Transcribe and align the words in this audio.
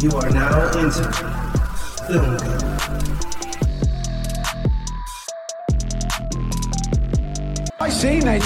You 0.00 0.10
are 0.12 0.30
now 0.30 0.78
into 0.78 1.02
Film 2.08 2.38
Code. 2.38 2.64
I 7.78 7.90
seen 7.90 8.26
it. 8.26 8.42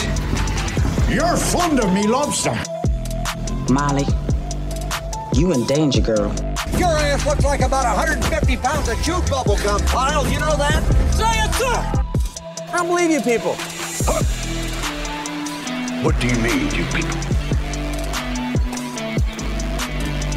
You're 1.09 1.37
fond 1.37 1.79
of 1.79 1.93
me 1.95 2.09
lobster. 2.09 2.59
Molly, 3.73 4.05
you 5.33 5.53
in 5.53 5.65
danger, 5.67 6.01
girl. 6.01 6.35
Your 6.77 6.89
ass 6.89 7.25
looks 7.25 7.45
like 7.45 7.61
about 7.61 7.85
150 7.85 8.57
pounds 8.57 8.89
of 8.89 9.01
chewed 9.05 9.25
bubble 9.31 9.57
gum, 9.59 9.81
Kyle. 9.83 10.27
You 10.27 10.41
know 10.41 10.57
that? 10.57 10.83
Say 11.15 11.39
it, 11.39 11.55
sir! 11.55 12.03
I 12.73 12.79
don't 12.79 12.89
believe 12.89 13.13
you 13.13 13.21
people. 13.21 13.55
What 16.03 16.19
do 16.19 16.27
you 16.27 16.37
mean, 16.41 16.75
you 16.75 16.85
people? 16.87 17.35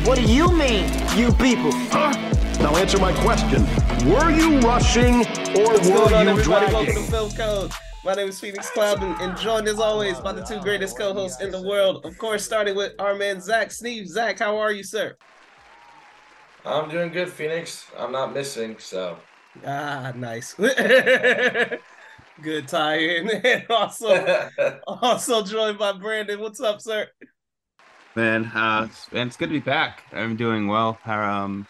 What 0.08 0.18
do 0.20 0.24
you 0.24 0.50
mean, 0.54 0.86
you 1.18 1.32
people? 1.34 1.71
Huh? 1.89 2.14
Now 2.62 2.76
answer 2.78 3.00
my 3.00 3.12
question. 3.24 3.64
Were 4.08 4.30
you 4.32 4.60
rushing 4.60 5.16
or 5.58 5.74
What's 5.74 5.89
were 5.89 5.96
going 5.96 6.14
on, 6.14 6.25
you 6.25 6.32
everybody? 6.32 6.66
Welcome 6.71 6.86
dragging? 6.86 7.06
to 7.06 7.12
Film 7.12 7.32
Code. 7.32 7.71
My 8.06 8.14
name 8.14 8.30
is 8.30 8.39
Phoenix 8.39 8.70
Cloud, 8.70 9.02
and- 9.04 9.20
and 9.20 9.38
joined 9.38 9.68
as 9.68 9.80
always 9.80 10.20
by 10.20 10.32
the 10.32 10.44
two 10.44 10.60
greatest 10.61 10.98
co-hosts 10.98 11.42
in 11.42 11.52
the 11.52 11.61
world. 11.61 12.06
Of 12.06 12.18
course, 12.20 12.46
starting 12.46 12.75
with 12.75 12.94
our 13.00 13.16
man 13.16 13.42
Zach 13.42 13.72
Sneeve. 13.72 14.08
Zach, 14.08 14.39
how 14.39 14.58
are 14.58 14.72
you, 14.72 14.84
sir? 14.84 15.16
I'm 16.66 16.89
doing 16.89 17.11
good, 17.11 17.32
Phoenix. 17.32 17.86
I'm 17.97 18.11
not 18.11 18.34
missing, 18.34 18.78
so 18.80 19.18
Ah, 19.66 20.11
nice. 20.16 20.54
Good 22.44 22.68
tie-in. 22.68 23.30
And 23.32 23.66
also, 23.72 24.50
also 24.88 25.44
joined 25.44 25.80
by 25.80 25.94
Brandon. 25.94 26.39
What's 26.39 26.60
up, 26.61 26.80
sir? 26.82 27.08
Man, 28.18 28.46
uh, 28.46 28.88
it's, 28.89 29.12
man, 29.12 29.28
it's 29.28 29.38
good 29.38 29.50
to 29.50 29.54
be 29.54 29.60
back. 29.60 30.02
I'm 30.12 30.36
doing 30.36 30.68
well. 30.68 30.98
Um, 31.06 31.68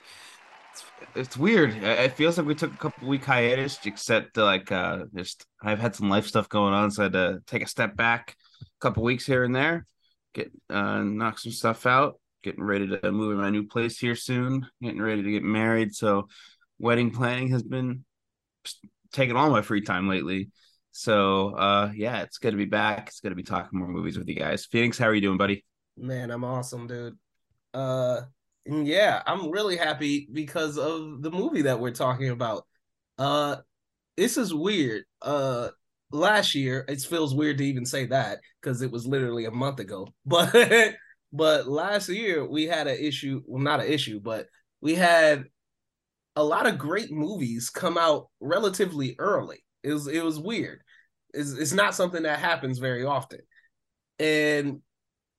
it's, 0.71 0.83
it's 1.13 1.37
weird. 1.37 1.71
It 1.71 1.83
it 1.83 2.13
feels 2.13 2.37
like 2.37 2.47
we 2.47 2.55
took 2.55 2.73
a 2.73 2.77
couple 2.77 3.05
week 3.05 3.25
hiatus, 3.25 3.77
except 3.83 4.37
like 4.37 4.71
uh, 4.71 5.07
just 5.13 5.45
I've 5.61 5.79
had 5.79 5.93
some 5.93 6.07
life 6.07 6.25
stuff 6.25 6.47
going 6.47 6.73
on, 6.73 6.89
so 6.89 7.01
I 7.01 7.05
had 7.07 7.13
to 7.13 7.39
take 7.47 7.63
a 7.63 7.67
step 7.67 7.97
back, 7.97 8.37
a 8.61 8.65
couple 8.79 9.03
weeks 9.03 9.25
here 9.25 9.43
and 9.43 9.53
there, 9.53 9.85
get 10.33 10.49
uh, 10.69 11.01
knock 11.03 11.37
some 11.37 11.51
stuff 11.51 11.85
out, 11.85 12.17
getting 12.43 12.63
ready 12.63 12.87
to 12.87 13.11
move 13.11 13.33
in 13.33 13.39
my 13.39 13.49
new 13.49 13.67
place 13.67 13.99
here 13.99 14.15
soon, 14.15 14.65
getting 14.81 15.01
ready 15.01 15.23
to 15.23 15.31
get 15.31 15.43
married. 15.43 15.93
So, 15.93 16.29
wedding 16.79 17.11
planning 17.11 17.49
has 17.49 17.63
been 17.63 18.05
taking 19.11 19.35
all 19.35 19.49
my 19.49 19.63
free 19.63 19.81
time 19.81 20.07
lately. 20.07 20.51
So, 20.93 21.49
uh, 21.55 21.91
yeah, 21.93 22.21
it's 22.21 22.37
good 22.37 22.51
to 22.51 22.57
be 22.57 22.63
back. 22.63 23.09
It's 23.09 23.19
good 23.19 23.31
to 23.31 23.35
be 23.35 23.43
talking 23.43 23.77
more 23.79 23.89
movies 23.89 24.17
with 24.17 24.29
you 24.29 24.35
guys. 24.35 24.65
Phoenix, 24.65 24.97
how 24.97 25.07
are 25.07 25.13
you 25.13 25.19
doing, 25.19 25.37
buddy? 25.37 25.65
Man, 25.97 26.31
I'm 26.31 26.43
awesome, 26.43 26.87
dude. 26.87 27.17
Uh, 27.73 28.21
yeah, 28.65 29.21
I'm 29.25 29.51
really 29.51 29.77
happy 29.77 30.27
because 30.31 30.77
of 30.77 31.21
the 31.21 31.31
movie 31.31 31.63
that 31.63 31.79
we're 31.79 31.91
talking 31.91 32.29
about. 32.29 32.65
Uh, 33.17 33.57
this 34.15 34.37
is 34.37 34.53
weird. 34.53 35.05
Uh, 35.21 35.69
last 36.11 36.55
year 36.55 36.85
it 36.87 37.01
feels 37.01 37.33
weird 37.35 37.57
to 37.57 37.65
even 37.65 37.85
say 37.85 38.05
that 38.07 38.39
because 38.61 38.81
it 38.81 38.91
was 38.91 39.07
literally 39.07 39.45
a 39.45 39.51
month 39.51 39.79
ago. 39.79 40.07
But 40.25 40.95
but 41.33 41.67
last 41.67 42.09
year 42.09 42.47
we 42.47 42.65
had 42.65 42.87
an 42.87 42.97
issue. 42.97 43.41
Well, 43.45 43.61
not 43.61 43.81
an 43.81 43.87
issue, 43.87 44.19
but 44.19 44.47
we 44.81 44.95
had 44.95 45.45
a 46.35 46.43
lot 46.43 46.67
of 46.67 46.77
great 46.77 47.11
movies 47.11 47.69
come 47.69 47.97
out 47.97 48.29
relatively 48.39 49.15
early. 49.19 49.63
It 49.83 49.93
was 49.93 50.07
it 50.07 50.23
was 50.23 50.39
weird. 50.39 50.81
It's, 51.33 51.51
it's 51.53 51.73
not 51.73 51.95
something 51.95 52.23
that 52.23 52.39
happens 52.39 52.79
very 52.79 53.03
often. 53.03 53.39
And 54.19 54.81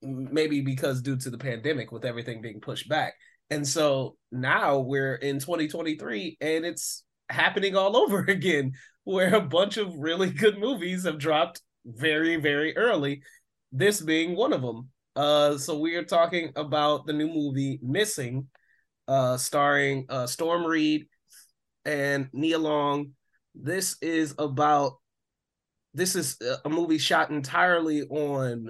maybe 0.02 0.60
because 0.60 1.02
due 1.02 1.16
to 1.16 1.30
the 1.30 1.38
pandemic 1.38 1.92
with 1.92 2.04
everything 2.04 2.40
being 2.40 2.60
pushed 2.60 2.88
back. 2.88 3.14
And 3.50 3.66
so 3.66 4.16
now 4.30 4.78
we're 4.78 5.14
in 5.14 5.38
2023 5.38 6.36
and 6.40 6.64
it's 6.64 7.04
happening 7.28 7.76
all 7.76 7.96
over 8.04 8.20
again 8.20 8.72
where 9.04 9.34
a 9.34 9.40
bunch 9.40 9.76
of 9.76 9.94
really 9.96 10.30
good 10.30 10.58
movies 10.58 11.04
have 11.04 11.18
dropped 11.18 11.62
very 11.84 12.36
very 12.36 12.76
early 12.76 13.22
this 13.72 14.00
being 14.00 14.36
one 14.36 14.52
of 14.52 14.62
them. 14.62 14.88
Uh 15.16 15.56
so 15.56 15.78
we 15.78 15.96
are 15.96 16.04
talking 16.04 16.52
about 16.56 17.06
the 17.06 17.12
new 17.12 17.28
movie 17.28 17.78
Missing 17.82 18.46
uh 19.06 19.36
starring 19.36 20.04
uh 20.08 20.26
Storm 20.26 20.64
Reid 20.64 21.06
and 21.84 22.28
Nia 22.32 22.58
Long. 22.58 23.12
This 23.54 23.96
is 24.02 24.34
about 24.38 24.98
this 25.94 26.14
is 26.14 26.36
a 26.64 26.68
movie 26.68 26.98
shot 26.98 27.30
entirely 27.30 28.02
on 28.02 28.68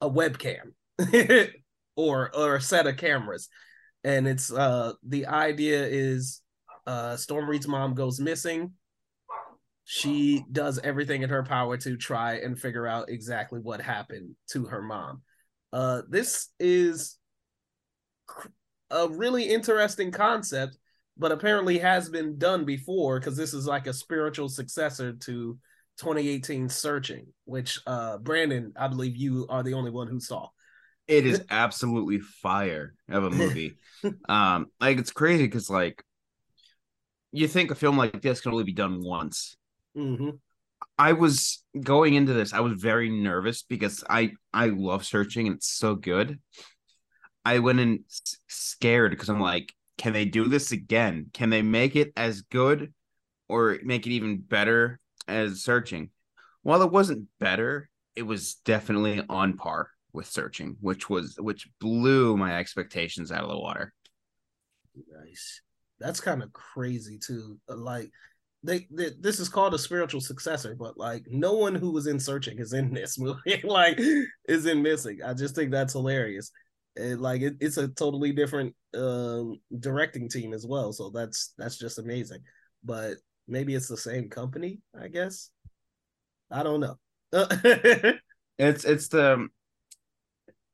a 0.00 0.08
webcam 0.08 0.72
or 1.96 2.34
or 2.34 2.56
a 2.56 2.60
set 2.60 2.86
of 2.86 2.96
cameras. 2.96 3.48
And 4.04 4.26
it's 4.26 4.52
uh 4.52 4.92
the 5.06 5.26
idea 5.26 5.86
is 5.86 6.42
uh 6.86 7.16
storm 7.16 7.48
reid's 7.48 7.68
mom 7.68 7.94
goes 7.94 8.20
missing. 8.20 8.72
She 9.84 10.44
does 10.50 10.78
everything 10.78 11.22
in 11.22 11.30
her 11.30 11.42
power 11.42 11.76
to 11.78 11.96
try 11.96 12.34
and 12.34 12.58
figure 12.58 12.86
out 12.86 13.10
exactly 13.10 13.58
what 13.60 13.80
happened 13.80 14.36
to 14.50 14.66
her 14.66 14.82
mom. 14.82 15.22
Uh 15.72 16.02
this 16.08 16.48
is 16.58 17.16
a 18.90 19.08
really 19.08 19.44
interesting 19.44 20.10
concept 20.10 20.76
but 21.20 21.32
apparently 21.32 21.78
has 21.78 22.08
been 22.08 22.38
done 22.38 22.64
before 22.64 23.20
because 23.20 23.36
this 23.36 23.52
is 23.52 23.66
like 23.66 23.86
a 23.86 23.92
spiritual 23.92 24.48
successor 24.48 25.12
to 25.12 25.58
2018 26.00 26.68
searching 26.68 27.26
which 27.44 27.78
uh 27.86 28.18
brandon 28.18 28.72
i 28.76 28.88
believe 28.88 29.16
you 29.16 29.46
are 29.48 29.62
the 29.62 29.74
only 29.74 29.90
one 29.90 30.08
who 30.08 30.20
saw 30.20 30.48
It 31.08 31.26
is 31.26 31.42
absolutely 31.50 32.20
fire 32.20 32.94
of 33.08 33.24
a 33.24 33.30
movie. 33.30 33.76
um, 34.28 34.66
like 34.80 34.98
it's 34.98 35.10
crazy 35.10 35.44
because 35.44 35.68
like 35.68 36.04
you 37.32 37.48
think 37.48 37.70
a 37.70 37.74
film 37.74 37.96
like 37.96 38.22
this 38.22 38.40
can 38.40 38.52
only 38.52 38.64
be 38.64 38.72
done 38.72 39.02
once. 39.02 39.56
hmm 39.94 40.30
I 40.98 41.12
was 41.12 41.64
going 41.80 42.14
into 42.14 42.32
this, 42.32 42.52
I 42.52 42.60
was 42.60 42.80
very 42.80 43.10
nervous 43.10 43.62
because 43.62 44.04
I 44.08 44.32
I 44.52 44.66
love 44.66 45.04
searching 45.04 45.46
and 45.46 45.56
it's 45.56 45.70
so 45.70 45.94
good. 45.94 46.38
I 47.44 47.58
went 47.58 47.80
in 47.80 48.04
scared 48.48 49.10
because 49.12 49.28
I'm 49.30 49.40
like, 49.40 49.72
can 49.96 50.12
they 50.12 50.26
do 50.26 50.46
this 50.46 50.72
again? 50.72 51.30
Can 51.32 51.50
they 51.50 51.62
make 51.62 51.96
it 51.96 52.12
as 52.16 52.42
good 52.42 52.92
or 53.48 53.78
make 53.82 54.06
it 54.06 54.10
even 54.12 54.38
better 54.38 55.00
as 55.30 55.62
searching? 55.62 56.10
While 56.62 56.82
it 56.82 56.92
wasn't 56.92 57.28
better, 57.38 57.88
it 58.16 58.22
was 58.22 58.56
definitely 58.66 59.22
on 59.28 59.56
par 59.56 59.90
with 60.12 60.26
searching, 60.26 60.76
which 60.80 61.08
was 61.08 61.36
which 61.38 61.68
blew 61.80 62.36
my 62.36 62.58
expectations 62.58 63.32
out 63.32 63.44
of 63.44 63.50
the 63.50 63.58
water. 63.58 63.92
nice. 64.94 65.62
That's 65.98 66.20
kind 66.20 66.42
of 66.42 66.52
crazy 66.52 67.18
too. 67.18 67.58
Uh, 67.68 67.76
like 67.76 68.10
they, 68.62 68.86
they 68.90 69.10
this 69.18 69.40
is 69.40 69.48
called 69.48 69.72
a 69.74 69.78
spiritual 69.78 70.20
successor 70.20 70.76
but 70.78 70.98
like 70.98 71.24
no 71.30 71.54
one 71.54 71.74
who 71.74 71.92
was 71.92 72.06
in 72.06 72.20
searching 72.20 72.58
is 72.58 72.74
in 72.74 72.92
this 72.92 73.18
movie 73.18 73.60
like 73.64 73.98
is 74.48 74.66
in 74.66 74.82
missing. 74.82 75.20
I 75.24 75.34
just 75.34 75.54
think 75.54 75.70
that's 75.70 75.92
hilarious. 75.92 76.50
Like 76.98 77.42
it, 77.42 77.56
it's 77.60 77.76
a 77.76 77.88
totally 77.88 78.32
different 78.32 78.74
um 78.94 79.60
directing 79.78 80.28
team 80.28 80.52
as 80.52 80.66
well 80.66 80.92
so 80.92 81.10
that's 81.10 81.54
that's 81.56 81.78
just 81.78 81.98
amazing. 81.98 82.40
But 82.84 83.16
maybe 83.50 83.74
it's 83.74 83.88
the 83.88 83.96
same 83.96 84.28
company 84.28 84.80
i 84.98 85.08
guess. 85.08 85.50
I 86.50 86.62
don't 86.62 86.80
know. 86.80 86.98
It's 88.58 88.84
it's 88.84 89.08
the 89.08 89.48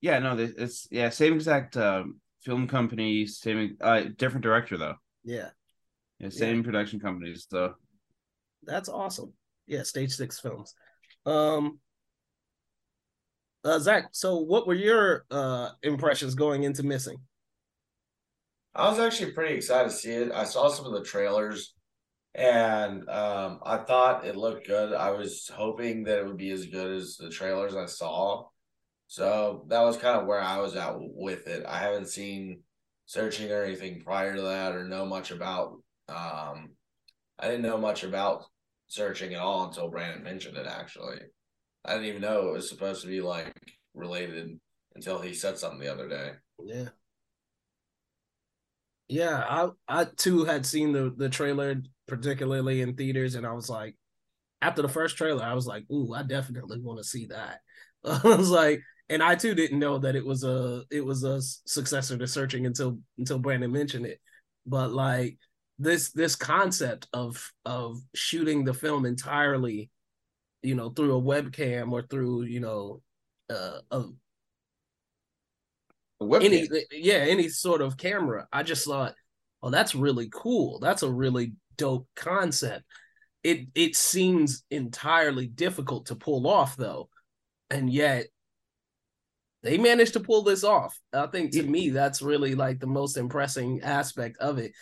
yeah 0.00 0.18
no 0.18 0.36
it's 0.36 0.88
yeah 0.90 1.08
same 1.10 1.34
exact 1.34 1.76
um, 1.76 2.20
film 2.42 2.66
company 2.66 3.26
same 3.26 3.76
uh 3.80 4.06
different 4.16 4.42
director 4.42 4.76
though. 4.76 4.96
Yeah. 5.22 5.50
Yeah 6.18 6.30
same 6.30 6.64
production 6.64 6.98
companies 6.98 7.46
though 7.48 7.74
that's 8.64 8.88
awesome. 8.88 9.32
Yeah 9.68 9.84
stage 9.84 10.10
six 10.10 10.40
films. 10.40 10.74
Um 11.26 11.78
uh 13.64 13.78
zach 13.78 14.06
so 14.10 14.38
what 14.38 14.66
were 14.66 14.74
your 14.74 15.24
uh 15.30 15.68
impressions 15.84 16.34
going 16.34 16.64
into 16.64 16.82
missing? 16.82 17.18
I 18.74 18.90
was 18.90 18.98
actually 18.98 19.30
pretty 19.30 19.54
excited 19.54 19.90
to 19.90 19.94
see 19.94 20.10
it. 20.10 20.32
I 20.32 20.42
saw 20.42 20.66
some 20.68 20.86
of 20.86 20.92
the 20.92 21.04
trailers 21.04 21.75
and 22.36 23.08
um, 23.08 23.60
I 23.64 23.78
thought 23.78 24.26
it 24.26 24.36
looked 24.36 24.66
good. 24.66 24.92
I 24.92 25.10
was 25.10 25.50
hoping 25.52 26.04
that 26.04 26.18
it 26.18 26.26
would 26.26 26.36
be 26.36 26.50
as 26.50 26.66
good 26.66 26.94
as 26.94 27.16
the 27.16 27.30
trailers 27.30 27.74
I 27.74 27.86
saw. 27.86 28.48
So 29.06 29.64
that 29.68 29.80
was 29.80 29.96
kind 29.96 30.20
of 30.20 30.26
where 30.26 30.40
I 30.40 30.58
was 30.58 30.76
at 30.76 30.94
with 30.98 31.46
it. 31.46 31.64
I 31.66 31.78
haven't 31.78 32.08
seen 32.08 32.60
searching 33.06 33.50
or 33.50 33.62
anything 33.62 34.02
prior 34.04 34.36
to 34.36 34.42
that 34.42 34.74
or 34.74 34.84
know 34.84 35.06
much 35.06 35.30
about 35.30 35.80
um 36.08 36.70
I 37.38 37.46
didn't 37.46 37.62
know 37.62 37.78
much 37.78 38.04
about 38.04 38.44
searching 38.88 39.34
at 39.34 39.40
all 39.40 39.64
until 39.64 39.88
Brandon 39.88 40.22
mentioned 40.22 40.56
it 40.56 40.66
actually. 40.66 41.20
I 41.84 41.92
didn't 41.94 42.06
even 42.06 42.20
know 42.20 42.48
it 42.48 42.52
was 42.52 42.68
supposed 42.68 43.02
to 43.02 43.08
be 43.08 43.20
like 43.20 43.54
related 43.94 44.58
until 44.94 45.20
he 45.20 45.32
said 45.32 45.56
something 45.56 45.80
the 45.80 45.92
other 45.92 46.08
day. 46.08 46.32
Yeah. 46.62 46.88
Yeah, 49.08 49.44
I 49.48 49.70
I 49.88 50.04
too 50.04 50.44
had 50.44 50.66
seen 50.66 50.92
the 50.92 51.14
the 51.16 51.28
trailer 51.28 51.80
particularly 52.06 52.80
in 52.80 52.94
theaters 52.94 53.34
and 53.34 53.46
I 53.46 53.52
was 53.52 53.68
like 53.68 53.96
after 54.62 54.82
the 54.82 54.88
first 54.88 55.16
trailer 55.16 55.44
I 55.44 55.54
was 55.54 55.66
like, 55.66 55.84
"Ooh, 55.90 56.14
I 56.14 56.22
definitely 56.22 56.80
want 56.80 56.98
to 56.98 57.04
see 57.04 57.26
that." 57.26 57.60
I 58.04 58.20
was 58.24 58.50
like 58.50 58.82
and 59.08 59.22
I 59.22 59.34
too 59.36 59.54
didn't 59.54 59.78
know 59.78 59.98
that 59.98 60.16
it 60.16 60.24
was 60.24 60.44
a 60.44 60.84
it 60.90 61.04
was 61.04 61.22
a 61.22 61.40
successor 61.40 62.18
to 62.18 62.26
searching 62.26 62.66
until 62.66 62.98
until 63.18 63.38
Brandon 63.38 63.70
mentioned 63.70 64.06
it. 64.06 64.20
But 64.66 64.92
like 64.92 65.38
this 65.78 66.10
this 66.12 66.36
concept 66.36 67.06
of 67.12 67.52
of 67.64 67.98
shooting 68.14 68.64
the 68.64 68.74
film 68.74 69.06
entirely, 69.06 69.90
you 70.62 70.74
know, 70.74 70.90
through 70.90 71.16
a 71.16 71.22
webcam 71.22 71.92
or 71.92 72.02
through 72.02 72.44
you 72.44 72.60
know 72.60 73.02
uh, 73.50 73.78
a 73.90 74.04
any 76.20 76.68
yeah 76.90 77.18
any 77.18 77.48
sort 77.48 77.82
of 77.82 77.96
camera. 77.96 78.48
I 78.52 78.62
just 78.62 78.86
thought, 78.86 79.14
oh, 79.62 79.70
that's 79.70 79.94
really 79.94 80.28
cool. 80.32 80.80
That's 80.80 81.02
a 81.02 81.10
really 81.10 81.52
dope 81.76 82.08
concept. 82.16 82.84
It 83.42 83.68
it 83.74 83.96
seems 83.96 84.64
entirely 84.70 85.46
difficult 85.46 86.06
to 86.06 86.16
pull 86.16 86.46
off 86.48 86.76
though, 86.76 87.08
and 87.70 87.88
yet 87.92 88.26
they 89.62 89.78
managed 89.78 90.12
to 90.12 90.20
pull 90.20 90.42
this 90.42 90.64
off. 90.64 90.98
I 91.12 91.26
think 91.26 91.52
to 91.52 91.62
me 91.62 91.90
that's 91.90 92.22
really 92.22 92.54
like 92.54 92.78
the 92.78 92.86
most 92.86 93.16
impressing 93.16 93.82
aspect 93.82 94.38
of 94.38 94.58
it. 94.58 94.72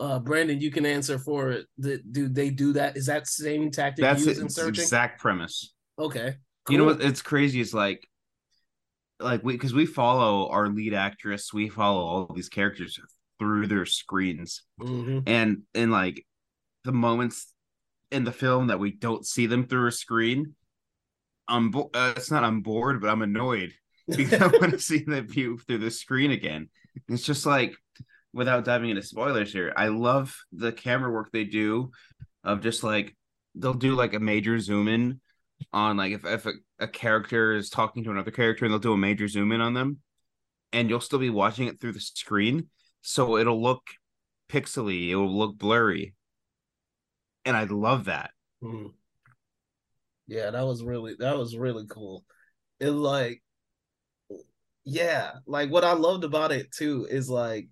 Uh, 0.00 0.18
Brandon, 0.18 0.60
you 0.60 0.70
can 0.70 0.84
answer 0.84 1.18
for 1.18 1.60
the 1.78 1.98
do 2.10 2.28
they 2.28 2.50
do 2.50 2.72
that? 2.74 2.96
Is 2.96 3.06
that 3.06 3.26
same 3.26 3.70
tactic 3.70 4.02
That's 4.02 4.24
used 4.24 4.38
it, 4.38 4.42
in 4.42 4.48
searching? 4.48 4.82
exact 4.82 5.20
premise. 5.20 5.72
Okay, 5.98 6.34
You 6.68 6.78
know 6.78 6.84
what? 6.84 7.00
It's 7.00 7.22
crazy. 7.22 7.60
It's 7.60 7.72
like, 7.72 8.06
like 9.20 9.44
we 9.44 9.52
because 9.52 9.72
we 9.72 9.86
follow 9.86 10.48
our 10.48 10.68
lead 10.68 10.94
actress, 10.94 11.52
we 11.52 11.68
follow 11.68 12.00
all 12.04 12.32
these 12.34 12.48
characters 12.48 12.98
through 13.38 13.68
their 13.68 13.86
screens, 13.86 14.62
Mhm. 14.80 15.22
and 15.26 15.62
in 15.74 15.90
like 15.90 16.26
the 16.84 16.92
moments 16.92 17.52
in 18.10 18.24
the 18.24 18.32
film 18.32 18.68
that 18.68 18.78
we 18.78 18.92
don't 18.92 19.26
see 19.26 19.46
them 19.46 19.66
through 19.66 19.88
a 19.88 19.92
screen, 19.92 20.54
I'm 21.48 21.70
bo- 21.70 21.90
uh, 21.94 22.14
it's 22.16 22.30
not 22.30 22.44
I'm 22.44 22.62
bored, 22.62 23.00
but 23.00 23.10
I'm 23.10 23.22
annoyed 23.22 23.72
because 24.08 24.40
I 24.40 24.46
want 24.46 24.72
to 24.72 24.78
see 24.78 24.98
the 24.98 25.22
view 25.22 25.58
through 25.58 25.78
the 25.78 25.90
screen 25.90 26.30
again. 26.30 26.68
It's 27.08 27.24
just 27.24 27.46
like 27.46 27.74
without 28.32 28.64
diving 28.64 28.90
into 28.90 29.02
spoilers 29.02 29.52
here, 29.52 29.72
I 29.76 29.88
love 29.88 30.36
the 30.52 30.72
camera 30.72 31.10
work 31.10 31.30
they 31.32 31.44
do 31.44 31.90
of 32.42 32.60
just 32.60 32.84
like 32.84 33.16
they'll 33.54 33.74
do 33.74 33.94
like 33.94 34.14
a 34.14 34.20
major 34.20 34.58
zoom 34.58 34.88
in 34.88 35.20
on 35.72 35.96
like 35.96 36.12
if, 36.12 36.24
if 36.24 36.46
a, 36.46 36.52
a 36.78 36.88
character 36.88 37.54
is 37.54 37.70
talking 37.70 38.04
to 38.04 38.10
another 38.10 38.30
character 38.30 38.64
and 38.64 38.72
they'll 38.72 38.78
do 38.78 38.92
a 38.92 38.98
major 38.98 39.28
zoom 39.28 39.52
in 39.52 39.60
on 39.60 39.74
them 39.74 39.98
and 40.72 40.90
you'll 40.90 41.00
still 41.00 41.18
be 41.18 41.30
watching 41.30 41.68
it 41.68 41.80
through 41.80 41.92
the 41.92 42.00
screen 42.00 42.68
so 43.02 43.36
it'll 43.36 43.62
look 43.62 43.82
pixely 44.50 45.10
it 45.10 45.14
will 45.14 45.34
look 45.34 45.56
blurry 45.56 46.14
and 47.44 47.56
i 47.56 47.64
love 47.64 48.04
that 48.06 48.30
Mhm. 48.62 48.94
Yeah, 50.26 50.50
that 50.50 50.62
was 50.62 50.82
really 50.82 51.16
that 51.18 51.36
was 51.36 51.56
really 51.56 51.86
cool. 51.86 52.24
It 52.80 52.90
like 52.90 53.42
yeah, 54.84 55.32
like 55.46 55.70
what 55.70 55.84
I 55.84 55.92
loved 55.92 56.24
about 56.24 56.52
it 56.52 56.70
too 56.72 57.06
is 57.10 57.28
like 57.28 57.68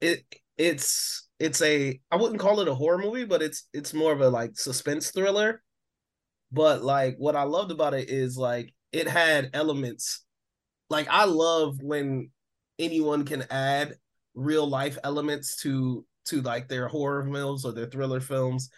it 0.00 0.24
it's 0.56 1.28
it's 1.38 1.60
a 1.62 2.00
I 2.10 2.16
wouldn't 2.16 2.40
call 2.40 2.60
it 2.60 2.68
a 2.68 2.74
horror 2.74 2.98
movie, 2.98 3.24
but 3.24 3.42
it's 3.42 3.68
it's 3.72 3.94
more 3.94 4.12
of 4.12 4.20
a 4.20 4.28
like 4.28 4.56
suspense 4.56 5.10
thriller. 5.10 5.62
But 6.52 6.82
like 6.82 7.16
what 7.18 7.36
I 7.36 7.42
loved 7.42 7.70
about 7.70 7.94
it 7.94 8.08
is 8.08 8.36
like 8.38 8.72
it 8.92 9.08
had 9.08 9.50
elements 9.52 10.24
like 10.90 11.08
I 11.10 11.24
love 11.24 11.82
when 11.82 12.30
anyone 12.78 13.24
can 13.24 13.44
add 13.50 13.94
real 14.34 14.68
life 14.68 14.98
elements 15.04 15.56
to 15.62 16.06
to 16.26 16.42
like 16.42 16.68
their 16.68 16.88
horror 16.88 17.24
films 17.30 17.64
or 17.64 17.72
their 17.72 17.86
thriller 17.86 18.20
films. 18.20 18.70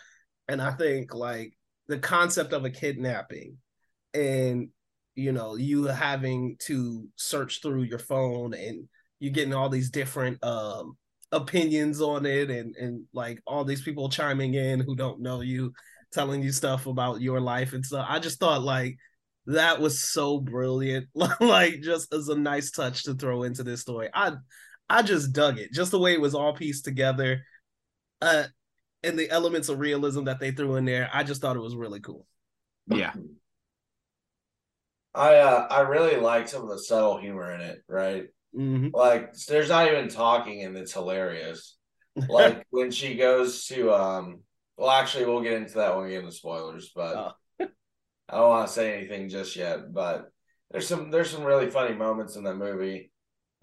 And 0.48 0.62
I 0.62 0.72
think 0.72 1.14
like 1.14 1.52
the 1.88 1.98
concept 1.98 2.52
of 2.52 2.64
a 2.64 2.70
kidnapping 2.70 3.56
and 4.14 4.68
you 5.14 5.32
know 5.32 5.56
you 5.56 5.84
having 5.84 6.56
to 6.60 7.06
search 7.16 7.60
through 7.60 7.82
your 7.82 7.98
phone 7.98 8.54
and 8.54 8.88
you're 9.20 9.32
getting 9.32 9.54
all 9.54 9.68
these 9.68 9.90
different 9.90 10.42
um 10.44 10.96
opinions 11.32 12.00
on 12.00 12.24
it 12.24 12.50
and 12.50 12.74
and 12.76 13.04
like 13.12 13.40
all 13.46 13.64
these 13.64 13.82
people 13.82 14.08
chiming 14.08 14.54
in 14.54 14.80
who 14.80 14.96
don't 14.96 15.20
know 15.20 15.40
you 15.40 15.72
telling 16.12 16.42
you 16.42 16.52
stuff 16.52 16.86
about 16.86 17.20
your 17.20 17.40
life 17.40 17.72
and 17.72 17.84
stuff. 17.84 18.06
I 18.08 18.18
just 18.18 18.40
thought 18.40 18.62
like 18.62 18.96
that 19.46 19.80
was 19.80 20.02
so 20.02 20.40
brilliant. 20.40 21.08
Like 21.40 21.80
just 21.82 22.12
as 22.12 22.28
a 22.28 22.34
nice 22.34 22.70
touch 22.70 23.04
to 23.04 23.14
throw 23.14 23.42
into 23.42 23.62
this 23.62 23.80
story. 23.80 24.08
I 24.12 24.32
i 24.90 25.02
just 25.02 25.32
dug 25.32 25.58
it 25.58 25.72
just 25.72 25.90
the 25.90 25.98
way 25.98 26.12
it 26.12 26.20
was 26.20 26.34
all 26.34 26.52
pieced 26.54 26.84
together 26.84 27.42
uh 28.22 28.44
and 29.02 29.18
the 29.18 29.30
elements 29.30 29.68
of 29.68 29.78
realism 29.78 30.24
that 30.24 30.40
they 30.40 30.50
threw 30.50 30.76
in 30.76 30.84
there 30.84 31.08
i 31.12 31.22
just 31.22 31.40
thought 31.40 31.56
it 31.56 31.60
was 31.60 31.76
really 31.76 32.00
cool 32.00 32.26
yeah 32.86 33.12
I 35.14 35.36
uh, 35.36 35.66
I 35.70 35.80
really 35.80 36.16
like 36.16 36.48
some 36.48 36.62
of 36.62 36.68
the 36.68 36.78
subtle 36.78 37.18
humor 37.18 37.52
in 37.52 37.60
it, 37.60 37.82
right? 37.88 38.26
Mhm. 38.54 38.92
Like 38.92 39.34
there's 39.48 39.68
not 39.68 39.88
even 39.88 40.08
talking 40.08 40.62
and 40.64 40.76
it's 40.76 40.92
hilarious. 40.92 41.76
Like 42.28 42.66
when 42.70 42.90
she 42.90 43.14
goes 43.14 43.66
to 43.66 43.92
um 43.92 44.40
well 44.76 44.90
actually 44.90 45.24
we'll 45.24 45.42
get 45.42 45.52
into 45.52 45.74
that 45.74 45.94
when 45.94 46.04
we 46.04 46.10
get 46.10 46.20
into 46.20 46.32
spoilers, 46.32 46.90
but 46.94 47.34
Oh. 47.60 47.66
I 48.28 48.36
don't 48.36 48.48
want 48.48 48.66
to 48.66 48.72
say 48.74 48.96
anything 48.98 49.28
just 49.28 49.54
yet, 49.56 49.92
but 49.92 50.28
there's 50.70 50.88
some 50.88 51.10
there's 51.10 51.30
some 51.30 51.44
really 51.44 51.70
funny 51.70 51.94
moments 51.94 52.36
in 52.36 52.44
that 52.44 52.56
movie. 52.56 53.12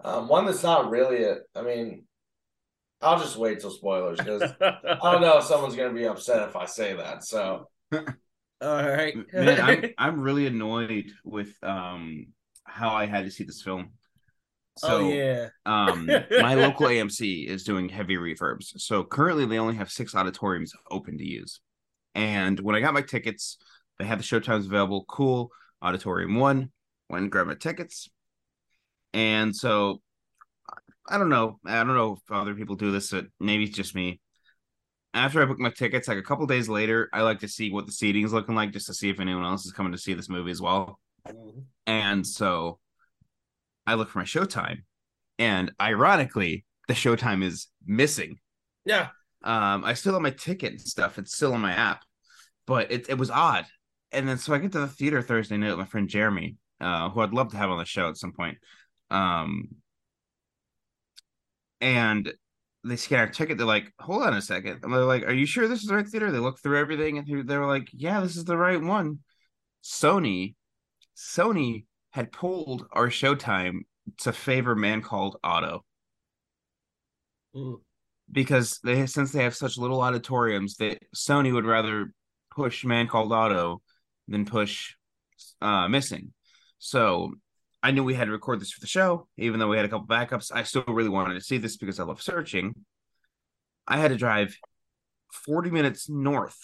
Um 0.04 0.28
one 0.28 0.46
that's 0.46 0.62
not 0.62 0.90
really 0.90 1.24
a 1.24 1.38
I 1.54 1.62
mean 1.62 2.04
I'll 3.02 3.18
just 3.18 3.36
wait 3.36 3.60
till 3.60 3.70
spoilers 3.70 4.18
because 4.18 4.42
I 4.60 4.98
don't 5.12 5.20
know 5.20 5.38
if 5.38 5.44
someone's 5.44 5.76
gonna 5.76 5.92
be 5.92 6.06
upset 6.06 6.48
if 6.48 6.56
I 6.56 6.66
say 6.66 6.94
that. 6.94 7.24
So. 7.24 7.68
All 7.92 8.02
right. 8.60 9.14
Man 9.32 9.60
I'm, 9.60 9.90
I'm 9.98 10.20
really 10.20 10.46
annoyed 10.46 11.10
with 11.24 11.54
um 11.62 12.28
how 12.64 12.90
i 12.90 13.06
had 13.06 13.24
to 13.24 13.30
see 13.30 13.44
this 13.44 13.62
film. 13.62 13.90
So 14.78 14.98
oh 14.98 15.08
yeah. 15.08 15.48
um 15.64 16.06
my 16.06 16.54
local 16.54 16.86
amc 16.86 17.46
is 17.46 17.64
doing 17.64 17.88
heavy 17.88 18.16
refurbs 18.16 18.78
so 18.78 19.04
currently 19.04 19.46
they 19.46 19.58
only 19.58 19.76
have 19.76 19.90
six 19.90 20.14
auditoriums 20.14 20.72
open 20.90 21.16
to 21.18 21.24
use. 21.24 21.60
And 22.14 22.58
when 22.60 22.76
i 22.76 22.80
got 22.80 22.94
my 22.94 23.02
tickets 23.02 23.58
they 23.98 24.04
had 24.04 24.18
the 24.18 24.24
showtimes 24.24 24.66
available. 24.66 25.04
Cool. 25.08 25.50
Auditorium 25.82 26.36
one. 26.36 26.70
Went 27.08 27.22
and 27.22 27.32
grabbed 27.32 27.48
my 27.48 27.54
tickets 27.54 28.08
and 29.16 29.56
so 29.56 30.00
i 31.08 31.16
don't 31.18 31.28
know 31.30 31.58
i 31.64 31.76
don't 31.76 31.94
know 31.94 32.12
if 32.12 32.30
other 32.30 32.54
people 32.54 32.76
do 32.76 32.92
this 32.92 33.10
but 33.10 33.26
maybe 33.40 33.64
it's 33.64 33.76
just 33.76 33.94
me 33.94 34.20
after 35.14 35.40
i 35.42 35.44
book 35.46 35.58
my 35.58 35.70
tickets 35.70 36.06
like 36.08 36.18
a 36.18 36.22
couple 36.22 36.46
days 36.46 36.68
later 36.68 37.08
i 37.12 37.22
like 37.22 37.40
to 37.40 37.48
see 37.48 37.70
what 37.72 37.86
the 37.86 37.92
seating 37.92 38.24
is 38.24 38.32
looking 38.32 38.54
like 38.54 38.72
just 38.72 38.86
to 38.86 38.94
see 38.94 39.08
if 39.08 39.18
anyone 39.18 39.44
else 39.44 39.64
is 39.64 39.72
coming 39.72 39.92
to 39.92 39.98
see 39.98 40.14
this 40.14 40.28
movie 40.28 40.50
as 40.50 40.60
well 40.60 41.00
Mhm. 41.26 41.64
and 41.86 42.26
so 42.26 42.78
I 43.86 43.94
look 43.94 44.08
for 44.08 44.18
my 44.18 44.24
showtime, 44.24 44.78
and 45.38 45.70
ironically, 45.80 46.64
the 46.88 46.94
showtime 46.94 47.42
is 47.44 47.68
missing. 47.86 48.38
yeah 48.84 49.08
Um, 49.44 49.84
I 49.84 49.94
still 49.94 50.12
have 50.14 50.22
my 50.22 50.30
ticket 50.30 50.72
and 50.72 50.80
stuff. 50.80 51.18
It's 51.18 51.34
still 51.36 51.52
on 51.54 51.60
my 51.60 51.72
app, 51.72 52.02
but 52.66 52.90
it, 52.90 53.08
it 53.08 53.16
was 53.18 53.30
odd. 53.30 53.64
And 54.12 54.28
then 54.28 54.38
so 54.38 54.54
I 54.54 54.58
get 54.58 54.72
to 54.72 54.80
the 54.80 54.88
theater 54.88 55.22
Thursday 55.22 55.56
night 55.56 55.70
with 55.70 55.78
my 55.78 55.84
friend 55.86 56.08
Jeremy, 56.08 56.56
uh, 56.80 57.10
who 57.10 57.20
I'd 57.20 57.32
love 57.32 57.50
to 57.52 57.56
have 57.56 57.70
on 57.70 57.78
the 57.78 57.84
show 57.84 58.08
at 58.08 58.16
some 58.16 58.32
point. 58.32 58.58
Um, 59.10 59.68
and 61.80 62.32
they 62.84 62.96
scan 62.96 63.18
our 63.20 63.28
ticket. 63.28 63.58
They're 63.58 63.66
like, 63.66 63.92
"Hold 64.00 64.22
on 64.22 64.34
a 64.34 64.42
second. 64.42 64.80
And 64.82 64.92
they're 64.92 65.04
like, 65.04 65.24
"Are 65.24 65.32
you 65.32 65.46
sure 65.46 65.68
this 65.68 65.80
is 65.82 65.88
the 65.88 65.94
right 65.96 66.06
theater?" 66.06 66.30
They 66.30 66.38
look 66.38 66.58
through 66.60 66.78
everything, 66.78 67.18
and 67.18 67.48
they 67.48 67.58
were 67.58 67.66
like, 67.66 67.88
"Yeah, 67.92 68.20
this 68.20 68.36
is 68.36 68.44
the 68.44 68.56
right 68.56 68.80
one." 68.80 69.20
Sony, 69.82 70.54
Sony 71.16 71.86
had 72.10 72.32
pulled 72.32 72.86
our 72.92 73.08
showtime 73.08 73.80
to 74.18 74.32
favor 74.32 74.74
Man 74.74 75.02
Called 75.02 75.36
Otto 75.44 75.84
Mm. 77.54 77.80
because 78.30 78.78
they 78.84 79.06
since 79.06 79.32
they 79.32 79.42
have 79.44 79.56
such 79.56 79.78
little 79.78 80.00
auditoriums 80.02 80.76
that 80.76 80.98
Sony 81.14 81.52
would 81.52 81.64
rather 81.66 82.12
push 82.54 82.84
Man 82.84 83.06
Called 83.08 83.32
Otto 83.32 83.82
than 84.28 84.44
push 84.44 84.94
uh 85.60 85.88
Missing. 85.88 86.32
So 86.78 87.32
I 87.82 87.90
knew 87.90 88.02
we 88.02 88.14
had 88.14 88.24
to 88.26 88.32
record 88.32 88.60
this 88.60 88.72
for 88.72 88.80
the 88.80 88.86
show, 88.86 89.28
even 89.36 89.60
though 89.60 89.68
we 89.68 89.76
had 89.76 89.84
a 89.86 89.88
couple 89.88 90.06
backups. 90.06 90.50
I 90.52 90.62
still 90.64 90.84
really 90.88 91.08
wanted 91.08 91.34
to 91.34 91.40
see 91.40 91.58
this 91.58 91.76
because 91.76 92.00
I 92.00 92.04
love 92.04 92.20
searching. 92.22 92.74
I 93.86 93.98
had 93.98 94.08
to 94.10 94.16
drive 94.16 94.56
40 95.32 95.70
minutes 95.70 96.08
north 96.08 96.58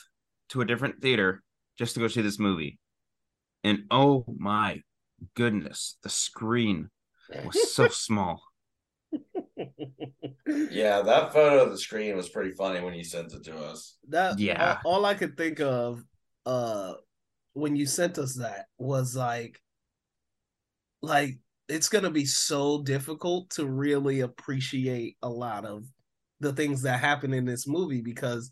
to 0.49 0.61
a 0.61 0.65
different 0.65 1.01
theater 1.01 1.43
just 1.79 1.95
to 1.95 2.01
go 2.01 2.09
see 2.09 2.23
this 2.23 2.39
movie. 2.39 2.79
And 3.63 3.85
oh 3.91 4.25
my 4.39 4.81
goodness, 5.35 5.97
the 6.03 6.09
screen 6.09 6.91
was 7.45 7.73
so 7.73 7.89
small. 7.91 8.43
yeah, 10.47 11.03
that 11.03 11.33
photo 11.33 11.65
of 11.65 11.71
the 11.71 11.79
screen 11.79 12.17
was 12.17 12.29
pretty 12.29 12.51
funny 12.53 12.81
when 12.81 12.95
you 12.95 13.05
sent 13.05 13.33
it 13.33 13.45
to 13.45 13.57
us. 13.57 13.97
that 14.09 14.39
Yeah. 14.39 14.79
all, 14.85 14.95
all 14.95 15.05
I 15.05 15.15
could 15.15 15.37
think 15.37 15.61
of 15.61 16.03
uh 16.45 16.95
when 17.53 17.77
you 17.77 17.87
sent 17.87 18.19
us 18.19 18.35
that 18.35 18.67
was 18.79 19.15
like 19.15 19.61
like 21.03 21.39
it's 21.69 21.89
gonna 21.89 22.11
be 22.11 22.25
so 22.25 22.83
difficult 22.83 23.51
to 23.51 23.67
really 23.67 24.21
appreciate 24.21 25.17
a 25.23 25.29
lot 25.29 25.65
of 25.65 25.85
the 26.41 26.53
things 26.53 26.83
that 26.83 27.01
happen 27.01 27.33
in 27.33 27.45
this 27.45 27.67
movie 27.67 28.01
because 28.01 28.51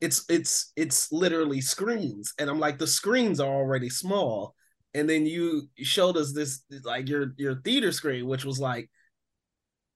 it's 0.00 0.24
it's 0.28 0.72
it's 0.76 1.10
literally 1.12 1.60
screens 1.60 2.34
and 2.38 2.50
I'm 2.50 2.58
like 2.58 2.78
the 2.78 2.86
screens 2.86 3.40
are 3.40 3.52
already 3.52 3.88
small 3.88 4.54
and 4.94 5.08
then 5.08 5.26
you 5.26 5.68
showed 5.78 6.16
us 6.16 6.32
this 6.32 6.62
like 6.84 7.08
your 7.08 7.34
your 7.36 7.56
theater 7.62 7.90
screen, 7.92 8.26
which 8.26 8.44
was 8.44 8.60
like 8.60 8.88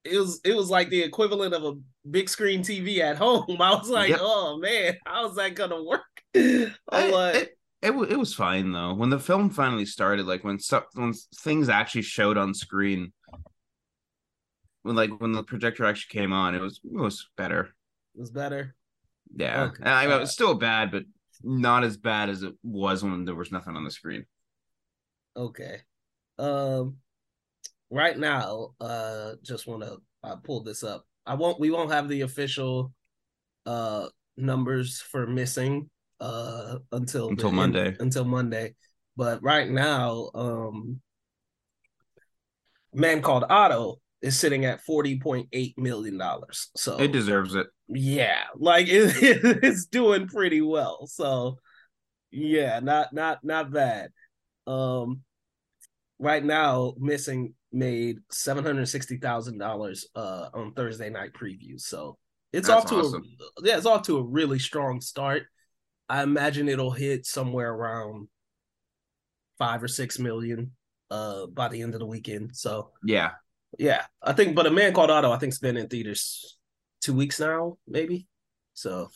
it 0.03 0.17
was 0.17 0.39
it 0.43 0.55
was 0.55 0.69
like 0.69 0.89
the 0.89 1.01
equivalent 1.01 1.53
of 1.53 1.63
a 1.63 1.73
big 2.09 2.29
screen 2.29 2.63
TV 2.63 2.99
at 2.99 3.17
home. 3.17 3.57
I 3.61 3.71
was 3.75 3.89
like, 3.89 4.09
Yep. 4.09 4.19
oh 4.21 4.57
man, 4.59 4.97
how's 5.05 5.35
that 5.35 5.55
gonna 5.55 5.81
work? 5.83 6.01
I'm 6.35 7.11
like, 7.11 7.35
it, 7.35 7.49
it, 7.81 7.95
wa- 7.95 8.03
it 8.03 8.17
was 8.17 8.33
fine 8.33 8.71
though. 8.71 8.93
When 8.93 9.09
the 9.09 9.19
film 9.19 9.49
finally 9.49 9.85
started, 9.85 10.25
like 10.25 10.43
when 10.43 10.59
stuff 10.59 10.85
when 10.93 11.13
things 11.37 11.69
actually 11.69 12.03
showed 12.03 12.37
on 12.37 12.53
screen, 12.53 13.13
when 14.83 14.95
like 14.95 15.11
when 15.19 15.31
the 15.31 15.43
projector 15.43 15.85
actually 15.85 16.19
came 16.19 16.33
on, 16.33 16.55
it 16.55 16.61
was 16.61 16.79
it 16.83 16.93
was 16.97 17.27
better. 17.37 17.73
it 18.15 18.19
was 18.19 18.31
better. 18.31 18.75
Yeah, 19.35 19.69
Okay. 19.69 19.83
I 19.83 20.05
mean, 20.05 20.15
it 20.15 20.17
Uh, 20.17 20.19
was 20.21 20.31
still 20.31 20.55
bad, 20.55 20.91
but 20.91 21.03
not 21.43 21.83
as 21.83 21.97
bad 21.97 22.29
as 22.29 22.43
it 22.43 22.55
was 22.63 23.03
when 23.03 23.25
there 23.25 23.35
was 23.35 23.51
nothing 23.51 23.75
on 23.75 23.83
the 23.83 23.91
screen. 23.91 24.25
Okay. 25.35 25.81
Um 26.37 26.97
right 27.91 28.17
now, 28.17 28.75
uh 28.81 29.35
just 29.43 29.67
wanna 29.67 29.97
uh, 30.23 30.37
pull 30.37 30.63
this 30.63 30.83
up. 30.83 31.05
I 31.25 31.35
won't 31.35 31.59
we 31.59 31.71
won't 31.71 31.91
have 31.91 32.09
the 32.09 32.21
official 32.21 32.93
uh 33.65 34.09
numbers 34.37 35.01
for 35.01 35.27
missing 35.27 35.89
uh 36.19 36.77
until 36.91 37.29
Until 37.29 37.47
end- 37.49 37.55
Monday. 37.55 37.95
until 37.99 38.25
Monday. 38.25 38.75
But 39.15 39.41
right 39.43 39.69
now, 39.69 40.29
um 40.35 41.01
Man 42.93 43.21
Called 43.21 43.45
Otto 43.49 43.99
is 44.21 44.37
sitting 44.37 44.65
at 44.65 44.81
forty 44.81 45.19
point 45.19 45.47
eight 45.53 45.77
million 45.77 46.17
dollars. 46.17 46.69
So 46.75 46.99
It 46.99 47.11
deserves 47.11 47.55
it. 47.55 47.67
yeah, 47.87 48.43
like 48.55 48.87
it, 48.89 49.13
it's 49.63 49.85
doing 49.85 50.27
pretty 50.27 50.61
well. 50.61 51.07
So 51.07 51.57
yeah, 52.31 52.79
not 52.79 53.13
not 53.13 53.43
not 53.43 53.71
bad. 53.71 54.09
Um 54.67 55.21
right 56.19 56.43
now 56.43 56.93
missing 56.97 57.53
made 57.71 58.17
seven 58.31 58.63
hundred 58.65 58.87
sixty 58.87 59.17
thousand 59.17 59.57
dollars 59.59 60.07
uh 60.15 60.49
on 60.53 60.73
Thursday 60.73 61.09
night 61.09 61.31
previews. 61.33 61.81
So 61.81 62.17
it's 62.51 62.67
That's 62.67 62.83
off 62.85 62.89
to 62.89 62.95
awesome. 62.97 63.23
a 63.61 63.67
yeah, 63.67 63.77
it's 63.77 63.85
off 63.85 64.01
to 64.07 64.17
a 64.17 64.23
really 64.23 64.57
strong 64.59 65.01
start. 65.01 65.43
I 66.09 66.23
imagine 66.23 66.67
it'll 66.67 66.91
hit 66.91 67.25
somewhere 67.25 67.71
around 67.71 68.27
five 69.57 69.83
or 69.83 69.87
six 69.87 70.17
million 70.19 70.71
uh 71.11 71.45
by 71.47 71.67
the 71.67 71.81
end 71.81 71.93
of 71.93 71.99
the 71.99 72.05
weekend. 72.05 72.55
So 72.55 72.91
Yeah, 73.03 73.31
yeah, 73.77 74.05
I 74.21 74.33
think, 74.33 74.55
but 74.55 74.65
a 74.65 74.71
man 74.71 74.93
called 74.93 75.11
Otto, 75.11 75.31
I 75.31 75.37
think's 75.37 75.59
been 75.59 75.77
in 75.77 75.87
theaters 75.87 76.57
two 77.01 77.13
weeks 77.13 77.39
now, 77.39 77.77
maybe. 77.87 78.27
So, 78.73 79.09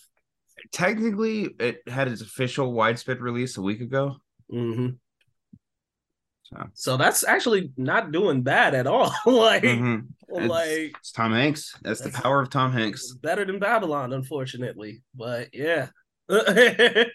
technically, 0.72 1.50
it 1.60 1.82
had 1.88 2.08
its 2.08 2.22
official 2.22 2.72
widespread 2.74 3.22
release 3.22 3.58
a 3.58 3.62
week 3.62 3.82
ago. 3.82 4.18
mhm. 4.52 4.98
So. 6.44 6.68
so 6.74 6.98
that's 6.98 7.24
actually 7.24 7.72
not 7.78 8.12
doing 8.12 8.44
bad 8.44 8.76
at 8.76 8.86
all. 8.86 9.12
like, 9.26 9.64
Mhm. 9.64 10.08
Like 10.30 10.96
it's 11.00 11.12
Tom 11.12 11.32
Hanks. 11.32 11.76
That's 11.84 12.02
the 12.02 12.10
power 12.10 12.42
of 12.42 12.50
Tom 12.50 12.72
Hanks. 12.72 13.14
better 13.14 13.46
than 13.46 13.60
Babylon, 13.60 14.14
unfortunately. 14.14 15.04
But 15.16 15.54
yeah. 15.54 15.90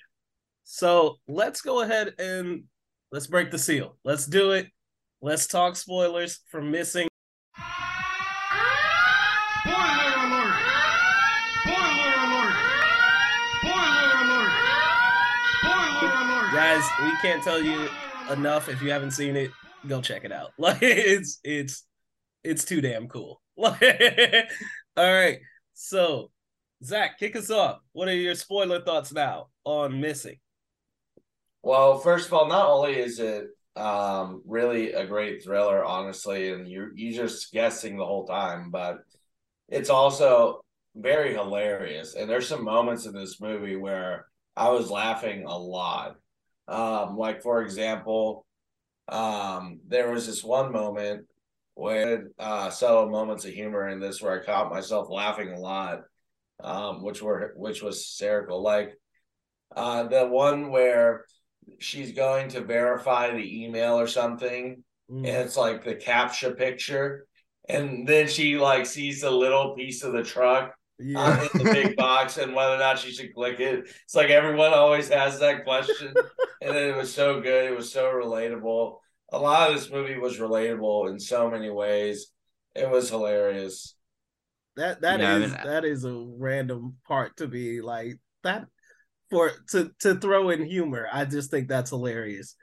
so 0.65 1.17
let's 1.27 1.61
go 1.61 1.83
ahead 1.83 2.15
and 2.19 2.65
let's 3.11 3.27
break 3.27 3.51
the 3.51 3.59
seal. 3.59 3.97
Let's 4.05 4.27
do 4.27 4.53
it. 4.53 4.67
Let's 5.21 5.47
talk 5.47 5.77
spoilers 5.77 6.41
for 6.51 6.63
missing. 6.63 7.09
Spoiler 9.61 9.75
alert! 9.75 10.55
Spoiler 11.63 12.15
alert! 12.25 12.55
Spoiler 13.59 14.11
alert! 14.23 14.53
Spoiler 15.59 16.13
alert! 16.23 16.53
guys 16.53 16.85
we 17.03 17.11
can't 17.23 17.43
tell 17.43 17.63
you 17.63 17.89
enough 18.31 18.69
if 18.69 18.81
you 18.83 18.91
haven't 18.91 19.11
seen 19.11 19.37
it 19.37 19.51
go 19.87 20.01
check 20.01 20.25
it 20.25 20.33
out 20.33 20.53
like 20.59 20.79
it's 20.83 21.41
it's 21.45 21.85
it's 22.45 22.65
too 22.65 22.81
damn 22.81 23.09
cool 23.09 23.41
all 23.59 23.75
right 24.97 25.39
so 25.75 26.31
zach 26.83 27.19
kick 27.19 27.37
us 27.37 27.51
off 27.51 27.81
what 27.93 28.09
are 28.09 28.15
your 28.15 28.35
spoiler 28.35 28.81
thoughts 28.81 29.13
now 29.13 29.49
on 29.65 30.01
missing 30.01 30.39
Well, 31.63 31.99
first 31.99 32.27
of 32.29 32.33
all, 32.35 32.49
not 32.49 32.69
only 32.69 32.99
is 32.99 33.19
it 33.19 33.47
um 33.77 34.43
really 34.47 34.93
a 34.93 35.07
great 35.07 35.43
thriller, 35.45 35.85
honestly, 35.85 36.51
and 36.53 36.69
you're 36.69 36.91
you 36.97 37.15
just 37.15 37.53
guessing 37.53 37.97
the 37.97 38.07
whole 38.07 38.27
time, 38.27 38.71
but 38.71 38.99
it's 39.69 39.91
also 39.91 40.63
very 40.97 41.35
hilarious. 41.35 42.15
And 42.15 42.31
there's 42.31 42.49
some 42.49 42.65
moments 42.65 43.07
in 43.07 43.15
this 43.15 43.41
movie 43.41 43.77
where 43.77 44.27
I 44.57 44.71
was 44.71 44.91
laughing 44.91 45.45
a 45.47 45.59
lot. 45.59 46.17
Um, 46.69 47.17
like 47.17 47.43
for 47.43 47.63
example, 47.63 48.47
um, 49.09 49.81
there 49.89 50.11
was 50.13 50.27
this 50.27 50.45
one 50.45 50.73
moment 50.73 51.27
where 51.75 52.29
uh 52.39 52.71
subtle 52.71 53.11
moments 53.11 53.45
of 53.45 53.53
humor 53.53 53.89
in 53.89 54.01
this 54.01 54.21
where 54.23 54.41
I 54.41 54.45
caught 54.45 54.71
myself 54.73 55.09
laughing 55.11 55.51
a 55.53 55.59
lot, 55.61 56.03
um, 56.63 57.03
which 57.03 57.23
were 57.23 57.53
which 57.57 57.83
was 57.83 57.97
hysterical. 57.99 58.63
Like 58.63 58.95
uh 59.77 60.05
the 60.05 60.27
one 60.27 60.71
where 60.71 61.25
she's 61.79 62.13
going 62.13 62.49
to 62.51 62.61
verify 62.63 63.31
the 63.31 63.65
email 63.65 63.99
or 63.99 64.07
something 64.07 64.83
Mm. 65.11 65.19
and 65.27 65.37
it's 65.39 65.57
like 65.57 65.85
the 65.85 65.95
captcha 65.95 66.55
picture 66.55 67.27
and 67.67 68.07
then 68.07 68.29
she 68.29 68.59
like 68.59 68.85
sees 68.85 69.23
a 69.23 69.31
little 69.31 69.75
piece 69.75 70.03
of 70.03 70.13
the 70.13 70.23
truck 70.23 70.75
uh, 71.17 71.49
in 71.55 71.59
the 71.65 71.71
big 71.73 71.97
box 72.05 72.37
and 72.37 72.55
whether 72.55 72.75
or 72.75 72.79
not 72.79 72.99
she 72.99 73.11
should 73.13 73.33
click 73.33 73.59
it. 73.59 73.89
It's 74.05 74.15
like 74.15 74.29
everyone 74.29 74.75
always 74.75 75.09
has 75.09 75.39
that 75.41 75.65
question 75.65 76.13
and 76.61 76.77
then 76.77 76.91
it 76.91 76.97
was 76.97 77.11
so 77.15 77.41
good 77.41 77.73
it 77.73 77.75
was 77.77 77.91
so 77.91 78.05
relatable. 78.13 78.99
A 79.33 79.39
lot 79.39 79.71
of 79.71 79.77
this 79.77 79.91
movie 79.91 80.19
was 80.19 80.37
relatable 80.39 81.09
in 81.11 81.19
so 81.19 81.51
many 81.51 81.71
ways. 81.71 82.27
It 82.75 82.91
was 82.91 83.09
hilarious 83.09 83.95
that 84.79 85.01
that 85.03 85.21
is 85.21 85.29
Yeah, 85.29 85.35
I 85.35 85.39
mean, 85.41 85.59
that 85.65 85.85
is 85.85 86.05
a 86.05 86.27
random 86.39 86.97
part 87.07 87.37
to 87.39 87.47
be 87.47 87.81
like 87.81 88.19
that 88.45 88.67
for 89.31 89.51
to 89.73 89.91
to 90.01 90.15
throw 90.17 90.51
in 90.51 90.65
humor 90.65 91.07
i 91.13 91.25
just 91.25 91.51
think 91.51 91.69
that's 91.69 91.91
hilarious. 91.91 92.57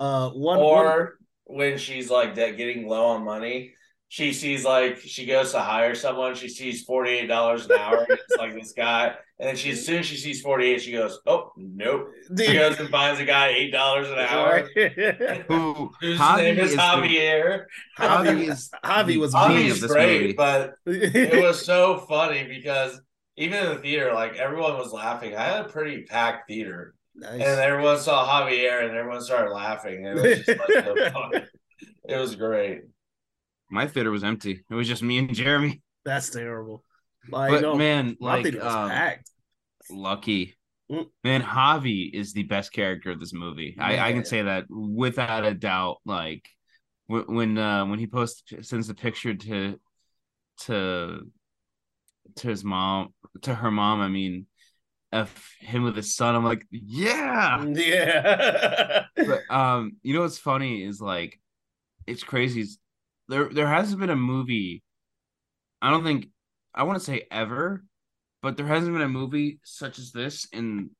Uh 0.00 0.30
one 0.30 0.58
or 0.60 0.84
one- 0.84 1.08
when 1.44 1.78
she's 1.78 2.10
like 2.10 2.34
that 2.36 2.56
getting 2.56 2.86
low 2.86 3.06
on 3.06 3.24
money 3.24 3.74
she 4.10 4.32
sees 4.32 4.64
like 4.64 4.98
she 4.98 5.26
goes 5.26 5.52
to 5.52 5.60
hire 5.60 5.94
someone 5.94 6.34
she 6.34 6.48
sees 6.48 6.86
$48 6.86 7.64
an 7.66 7.72
hour 7.78 7.98
and 8.08 8.18
it's 8.18 8.36
like 8.38 8.54
this 8.54 8.72
guy 8.72 9.14
and 9.38 9.48
then 9.48 9.54
she 9.56 9.70
as 9.70 9.84
soon 9.84 9.98
as 9.98 10.06
she 10.06 10.16
sees 10.16 10.40
48 10.40 10.80
she 10.80 10.92
goes 10.92 11.18
oh 11.26 11.52
nope 11.56 12.08
she 12.38 12.54
goes 12.54 12.78
and 12.80 12.88
finds 12.88 13.20
a 13.20 13.24
guy 13.26 13.52
$8 13.72 14.12
an 14.12 14.18
hour 14.18 14.68
Who 15.48 15.90
whose 16.00 16.18
Javi 16.18 16.36
name 16.42 16.58
is 16.58 16.70
the- 16.72 16.78
Javier 16.78 17.64
Javi 17.98 18.48
is 18.48 18.70
Javi 18.84 19.16
was 19.18 19.34
king 19.34 19.46
brilliant. 19.46 19.70
of 19.72 19.76
Javi's 19.76 19.80
this 19.82 19.92
great 19.92 20.20
movie. 20.22 20.32
but 20.32 20.74
it 20.86 21.42
was 21.44 21.64
so 21.64 21.98
funny 22.08 22.44
because 22.44 23.00
even 23.36 23.62
in 23.62 23.68
the 23.74 23.80
theater 23.82 24.14
like 24.14 24.36
everyone 24.36 24.76
was 24.78 24.92
laughing 24.92 25.36
i 25.36 25.42
had 25.44 25.66
a 25.66 25.68
pretty 25.68 26.02
packed 26.04 26.48
theater 26.48 26.94
nice. 27.14 27.32
and 27.34 27.60
everyone 27.60 27.98
saw 27.98 28.26
Javier 28.26 28.82
and 28.88 28.96
everyone 28.96 29.20
started 29.20 29.52
laughing. 29.52 30.04
It 30.06 30.14
was 30.14 30.44
just 30.46 30.48
like 30.60 30.84
so 30.84 31.10
funny. 31.12 31.44
It 32.08 32.16
was 32.16 32.36
great. 32.36 32.82
My 33.70 33.86
theater 33.86 34.10
was 34.10 34.24
empty. 34.24 34.64
It 34.70 34.74
was 34.74 34.88
just 34.88 35.02
me 35.02 35.18
and 35.18 35.34
Jeremy. 35.34 35.82
that's 36.04 36.30
terrible 36.30 36.84
like 37.30 37.50
But 37.50 37.62
no, 37.62 37.74
man, 37.74 38.16
like 38.20 38.46
um, 38.60 38.88
packed 38.90 39.30
lucky. 39.90 40.56
Mm. 40.90 41.06
Man, 41.22 41.42
Javi 41.42 42.10
is 42.12 42.32
the 42.32 42.44
best 42.44 42.72
character 42.72 43.10
of 43.10 43.20
this 43.20 43.34
movie. 43.34 43.76
I, 43.78 43.94
I 43.94 43.96
Man. 43.96 44.14
can 44.14 44.24
say 44.24 44.42
that 44.42 44.64
without 44.70 45.44
a 45.44 45.54
doubt. 45.54 45.98
Like 46.06 46.48
when 47.06 47.24
when 47.26 47.58
uh, 47.58 47.84
when 47.86 47.98
he 47.98 48.06
posts 48.06 48.42
sends 48.62 48.88
the 48.88 48.94
picture 48.94 49.34
to 49.34 49.78
to 50.62 51.20
to 52.36 52.48
his 52.48 52.64
mom 52.64 53.12
to 53.42 53.54
her 53.54 53.70
mom. 53.70 54.00
I 54.00 54.08
mean, 54.08 54.46
of 55.12 55.30
him 55.60 55.84
with 55.84 55.96
his 55.96 56.14
son. 56.14 56.34
I'm 56.34 56.44
like, 56.44 56.66
yeah. 56.70 57.64
yeah 57.74 59.04
But 59.14 59.54
um, 59.54 59.96
you 60.02 60.14
know 60.14 60.22
what's 60.22 60.38
funny 60.38 60.82
is 60.84 61.00
like, 61.00 61.38
it's 62.06 62.22
crazy. 62.22 62.66
There 63.28 63.48
there 63.48 63.68
hasn't 63.68 64.00
been 64.00 64.10
a 64.10 64.16
movie. 64.16 64.82
I 65.82 65.90
don't 65.90 66.04
think 66.04 66.28
I 66.74 66.82
want 66.84 66.98
to 66.98 67.04
say 67.04 67.26
ever, 67.30 67.84
but 68.42 68.56
there 68.56 68.66
hasn't 68.66 68.92
been 68.92 69.02
a 69.02 69.08
movie 69.08 69.60
such 69.64 69.98
as 69.98 70.12
this. 70.12 70.46
In 70.52 70.90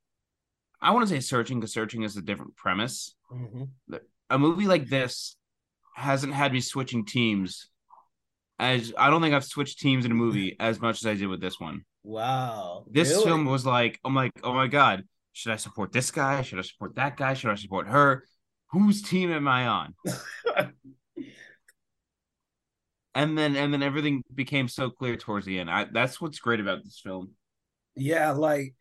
I 0.80 0.92
want 0.92 1.08
to 1.08 1.12
say 1.14 1.20
searching 1.20 1.58
because 1.58 1.72
searching 1.72 2.02
is 2.02 2.16
a 2.16 2.22
different 2.22 2.56
premise. 2.56 3.14
Mhm. 3.32 3.70
A 4.30 4.38
movie 4.38 4.66
like 4.66 4.86
this 4.88 5.36
hasn't 5.96 6.34
had 6.34 6.52
me 6.52 6.60
switching 6.60 7.04
teams. 7.04 7.68
As 8.60 8.92
I 8.98 9.08
don't 9.10 9.22
think 9.22 9.34
I've 9.34 9.44
switched 9.44 9.78
teams 9.80 10.04
in 10.04 10.12
a 10.12 10.14
movie 10.14 10.56
as 10.60 10.80
much 10.80 11.00
as 11.02 11.06
I 11.06 11.14
did 11.14 11.26
with 11.28 11.40
this 11.40 11.58
one. 11.58 11.84
wow 12.04 12.84
This 12.90 13.10
Really? 13.10 13.24
film 13.24 13.44
was 13.46 13.64
like, 13.66 13.98
I'm 14.04 14.14
like, 14.14 14.32
oh 14.44 14.52
my 14.52 14.66
god, 14.68 15.04
should 15.32 15.52
I 15.52 15.56
support 15.56 15.92
this 15.92 16.10
guy? 16.10 16.42
Should 16.42 16.58
I 16.58 16.62
support 16.62 16.94
that 16.96 17.16
guy? 17.16 17.34
Should 17.34 17.50
I 17.50 17.54
support 17.56 17.88
her? 17.88 18.24
Whose 18.70 19.00
team 19.02 19.30
am 19.32 19.48
I 19.48 19.66
on? 19.66 19.94
and 23.18 23.36
then 23.36 23.56
and 23.56 23.72
then 23.72 23.82
everything 23.82 24.22
became 24.32 24.68
so 24.68 24.90
clear 24.90 25.16
towards 25.16 25.44
the 25.44 25.58
end. 25.58 25.68
I 25.68 25.86
that's 25.92 26.20
what's 26.20 26.38
great 26.38 26.60
about 26.60 26.84
this 26.84 27.00
film. 27.02 27.32
yeah 27.96 28.30
like 28.30 28.74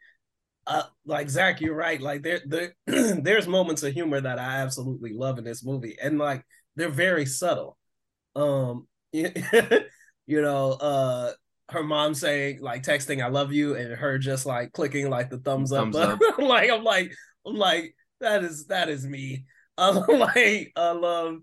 uh, 0.67 0.84
like 1.06 1.29
Zach, 1.29 1.62
you're 1.62 1.74
right. 1.74 2.01
Like 2.01 2.24
there, 2.24 2.41
there, 2.46 2.75
there's 2.86 3.48
moments 3.48 3.84
of 3.84 3.94
humor 3.94 4.20
that 4.20 4.38
I 4.38 4.58
absolutely 4.58 5.13
love 5.13 5.38
in 5.38 5.46
this 5.46 5.63
movie, 5.63 5.98
and 6.01 6.20
like 6.20 6.44
they're 6.75 6.89
very 6.89 7.25
subtle. 7.25 7.77
Um, 8.36 8.86
you 9.13 9.32
know, 10.27 10.72
uh, 10.74 11.32
her 11.70 11.84
mom 11.84 12.13
saying 12.13 12.62
like 12.62 12.84
texting 12.84 13.24
"I 13.24 13.29
love 13.29 13.53
you" 13.53 13.75
and 13.75 13.94
her 13.94 14.17
just 14.17 14.46
like 14.46 14.74
clicking 14.74 15.10
like 15.10 15.29
the 15.29 15.38
thumbs 15.38 15.72
up. 15.72 15.94
Thumbs 15.94 15.96
up. 15.96 16.20
like 16.38 16.70
I'm 16.70 16.84
like 16.84 17.13
I'm 17.46 17.56
like 17.56 17.96
that 18.20 18.44
is 18.44 18.67
that 18.67 18.89
is 18.89 19.08
me. 19.08 19.46
Um, 19.79 20.03
like 20.08 20.72
I 20.75 20.91
love 20.94 21.38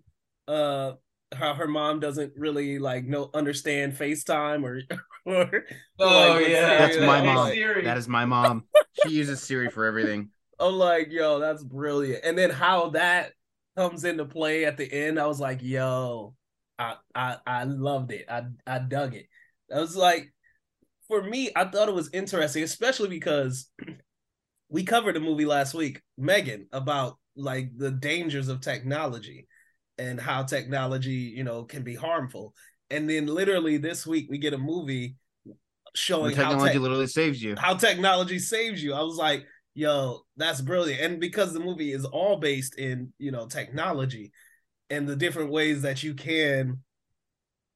uh 0.48 0.94
how 1.34 1.54
her 1.54 1.66
mom 1.66 2.00
doesn't 2.00 2.32
really 2.36 2.78
like 2.78 3.04
no 3.04 3.30
understand 3.34 3.94
FaceTime 3.94 4.62
or 4.64 4.80
or 5.26 5.64
Oh, 5.98 6.34
like, 6.34 6.48
yeah. 6.48 6.78
That's 6.78 6.98
my 6.98 7.20
Hey, 7.20 7.34
mom. 7.34 7.50
Siri. 7.50 7.84
That 7.84 7.96
is 7.96 8.08
my 8.08 8.24
mom. 8.24 8.64
She 8.92 9.10
uses 9.10 9.40
Siri 9.42 9.68
for 9.70 9.84
everything. 9.84 10.30
I'm 10.60 10.74
like, 10.74 11.10
yo, 11.10 11.38
that's 11.40 11.62
brilliant. 11.64 12.24
And 12.24 12.38
then 12.38 12.50
how 12.50 12.90
that 12.90 13.32
comes 13.76 14.04
into 14.04 14.24
play 14.24 14.64
at 14.64 14.76
the 14.76 14.90
end, 14.90 15.18
I 15.18 15.26
was 15.26 15.40
like, 15.40 15.62
yo, 15.62 16.34
I 16.78 16.96
I 17.14 17.36
I 17.46 17.64
loved 17.64 18.12
it. 18.12 18.26
I 18.28 18.44
I 18.66 18.78
dug 18.78 19.14
it. 19.14 19.26
I 19.74 19.80
was 19.80 19.96
like, 19.96 20.32
for 21.08 21.22
me, 21.22 21.50
I 21.56 21.64
thought 21.64 21.88
it 21.88 21.94
was 21.94 22.10
interesting, 22.12 22.62
especially 22.62 23.08
because 23.08 23.70
we 24.68 24.84
covered 24.84 25.16
a 25.16 25.20
movie 25.20 25.46
last 25.46 25.74
week, 25.74 26.00
Megan, 26.16 26.66
about 26.72 27.18
like 27.36 27.70
the 27.76 27.90
dangers 27.90 28.48
of 28.48 28.60
technology 28.60 29.48
and 29.98 30.20
how 30.20 30.42
technology, 30.42 31.32
you 31.36 31.44
know, 31.44 31.64
can 31.64 31.82
be 31.82 31.94
harmful. 31.94 32.54
And 32.90 33.08
then 33.08 33.26
literally 33.26 33.76
this 33.76 34.06
week 34.06 34.26
we 34.30 34.38
get 34.38 34.54
a 34.54 34.58
movie 34.58 35.16
showing 35.94 36.34
how 36.34 36.50
technology 36.50 36.78
literally 36.78 37.06
saves 37.06 37.42
you. 37.42 37.54
how 37.56 37.74
technology 37.74 38.38
saves 38.38 38.82
you. 38.82 38.94
I 38.94 39.02
was 39.02 39.16
like, 39.16 39.44
yo, 39.74 40.20
that's 40.36 40.60
brilliant. 40.60 41.00
And 41.00 41.20
because 41.20 41.52
the 41.52 41.60
movie 41.60 41.92
is 41.92 42.04
all 42.04 42.36
based 42.36 42.78
in, 42.78 43.12
you 43.18 43.30
know, 43.30 43.46
technology 43.46 44.32
and 44.90 45.08
the 45.08 45.16
different 45.16 45.50
ways 45.50 45.82
that 45.82 46.02
you 46.02 46.14
can 46.14 46.80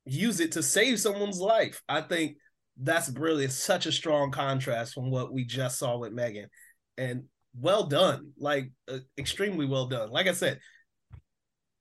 use 0.04 0.40
it 0.40 0.52
to 0.52 0.62
save 0.62 1.00
someone's 1.00 1.40
life, 1.40 1.82
I 1.88 2.00
think 2.00 2.36
that's 2.80 3.08
brilliant. 3.08 3.52
Such 3.52 3.86
a 3.86 3.92
strong 3.92 4.30
contrast 4.30 4.94
from 4.94 5.10
what 5.10 5.32
we 5.32 5.44
just 5.44 5.78
saw 5.78 5.98
with 5.98 6.12
Megan. 6.12 6.48
And 6.96 7.24
well 7.58 7.84
done, 7.84 8.32
like 8.38 8.70
uh, 8.88 8.98
extremely 9.16 9.66
well 9.66 9.86
done. 9.86 10.10
Like 10.10 10.26
I 10.26 10.32
said, 10.32 10.60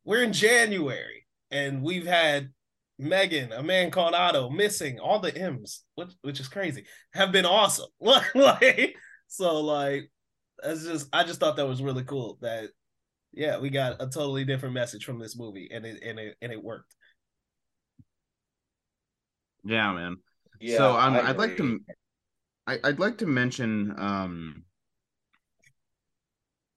we're 0.08 0.24
in 0.24 0.32
January 0.32 1.28
and 1.52 1.84
we've 1.84 2.08
had 2.08 2.50
Megan, 2.98 3.52
a 3.52 3.62
man 3.62 3.92
called 3.92 4.16
Otto, 4.16 4.50
missing 4.50 5.00
all 5.00 5.20
the 5.20 5.38
M's, 5.38 5.84
which 5.96 6.12
which 6.22 6.40
is 6.40 6.48
crazy, 6.48 6.86
have 7.14 7.34
been 7.34 7.46
awesome. 7.46 7.90
like 8.00 8.96
so, 9.28 9.60
like 9.60 10.10
that's 10.64 10.86
just 10.86 11.10
I 11.12 11.24
just 11.26 11.42
thought 11.42 11.58
that 11.58 11.68
was 11.68 11.84
really 11.84 12.06
cool. 12.06 12.40
That 12.42 12.70
yeah, 13.34 13.60
we 13.60 13.70
got 13.70 14.02
a 14.02 14.08
totally 14.08 14.46
different 14.46 14.74
message 14.74 15.04
from 15.04 15.20
this 15.20 15.38
movie, 15.38 15.70
and 15.72 15.86
it 15.86 16.02
and 16.02 16.18
it 16.18 16.36
and 16.42 16.54
it 16.54 16.64
worked. 16.64 16.96
Yeah, 19.66 19.92
man. 19.92 20.16
Yeah, 20.62 20.78
so 20.78 20.98
um, 20.98 21.16
I 21.16 21.30
I'd 21.30 21.38
like 21.38 21.58
to, 21.58 21.80
I, 22.66 22.80
I'd 22.82 23.00
like 23.00 23.18
to 23.18 23.28
mention 23.28 23.94
um 23.98 24.64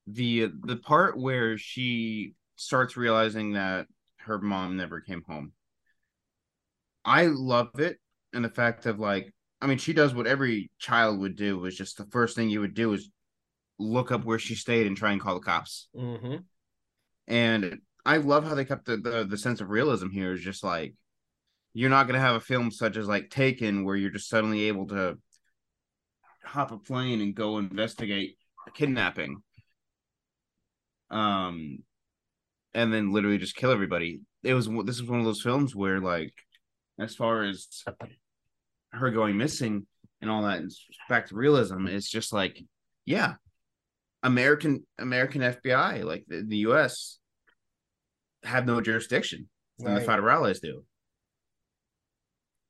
the 0.09 0.51
the 0.65 0.77
part 0.77 1.17
where 1.17 1.57
she 1.57 2.35
starts 2.61 2.95
realizing 2.95 3.55
that 3.55 3.87
her 4.19 4.39
mom 4.39 4.77
never 4.77 5.01
came 5.01 5.23
home. 5.27 5.53
I 7.05 7.25
love 7.27 7.81
it, 7.81 7.99
and 8.35 8.45
the 8.45 8.51
fact 8.51 8.85
of 8.85 9.01
like, 9.01 9.33
I 9.63 9.67
mean, 9.67 9.79
she 9.79 9.95
does 9.95 10.15
what 10.15 10.27
every 10.27 10.71
child 10.79 11.19
would 11.21 11.37
do. 11.37 11.59
Was 11.59 11.75
just 11.75 11.97
the 11.97 12.05
first 12.07 12.37
thing 12.37 12.51
you 12.51 12.61
would 12.61 12.75
do 12.75 12.93
is 12.93 13.11
look 13.79 14.13
up 14.13 14.25
where 14.25 14.39
she 14.39 14.55
stayed 14.55 14.87
and 14.87 14.97
try 14.97 15.13
and 15.13 15.21
call 15.21 15.35
the 15.35 15.41
cops. 15.41 15.89
Mm-hmm. 15.97 16.37
And 17.29 17.79
I 18.05 18.19
love 18.19 18.47
how 18.47 18.55
they 18.55 18.67
kept 18.67 18.85
the, 18.85 18.99
the 18.99 19.25
the 19.25 19.39
sense 19.39 19.63
of 19.63 19.71
realism 19.71 20.11
here. 20.11 20.33
Is 20.33 20.43
just 20.43 20.63
like 20.63 20.95
you're 21.73 21.89
not 21.89 22.07
gonna 22.07 22.21
have 22.21 22.37
a 22.37 22.41
film 22.41 22.71
such 22.71 22.99
as 22.99 23.09
like 23.09 23.31
Taken 23.31 23.85
where 23.85 23.97
you're 23.97 24.11
just 24.11 24.29
suddenly 24.29 24.65
able 24.65 24.87
to 24.89 25.17
hop 26.45 26.73
a 26.73 26.79
plane 26.79 27.23
and 27.23 27.35
go 27.35 27.57
investigate 27.57 28.37
a 28.69 28.71
kidnapping. 28.71 29.43
Um, 31.11 31.79
and 32.75 32.93
then 32.93 33.13
literally 33.13 33.39
just 33.39 33.57
kill 33.57 33.71
everybody. 33.73 34.21
It 34.43 34.55
was 34.55 34.67
this 34.67 35.01
was 35.01 35.05
one 35.05 35.21
of 35.21 35.27
those 35.27 35.43
films 35.43 35.75
where 35.75 36.01
like, 36.01 36.35
as 36.99 37.15
far 37.15 37.45
as 37.45 37.69
her 38.93 39.11
going 39.11 39.37
missing 39.37 39.87
and 40.21 40.31
all 40.31 40.43
that, 40.43 40.59
and 40.59 40.71
back 41.09 41.27
to 41.29 41.35
realism, 41.35 41.87
it's 41.87 42.11
just 42.11 42.33
like, 42.33 42.63
yeah, 43.07 43.35
American 44.23 44.87
American 44.99 45.43
FBI, 45.43 46.03
like 46.03 46.25
the, 46.29 46.45
the 46.47 46.59
U.S. 46.59 47.19
have 48.45 48.67
no 48.67 48.81
jurisdiction, 48.81 49.49
and 49.85 49.97
the 49.97 50.01
Right. 50.01 50.09
federales 50.09 50.61
do. 50.61 50.85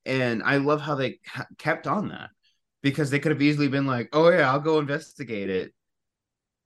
And 0.05 0.41
I 0.43 0.57
love 0.57 0.81
how 0.81 0.95
they 0.95 1.19
kept 1.57 1.87
on 1.87 2.09
that 2.09 2.29
because 2.81 3.09
they 3.09 3.19
could 3.19 3.31
have 3.31 3.41
easily 3.41 3.67
been 3.67 3.85
like, 3.85 4.09
"Oh 4.13 4.29
yeah, 4.29 4.51
I'll 4.51 4.59
go 4.59 4.79
investigate 4.79 5.49
it," 5.49 5.73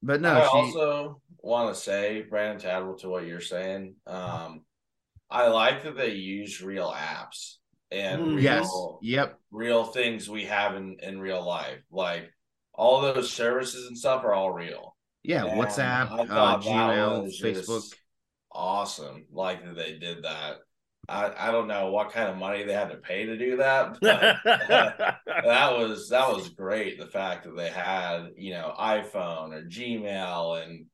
but 0.05 0.21
no, 0.21 0.33
I 0.33 0.41
she. 0.43 0.47
also 0.57 1.21
want 1.39 1.73
to 1.75 1.79
say, 1.81 2.21
Brandon 2.29 2.59
Tadwell, 2.59 2.95
to 2.97 3.09
what 3.09 3.25
you're 3.27 3.41
saying. 3.41 3.95
Um, 4.07 4.61
I 5.29 5.47
like 5.47 5.83
that 5.83 5.97
they 5.97 6.11
use 6.13 6.61
real 6.61 6.91
apps 6.91 7.55
and 7.91 8.21
Mm. 8.21 8.35
real, 8.35 8.39
yes, 8.39 8.69
yep, 9.01 9.39
real 9.51 9.83
things 9.85 10.29
we 10.29 10.45
have 10.45 10.75
in 10.75 10.97
in 11.01 11.19
real 11.19 11.43
life. 11.45 11.81
Like 11.91 12.31
all 12.73 13.01
those 13.01 13.31
services 13.31 13.87
and 13.87 13.97
stuff 13.97 14.23
are 14.23 14.33
all 14.33 14.51
real. 14.51 14.95
yeah. 15.23 15.45
And 15.45 15.59
WhatsApp, 15.59 16.11
I 16.11 16.19
uh, 16.23 16.25
thought 16.27 16.63
that 16.63 16.69
Gmail, 16.69 17.41
Facebook. 17.41 17.93
Awesome, 18.51 19.25
like 19.31 19.63
that 19.65 19.75
they 19.75 19.97
did 19.97 20.23
that. 20.23 20.57
I 21.07 21.31
I 21.37 21.51
don't 21.51 21.67
know 21.67 21.91
what 21.91 22.11
kind 22.11 22.29
of 22.29 22.37
money 22.37 22.63
they 22.63 22.73
had 22.73 22.89
to 22.89 22.97
pay 22.97 23.25
to 23.25 23.37
do 23.37 23.57
that, 23.57 23.97
but 24.01 24.37
that 25.43 25.77
was 25.77 26.09
that 26.09 26.29
was 26.29 26.49
great. 26.49 26.99
The 26.99 27.07
fact 27.07 27.43
that 27.45 27.55
they 27.55 27.69
had 27.69 28.29
you 28.37 28.53
know 28.53 28.73
iPhone 28.79 29.53
or 29.53 29.63
Gmail 29.63 30.63
and 30.63 30.85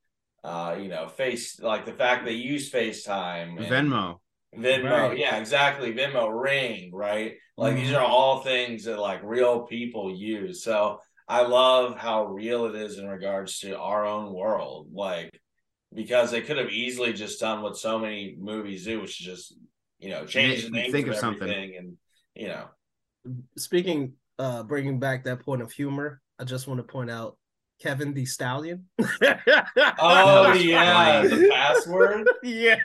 uh 0.44 0.76
you 0.80 0.90
know 0.90 1.08
face 1.08 1.60
like 1.60 1.86
the 1.86 1.94
fact 1.94 2.26
they 2.26 2.34
use 2.34 2.72
FaceTime 2.72 3.58
and 3.62 3.90
Venmo. 3.90 4.20
Venmo, 4.58 5.10
Right. 5.10 5.18
yeah, 5.18 5.38
exactly. 5.38 5.94
Venmo 5.94 6.30
Ring, 6.30 6.92
right? 6.94 7.36
Like 7.58 7.76
these 7.76 7.92
Mhm. 7.92 7.98
are 8.00 8.06
all 8.06 8.42
things 8.42 8.84
that 8.86 9.00
like 9.00 9.22
real 9.24 9.62
people 9.62 10.14
use. 10.14 10.64
So 10.64 11.00
I 11.28 11.44
love 11.44 11.96
how 11.98 12.26
real 12.26 12.66
it 12.66 12.76
is 12.76 12.98
in 12.98 13.08
regards 13.08 13.60
to 13.60 13.78
our 13.80 14.06
own 14.06 14.34
world. 14.34 14.90
Like 14.94 15.40
because 15.94 16.32
they 16.32 16.42
could 16.42 16.58
have 16.58 16.70
easily 16.70 17.14
just 17.14 17.40
done 17.40 17.62
what 17.62 17.78
so 17.78 18.00
many 18.00 18.36
movies 18.38 18.86
do, 18.86 19.00
which 19.02 19.20
is 19.22 19.26
just 19.26 19.54
you 20.02 20.10
know 20.10 20.26
change 20.26 20.66
the 20.66 20.72
Think- 20.72 20.92
think 20.92 21.08
of, 21.08 21.14
of 21.14 21.20
something. 21.20 21.50
and 21.78 21.98
you 22.36 22.48
know 22.50 22.66
Speaking, 23.56 24.14
uh, 24.40 24.64
bringing 24.64 25.00
back 25.00 25.26
that 25.26 25.42
point 25.42 25.62
of 25.62 25.72
humor, 25.72 26.22
I 26.40 26.44
just 26.44 26.68
want 26.68 26.80
to 26.80 26.84
point 26.84 27.12
out 27.12 27.38
Kevin 27.80 28.14
the 28.16 28.26
Stallion. 28.26 28.86
Oh 30.00 30.54
yeah, 30.54 31.22
the 31.22 31.50
password. 31.54 32.28
yeah. 32.44 32.78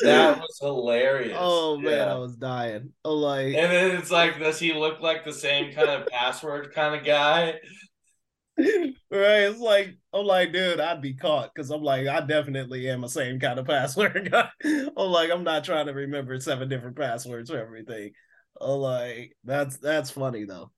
That 0.00 0.38
was 0.40 0.58
hilarious. 0.60 1.38
Oh 1.40 1.78
man, 1.78 1.92
Yeah. 1.92 2.14
I 2.14 2.18
was 2.18 2.36
dying. 2.36 2.92
Oh, 3.06 3.14
like 3.14 3.54
And 3.54 3.72
then 3.72 3.96
it's 3.96 4.10
like, 4.10 4.38
does 4.38 4.58
he 4.58 4.74
look 4.74 5.00
like 5.00 5.24
the 5.24 5.32
same 5.32 5.72
kind 5.72 5.88
of 5.88 6.06
password 6.08 6.74
kind 6.74 6.94
of 6.94 7.02
guy? 7.04 7.54
Right. 8.58 9.00
It's 9.10 9.60
like 9.60 9.96
I'm 10.12 10.24
like, 10.26 10.52
dude, 10.52 10.80
I'd 10.80 11.02
be 11.02 11.14
caught 11.14 11.50
because 11.54 11.70
I'm 11.70 11.82
like, 11.82 12.06
I 12.06 12.20
definitely 12.20 12.88
am 12.88 13.04
a 13.04 13.08
same 13.08 13.38
kind 13.40 13.58
of 13.58 13.66
password 13.66 14.30
guy. 14.32 14.48
I'm 14.64 15.10
like, 15.10 15.30
I'm 15.30 15.44
not 15.44 15.64
trying 15.64 15.86
to 15.86 15.92
remember 15.92 16.38
seven 16.40 16.68
different 16.68 16.96
passwords 16.96 17.50
for 17.50 17.58
everything. 17.58 18.12
I'm 18.60 18.70
like, 18.80 19.36
that's 19.44 19.76
that's 19.78 20.10
funny 20.10 20.44
though. 20.44 20.70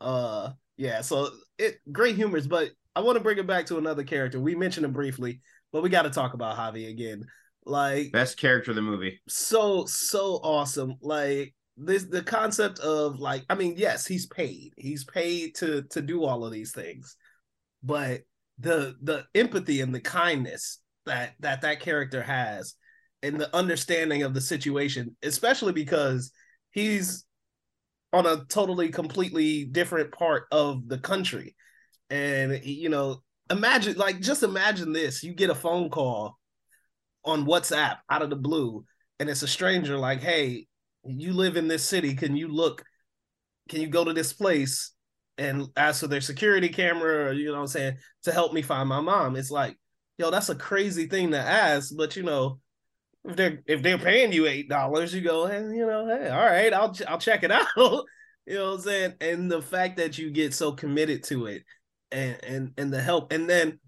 Uh, 0.00 0.50
yeah. 0.76 1.00
So 1.02 1.30
it 1.58 1.76
great 1.90 2.16
humors, 2.16 2.46
but 2.46 2.70
I 2.94 3.00
want 3.00 3.16
to 3.16 3.22
bring 3.24 3.38
it 3.38 3.46
back 3.46 3.66
to 3.66 3.78
another 3.78 4.04
character. 4.04 4.40
We 4.40 4.54
mentioned 4.54 4.84
him 4.84 4.92
briefly, 4.92 5.40
but 5.72 5.82
we 5.82 5.88
got 5.88 6.02
to 6.02 6.10
talk 6.10 6.34
about 6.34 6.56
Javi 6.56 6.88
again. 6.90 7.24
Like, 7.66 8.10
Best 8.12 8.38
character 8.38 8.72
of 8.72 8.74
the 8.74 8.82
movie. 8.82 9.20
so 9.28 9.84
so 9.86 10.40
awesome 10.42 10.94
like 11.02 11.54
this 11.80 12.04
the 12.04 12.22
concept 12.22 12.78
of 12.80 13.18
like 13.20 13.44
i 13.48 13.54
mean 13.54 13.74
yes 13.76 14.06
he's 14.06 14.26
paid. 14.26 14.72
He's 14.76 15.04
paid 15.04 15.54
to 15.56 15.82
to 15.90 16.00
do 16.00 16.24
all 16.24 16.44
of 16.44 16.52
these 16.52 16.72
things. 16.72 17.16
But 17.82 18.22
the 18.58 18.96
the 19.02 19.24
empathy 19.34 19.80
and 19.80 19.94
the 19.94 20.00
kindness 20.00 20.80
that 21.06 21.34
that 21.40 21.62
that 21.62 21.80
character 21.80 22.22
has 22.22 22.74
and 23.22 23.40
the 23.40 23.54
understanding 23.54 24.22
of 24.22 24.34
the 24.34 24.40
situation 24.40 25.16
especially 25.22 25.72
because 25.72 26.30
he's 26.70 27.24
on 28.12 28.26
a 28.26 28.44
totally 28.48 28.90
completely 28.90 29.64
different 29.64 30.12
part 30.12 30.44
of 30.50 30.88
the 30.88 30.98
country. 30.98 31.54
And 32.10 32.60
you 32.64 32.88
know 32.88 33.22
imagine 33.50 33.96
like 33.96 34.20
just 34.20 34.42
imagine 34.42 34.92
this. 34.92 35.22
You 35.22 35.34
get 35.34 35.50
a 35.50 35.54
phone 35.54 35.90
call 35.90 36.38
on 37.24 37.46
WhatsApp 37.46 37.98
out 38.08 38.22
of 38.22 38.30
the 38.30 38.36
blue, 38.36 38.84
and 39.18 39.28
it's 39.28 39.42
a 39.42 39.48
stranger 39.48 39.98
like, 39.98 40.20
"Hey, 40.20 40.66
you 41.18 41.32
live 41.32 41.56
in 41.56 41.68
this 41.68 41.84
city. 41.84 42.14
Can 42.14 42.36
you 42.36 42.48
look? 42.48 42.84
Can 43.68 43.80
you 43.80 43.88
go 43.88 44.04
to 44.04 44.12
this 44.12 44.32
place 44.32 44.92
and 45.40 45.68
ask 45.74 46.00
for 46.00 46.06
their 46.06 46.20
security 46.20 46.68
camera 46.68 47.28
or 47.28 47.32
you 47.32 47.46
know 47.46 47.54
what 47.54 47.60
I'm 47.60 47.66
saying 47.66 47.96
to 48.24 48.32
help 48.32 48.52
me 48.52 48.60
find 48.60 48.88
my 48.88 49.00
mom. 49.00 49.36
It's 49.36 49.50
like, 49.50 49.76
yo, 50.18 50.30
that's 50.30 50.50
a 50.50 50.54
crazy 50.54 51.06
thing 51.06 51.30
to 51.30 51.38
ask, 51.38 51.92
but 51.96 52.14
you 52.14 52.22
know, 52.22 52.60
if 53.24 53.36
they're 53.36 53.62
if 53.66 53.82
they're 53.82 53.98
paying 53.98 54.32
you 54.32 54.46
eight 54.46 54.68
dollars, 54.68 55.14
you 55.14 55.22
go, 55.22 55.46
hey, 55.46 55.60
you 55.60 55.86
know, 55.86 56.06
hey, 56.06 56.28
all 56.28 56.44
right, 56.44 56.72
I'll 56.72 56.94
I'll 57.08 57.18
check 57.18 57.42
it 57.42 57.50
out. 57.50 57.66
you 57.76 58.54
know 58.54 58.70
what 58.70 58.74
I'm 58.74 58.80
saying? 58.80 59.14
And 59.20 59.50
the 59.50 59.62
fact 59.62 59.96
that 59.96 60.18
you 60.18 60.30
get 60.30 60.52
so 60.52 60.72
committed 60.72 61.24
to 61.24 61.46
it 61.46 61.62
and 62.12 62.38
and 62.44 62.72
and 62.76 62.92
the 62.92 63.00
help, 63.00 63.32
and 63.32 63.48
then 63.48 63.80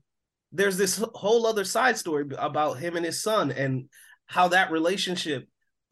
there's 0.52 0.78
this 0.78 1.02
whole 1.14 1.46
other 1.46 1.64
side 1.64 1.98
story 1.98 2.26
about 2.38 2.78
him 2.78 2.96
and 2.96 3.04
his 3.04 3.22
son 3.22 3.50
and 3.50 3.88
how 4.26 4.48
that 4.48 4.70
relationship 4.70 5.46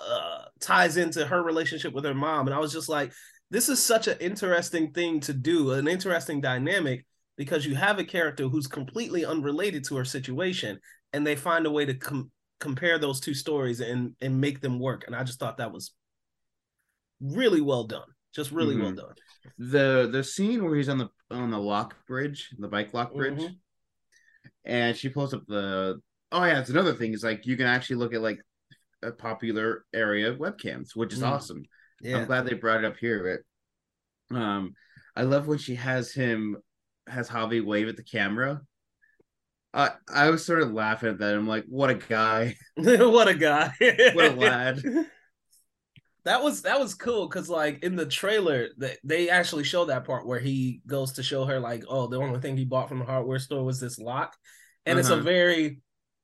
uh, 0.09 0.45
ties 0.61 0.97
into 0.97 1.27
her 1.27 1.43
relationship 1.43 1.93
with 1.93 2.05
her 2.05 2.15
mom. 2.15 2.47
And 2.47 2.55
I 2.55 2.59
was 2.59 2.73
just 2.73 2.89
like, 2.89 3.13
this 3.51 3.69
is 3.69 3.83
such 3.83 4.07
an 4.07 4.17
interesting 4.21 4.93
thing 4.93 5.21
to 5.21 5.33
do, 5.33 5.73
an 5.73 5.89
interesting 5.89 6.41
dynamic 6.41 7.05
because 7.37 7.65
you 7.65 7.75
have 7.75 7.99
a 7.99 8.05
character 8.05 8.49
who's 8.49 8.67
completely 8.67 9.25
unrelated 9.25 9.83
to 9.83 9.97
her 9.97 10.05
situation 10.05 10.79
and 11.15 11.27
they 11.27 11.35
find 11.35 11.65
a 11.65 11.71
way 11.71 11.87
to 11.87 11.95
com- 11.95 12.31
compare 12.61 12.99
those 12.99 13.19
two 13.19 13.33
stories 13.33 13.81
and 13.81 14.15
and 14.21 14.39
make 14.39 14.61
them 14.61 14.79
work 14.79 15.05
and 15.07 15.17
i 15.17 15.25
just 15.25 15.41
thought 15.41 15.57
that 15.57 15.73
was 15.73 15.93
really 17.21 17.63
well 17.63 17.85
done 17.85 18.07
just 18.35 18.51
really 18.53 18.75
mm-hmm. 18.75 18.85
well 18.85 18.93
done 18.95 19.15
the 19.59 20.11
the 20.13 20.23
scene 20.23 20.63
where 20.63 20.77
he's 20.77 20.91
on 20.91 20.99
the 20.99 21.09
on 21.31 21.51
the 21.51 21.59
lock 21.59 21.97
bridge 22.07 22.51
the 22.59 22.69
bike 22.69 22.93
lock 22.93 23.15
bridge 23.15 23.41
mm-hmm. 23.41 23.55
and 24.67 24.95
she 24.95 25.09
pulls 25.09 25.33
up 25.33 25.43
the 25.49 25.99
oh 26.33 26.45
yeah 26.45 26.61
it's 26.61 26.69
another 26.71 26.93
thing 26.93 27.15
is 27.15 27.25
like 27.25 27.47
you 27.47 27.57
can 27.57 27.67
actually 27.67 27.97
look 27.97 28.13
at 28.13 28.21
like 28.21 28.39
a 29.03 29.11
popular 29.11 29.85
area 29.95 30.31
of 30.31 30.39
webcams 30.39 30.95
which 30.95 31.13
is 31.13 31.21
mm. 31.21 31.29
awesome 31.29 31.63
yeah. 32.01 32.19
i'm 32.19 32.27
glad 32.27 32.47
they 32.47 32.55
brought 32.55 32.85
it 32.85 32.87
up 32.87 32.97
here 32.97 33.43
but 34.31 34.37
um 34.37 34.75
i 35.17 35.23
love 35.23 35.47
when 35.47 35.59
she 35.59 35.75
has 35.75 36.13
him 36.13 36.57
has 37.11 37.29
Javi 37.29 37.65
wave 37.65 37.89
at 37.89 37.97
the 37.97 38.03
camera. 38.03 38.61
I 39.73 39.91
I 40.13 40.31
was 40.31 40.45
sort 40.45 40.63
of 40.63 40.73
laughing 40.73 41.11
at 41.11 41.19
that. 41.19 41.35
I'm 41.35 41.47
like, 41.47 41.65
what 41.69 41.91
a 41.91 41.95
guy. 41.95 42.57
what 42.75 43.29
a 43.29 43.35
guy. 43.35 43.73
what 44.15 44.33
a 44.33 44.35
lad. 44.35 44.83
That 46.27 46.43
was 46.43 46.63
that 46.63 46.79
was 46.79 46.95
cool 46.95 47.27
because 47.27 47.49
like 47.49 47.83
in 47.83 47.97
the 47.97 48.05
trailer 48.05 48.69
that 48.77 48.99
they 49.03 49.31
actually 49.31 49.65
show 49.65 49.87
that 49.87 50.05
part 50.05 50.27
where 50.27 50.39
he 50.39 50.83
goes 50.87 51.13
to 51.13 51.23
show 51.23 51.47
her 51.47 51.59
like 51.59 51.83
oh 51.89 52.09
the 52.09 52.21
only 52.21 52.41
thing 52.41 52.59
he 52.59 52.67
bought 52.67 52.91
from 52.91 52.99
the 52.99 53.07
hardware 53.07 53.39
store 53.39 53.65
was 53.65 53.81
this 53.81 53.99
lock 53.99 54.37
and 54.85 54.99
uh-huh. 54.99 55.01
it's 55.01 55.09
a 55.09 55.15
uh-huh. 55.15 55.23
very 55.23 55.81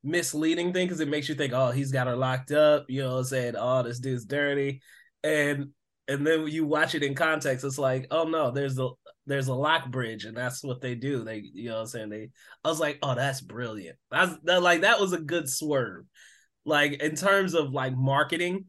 misleading 0.06 0.72
thing 0.72 0.86
because 0.86 1.00
it 1.00 1.08
makes 1.08 1.28
you 1.28 1.34
think 1.34 1.52
oh 1.52 1.70
he's 1.70 1.90
got 1.90 2.06
her 2.06 2.16
locked 2.16 2.52
up 2.52 2.86
you 2.88 3.02
know 3.02 3.22
saying? 3.22 3.54
Oh 3.58 3.82
this 3.82 3.98
dude's 3.98 4.24
dirty. 4.24 4.80
And 5.24 5.70
and 6.08 6.26
then 6.26 6.46
you 6.46 6.64
watch 6.64 6.94
it 6.94 7.02
in 7.02 7.14
context 7.14 7.64
it's 7.64 7.78
like 7.78 8.06
oh 8.10 8.24
no 8.24 8.50
there's 8.52 8.76
the 8.76 8.90
there's 9.26 9.48
a 9.48 9.54
lock 9.54 9.90
bridge 9.90 10.24
and 10.24 10.36
that's 10.36 10.62
what 10.62 10.80
they 10.80 10.94
do. 10.94 11.24
They 11.24 11.42
you 11.52 11.70
know 11.70 11.80
i'm 11.80 11.86
saying? 11.86 12.10
They 12.10 12.30
i 12.64 12.68
was 12.68 12.80
like 12.80 12.98
oh 13.02 13.14
that's 13.14 13.40
brilliant. 13.40 13.98
That's 14.10 14.36
that 14.44 14.62
like 14.62 14.82
that 14.82 15.00
was 15.00 15.12
a 15.12 15.18
good 15.18 15.48
swerve. 15.48 16.04
Like 16.64 17.02
in 17.02 17.16
terms 17.16 17.54
of 17.54 17.72
like 17.72 17.96
marketing 17.96 18.66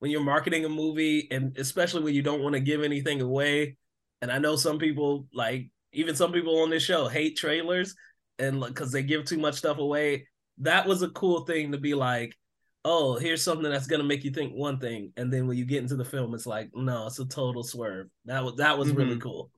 when 0.00 0.10
you're 0.10 0.22
marketing 0.22 0.64
a 0.64 0.68
movie 0.68 1.28
and 1.30 1.56
especially 1.56 2.02
when 2.02 2.14
you 2.14 2.22
don't 2.22 2.42
want 2.42 2.54
to 2.54 2.60
give 2.60 2.82
anything 2.82 3.20
away 3.20 3.76
and 4.20 4.32
i 4.32 4.38
know 4.38 4.56
some 4.56 4.78
people 4.78 5.26
like 5.32 5.70
even 5.92 6.16
some 6.16 6.32
people 6.32 6.60
on 6.62 6.70
this 6.70 6.82
show 6.82 7.06
hate 7.06 7.36
trailers 7.36 7.94
and 8.38 8.60
because 8.60 8.90
they 8.90 9.02
give 9.02 9.24
too 9.24 9.38
much 9.38 9.54
stuff 9.54 9.78
away 9.78 10.26
that 10.60 10.86
was 10.86 11.02
a 11.02 11.08
cool 11.08 11.40
thing 11.44 11.72
to 11.72 11.78
be 11.78 11.94
like 11.94 12.36
oh 12.84 13.16
here's 13.16 13.42
something 13.42 13.70
that's 13.70 13.86
gonna 13.86 14.04
make 14.04 14.24
you 14.24 14.30
think 14.30 14.52
one 14.54 14.78
thing 14.78 15.12
and 15.16 15.32
then 15.32 15.46
when 15.46 15.56
you 15.56 15.64
get 15.64 15.82
into 15.82 15.96
the 15.96 16.04
film 16.04 16.34
it's 16.34 16.46
like 16.46 16.70
no 16.74 17.06
it's 17.06 17.18
a 17.18 17.26
total 17.26 17.62
swerve 17.62 18.06
that 18.24 18.42
was 18.42 18.54
that 18.56 18.78
was 18.78 18.88
mm-hmm. 18.88 18.98
really 18.98 19.18
cool 19.18 19.50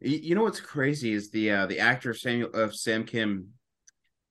you 0.00 0.34
know 0.34 0.42
what's 0.42 0.60
crazy 0.60 1.12
is 1.12 1.30
the 1.30 1.50
uh, 1.50 1.66
the 1.66 1.78
actor 1.78 2.14
Samuel 2.14 2.50
of 2.52 2.74
Sam 2.74 3.04
Kim, 3.04 3.48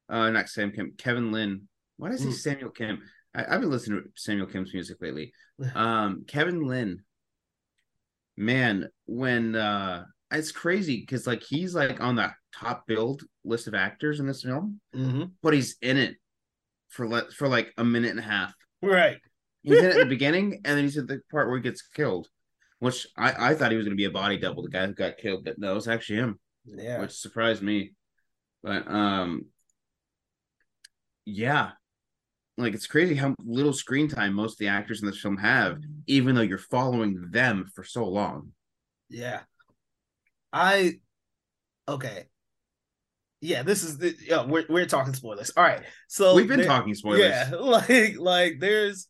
uh, 0.10 0.30
not 0.32 0.50
Sam 0.50 0.72
Kim, 0.72 0.94
Kevin 0.98 1.32
Lin. 1.32 1.68
Why 1.98 2.10
does 2.10 2.24
he 2.24 2.30
mm. 2.30 2.34
Samuel 2.34 2.72
Kim? 2.72 3.02
I, 3.36 3.44
have 3.44 3.62
been 3.62 3.70
listening 3.70 4.02
to 4.02 4.10
Samuel 4.16 4.48
Kim's 4.48 4.74
music 4.74 4.98
lately. 5.02 5.32
Um, 5.76 6.24
Kevin 6.26 6.66
Lin, 6.66 7.02
man, 8.38 8.88
when 9.08 9.58
uh, 9.58 10.06
it's 10.32 10.52
crazy 10.52 11.00
because 11.00 11.26
like 11.26 11.44
he's 11.44 11.74
like 11.74 12.02
on 12.02 12.16
the 12.16 12.32
top 12.54 12.86
build 12.88 13.24
list 13.44 13.68
of 13.68 13.74
actors 13.74 14.20
in 14.20 14.28
this 14.28 14.44
film, 14.44 14.80
mm-hmm. 14.96 15.24
but 15.42 15.54
he's 15.54 15.76
in 15.82 15.98
it 15.98 16.16
for 16.90 17.08
le- 17.08 17.32
for 17.32 17.48
like 17.48 17.74
a 17.78 17.84
minute 17.84 18.12
and 18.12 18.20
a 18.20 18.24
half. 18.24 18.54
Right. 18.82 19.18
He's 19.64 19.80
in 19.80 19.86
it 19.86 19.96
at 19.96 19.98
the 19.98 20.06
beginning, 20.18 20.62
and 20.66 20.78
then 20.78 20.84
he's 20.84 20.98
at 20.98 21.08
the 21.08 21.22
part 21.32 21.48
where 21.48 21.58
he 21.58 21.64
gets 21.64 21.82
killed 21.82 22.28
which 22.80 23.08
I, 23.18 23.52
I 23.52 23.56
thought 23.56 23.72
he 23.72 23.78
was 23.78 23.86
going 23.86 23.96
to 23.96 24.02
be 24.02 24.06
a 24.06 24.12
body 24.12 24.38
double, 24.38 24.64
the 24.64 24.70
guy 24.70 24.88
who 24.88 24.94
got 24.94 25.18
killed, 25.18 25.44
but 25.44 25.60
no, 25.60 25.76
it's 25.76 25.88
actually 25.88 26.20
him. 26.20 26.40
Yeah, 26.66 27.02
which 27.02 27.12
surprised 27.12 27.62
me. 27.62 27.92
But 28.64 28.90
um, 28.90 29.46
yeah, 31.26 31.72
like 32.58 32.74
it's 32.74 32.88
crazy 32.88 33.16
how 33.16 33.36
little 33.44 33.74
screen 33.74 34.08
time 34.08 34.34
most 34.34 34.54
of 34.54 34.60
the 34.60 34.68
actors 34.68 35.02
in 35.02 35.08
this 35.08 35.20
film 35.20 35.38
have, 35.38 35.80
even 36.08 36.36
though 36.36 36.42
you're 36.42 36.58
following 36.58 37.30
them 37.32 37.70
for 37.76 37.84
so 37.84 38.06
long. 38.06 38.52
Yeah, 39.10 39.42
I 40.52 40.94
okay. 41.88 42.26
Yeah, 43.42 43.64
this 43.64 43.84
is 43.84 43.98
the 43.98 44.16
yeah, 44.26 44.46
we're 44.46 44.66
we're 44.68 44.86
talking 44.86 45.14
spoilers. 45.14 45.52
All 45.56 45.64
right, 45.64 45.82
so 46.08 46.36
we've 46.36 46.48
been 46.48 46.60
there, 46.60 46.68
talking 46.68 46.94
spoilers. 46.94 47.22
Yeah, 47.22 47.52
like 47.60 48.18
like 48.18 48.60
there's 48.60 49.08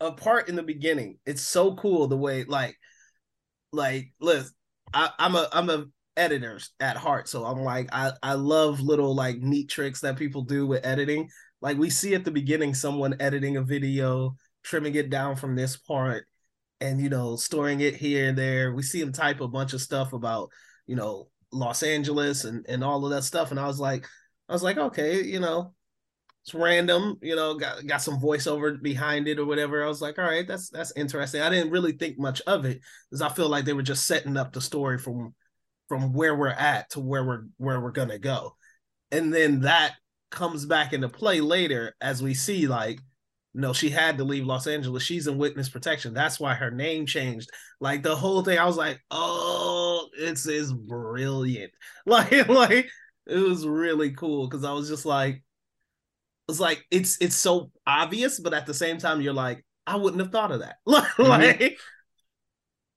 a 0.00 0.12
part 0.12 0.48
in 0.48 0.56
the 0.56 0.62
beginning. 0.62 1.18
It's 1.26 1.42
so 1.42 1.74
cool 1.74 2.06
the 2.06 2.16
way 2.16 2.44
like 2.44 2.76
like 3.72 4.12
listen, 4.20 4.52
I, 4.94 5.10
I'm 5.18 5.34
a 5.34 5.48
I'm 5.52 5.68
a 5.70 5.86
editor 6.16 6.60
at 6.78 6.96
heart, 6.96 7.28
so 7.28 7.44
I'm 7.44 7.60
like 7.62 7.88
I 7.92 8.12
I 8.22 8.34
love 8.34 8.80
little 8.80 9.14
like 9.14 9.38
neat 9.38 9.68
tricks 9.68 10.00
that 10.02 10.16
people 10.16 10.42
do 10.42 10.66
with 10.66 10.86
editing. 10.86 11.28
Like 11.60 11.78
we 11.78 11.90
see 11.90 12.14
at 12.14 12.24
the 12.24 12.30
beginning 12.30 12.74
someone 12.74 13.16
editing 13.20 13.56
a 13.56 13.62
video, 13.62 14.36
trimming 14.62 14.94
it 14.94 15.10
down 15.10 15.36
from 15.36 15.56
this 15.56 15.76
part, 15.76 16.26
and 16.80 17.00
you 17.00 17.08
know 17.08 17.36
storing 17.36 17.80
it 17.80 17.96
here 17.96 18.28
and 18.28 18.38
there. 18.38 18.72
We 18.74 18.82
see 18.82 19.00
him 19.00 19.12
type 19.12 19.40
a 19.40 19.48
bunch 19.48 19.72
of 19.72 19.80
stuff 19.80 20.12
about 20.12 20.50
you 20.86 20.96
know 20.96 21.28
Los 21.52 21.82
Angeles 21.82 22.44
and 22.44 22.64
and 22.68 22.82
all 22.84 23.04
of 23.04 23.10
that 23.12 23.24
stuff, 23.24 23.50
and 23.50 23.60
I 23.60 23.66
was 23.66 23.80
like 23.80 24.06
I 24.48 24.52
was 24.52 24.62
like 24.62 24.78
okay, 24.78 25.22
you 25.22 25.40
know 25.40 25.74
it's 26.42 26.54
random, 26.54 27.18
you 27.22 27.36
know, 27.36 27.54
got 27.54 27.86
got 27.86 28.02
some 28.02 28.18
voiceover 28.18 28.80
behind 28.82 29.28
it 29.28 29.38
or 29.38 29.44
whatever. 29.44 29.84
I 29.84 29.88
was 29.88 30.02
like, 30.02 30.18
all 30.18 30.24
right, 30.24 30.46
that's 30.46 30.70
that's 30.70 30.92
interesting. 30.96 31.40
I 31.40 31.50
didn't 31.50 31.70
really 31.70 31.92
think 31.92 32.18
much 32.18 32.40
of 32.42 32.64
it 32.64 32.80
because 33.08 33.22
I 33.22 33.28
feel 33.28 33.48
like 33.48 33.64
they 33.64 33.72
were 33.74 33.82
just 33.82 34.06
setting 34.06 34.36
up 34.36 34.52
the 34.52 34.60
story 34.60 34.98
from 34.98 35.34
from 35.88 36.12
where 36.12 36.34
we're 36.34 36.48
at 36.48 36.90
to 36.90 37.00
where 37.00 37.24
we're 37.24 37.44
where 37.58 37.80
we're 37.80 37.92
gonna 37.92 38.18
go. 38.18 38.56
And 39.12 39.32
then 39.32 39.60
that 39.60 39.94
comes 40.30 40.66
back 40.66 40.92
into 40.92 41.08
play 41.08 41.40
later 41.40 41.94
as 42.00 42.22
we 42.22 42.34
see 42.34 42.66
like 42.66 42.98
know 43.54 43.72
she 43.72 43.90
had 43.90 44.18
to 44.18 44.24
leave 44.24 44.44
Los 44.44 44.66
Angeles. 44.66 45.04
She's 45.04 45.28
in 45.28 45.38
witness 45.38 45.68
protection. 45.68 46.12
That's 46.12 46.40
why 46.40 46.54
her 46.54 46.72
name 46.72 47.06
changed. 47.06 47.50
Like 47.80 48.02
the 48.02 48.16
whole 48.16 48.42
thing, 48.42 48.58
I 48.58 48.64
was 48.64 48.76
like, 48.76 48.98
oh, 49.12 49.91
it's 50.12 50.46
is 50.46 50.72
brilliant. 50.72 51.72
Like 52.06 52.48
like 52.48 52.88
it 53.26 53.36
was 53.36 53.66
really 53.66 54.10
cool 54.12 54.48
because 54.48 54.64
I 54.64 54.72
was 54.72 54.88
just 54.88 55.06
like 55.06 55.42
it's 56.48 56.60
like 56.60 56.84
it's 56.90 57.18
it's 57.20 57.36
so 57.36 57.70
obvious, 57.86 58.40
but 58.40 58.54
at 58.54 58.66
the 58.66 58.74
same 58.74 58.98
time, 58.98 59.20
you're 59.20 59.32
like, 59.32 59.64
I 59.86 59.96
wouldn't 59.96 60.22
have 60.22 60.32
thought 60.32 60.52
of 60.52 60.60
that. 60.60 60.76
like, 61.18 61.78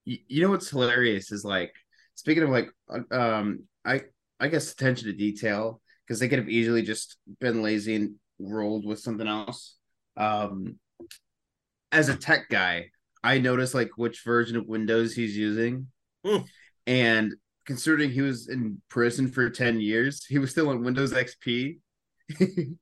you 0.05 0.41
know 0.41 0.49
what's 0.49 0.69
hilarious 0.69 1.31
is 1.31 1.43
like 1.43 1.73
speaking 2.15 2.43
of 2.43 2.49
like, 2.49 2.69
um, 3.11 3.63
I 3.85 4.01
I 4.39 4.47
guess 4.47 4.71
attention 4.71 5.07
to 5.07 5.13
detail 5.13 5.81
because 6.05 6.19
they 6.19 6.27
could 6.27 6.39
have 6.39 6.49
easily 6.49 6.81
just 6.81 7.17
been 7.39 7.61
lazy 7.61 7.95
and 7.95 8.15
rolled 8.39 8.85
with 8.85 8.99
something 8.99 9.27
else. 9.27 9.75
Um, 10.17 10.79
as 11.91 12.09
a 12.09 12.15
tech 12.15 12.49
guy, 12.49 12.89
I 13.23 13.39
noticed 13.39 13.73
like 13.73 13.91
which 13.95 14.23
version 14.23 14.57
of 14.57 14.67
Windows 14.67 15.13
he's 15.13 15.35
using, 15.35 15.87
mm. 16.25 16.45
And 16.87 17.33
considering 17.65 18.11
he 18.11 18.21
was 18.21 18.47
in 18.47 18.81
prison 18.89 19.31
for 19.31 19.49
10 19.49 19.79
years, 19.79 20.25
he 20.25 20.37
was 20.37 20.51
still 20.51 20.69
on 20.69 20.83
Windows 20.83 21.13
XP. 21.13 21.79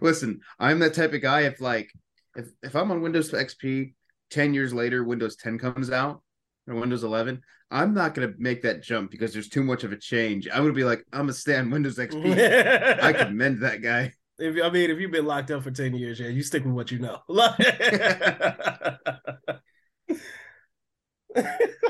Listen, 0.00 0.40
I'm 0.58 0.78
that 0.80 0.94
type 0.94 1.12
of 1.12 1.22
guy. 1.22 1.42
If 1.42 1.60
like 1.60 1.90
if 2.36 2.46
if 2.62 2.76
I'm 2.76 2.90
on 2.90 3.00
Windows 3.00 3.32
XP, 3.32 3.94
ten 4.30 4.54
years 4.54 4.74
later, 4.74 5.04
Windows 5.04 5.36
10 5.36 5.58
comes 5.58 5.90
out 5.90 6.22
or 6.66 6.74
Windows 6.74 7.04
11, 7.04 7.40
I'm 7.70 7.94
not 7.94 8.14
gonna 8.14 8.32
make 8.38 8.62
that 8.62 8.82
jump 8.82 9.10
because 9.10 9.32
there's 9.32 9.48
too 9.48 9.62
much 9.62 9.84
of 9.84 9.92
a 9.92 9.96
change. 9.96 10.48
I'm 10.52 10.62
gonna 10.62 10.72
be 10.72 10.84
like, 10.84 11.04
I'm 11.12 11.22
gonna 11.22 11.32
stay 11.32 11.56
on 11.56 11.70
Windows 11.70 11.98
XP. 11.98 12.98
I 13.02 13.12
commend 13.12 13.62
that 13.62 13.82
guy. 13.82 14.12
If 14.38 14.62
I 14.62 14.70
mean, 14.70 14.90
if 14.90 15.00
you've 15.00 15.10
been 15.10 15.26
locked 15.26 15.50
up 15.50 15.64
for 15.64 15.70
10 15.70 15.94
years, 15.94 16.20
yeah, 16.20 16.28
you 16.28 16.42
stick 16.42 16.64
with 16.64 16.74
what 16.74 16.92
you 16.92 17.00
know. 17.00 17.18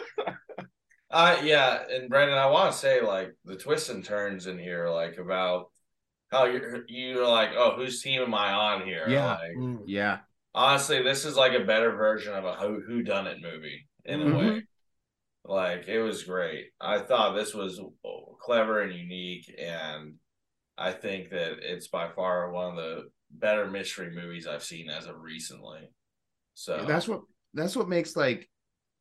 uh 1.10 1.36
yeah, 1.42 1.82
and 1.90 2.08
Brandon, 2.08 2.38
I 2.38 2.46
want 2.46 2.72
to 2.72 2.78
say 2.78 3.00
like 3.00 3.34
the 3.44 3.56
twists 3.56 3.88
and 3.88 4.04
turns 4.04 4.46
in 4.46 4.58
here, 4.58 4.88
like 4.88 5.18
about 5.18 5.70
how 6.30 6.44
you're 6.44 6.84
you're 6.88 7.26
like, 7.26 7.50
oh, 7.56 7.74
whose 7.76 8.02
team 8.02 8.22
am 8.22 8.34
I 8.34 8.52
on 8.52 8.86
here? 8.86 9.06
Yeah, 9.08 9.30
like, 9.34 9.56
mm. 9.56 9.82
yeah. 9.86 10.18
Honestly, 10.54 11.02
this 11.02 11.24
is 11.24 11.36
like 11.36 11.52
a 11.52 11.64
better 11.64 11.92
version 11.92 12.34
of 12.34 12.44
a 12.44 12.54
who 12.54 12.80
who 12.86 13.02
done 13.02 13.26
it 13.26 13.40
movie 13.40 13.88
in 14.04 14.20
mm-hmm. 14.20 14.34
a 14.34 14.38
way. 14.38 14.62
Like 15.44 15.88
it 15.88 16.00
was 16.00 16.24
great. 16.24 16.66
I 16.80 16.98
thought 16.98 17.34
this 17.34 17.54
was 17.54 17.80
clever 18.40 18.82
and 18.82 18.92
unique, 18.92 19.54
and 19.58 20.14
I 20.76 20.92
think 20.92 21.30
that 21.30 21.58
it's 21.62 21.88
by 21.88 22.08
far 22.10 22.52
one 22.52 22.70
of 22.70 22.76
the 22.76 23.08
better 23.30 23.66
mystery 23.66 24.14
movies 24.14 24.46
I've 24.46 24.64
seen 24.64 24.90
as 24.90 25.06
of 25.06 25.20
recently. 25.20 25.90
So 26.54 26.84
that's 26.86 27.08
what 27.08 27.22
that's 27.54 27.76
what 27.76 27.88
makes 27.88 28.16
like 28.16 28.48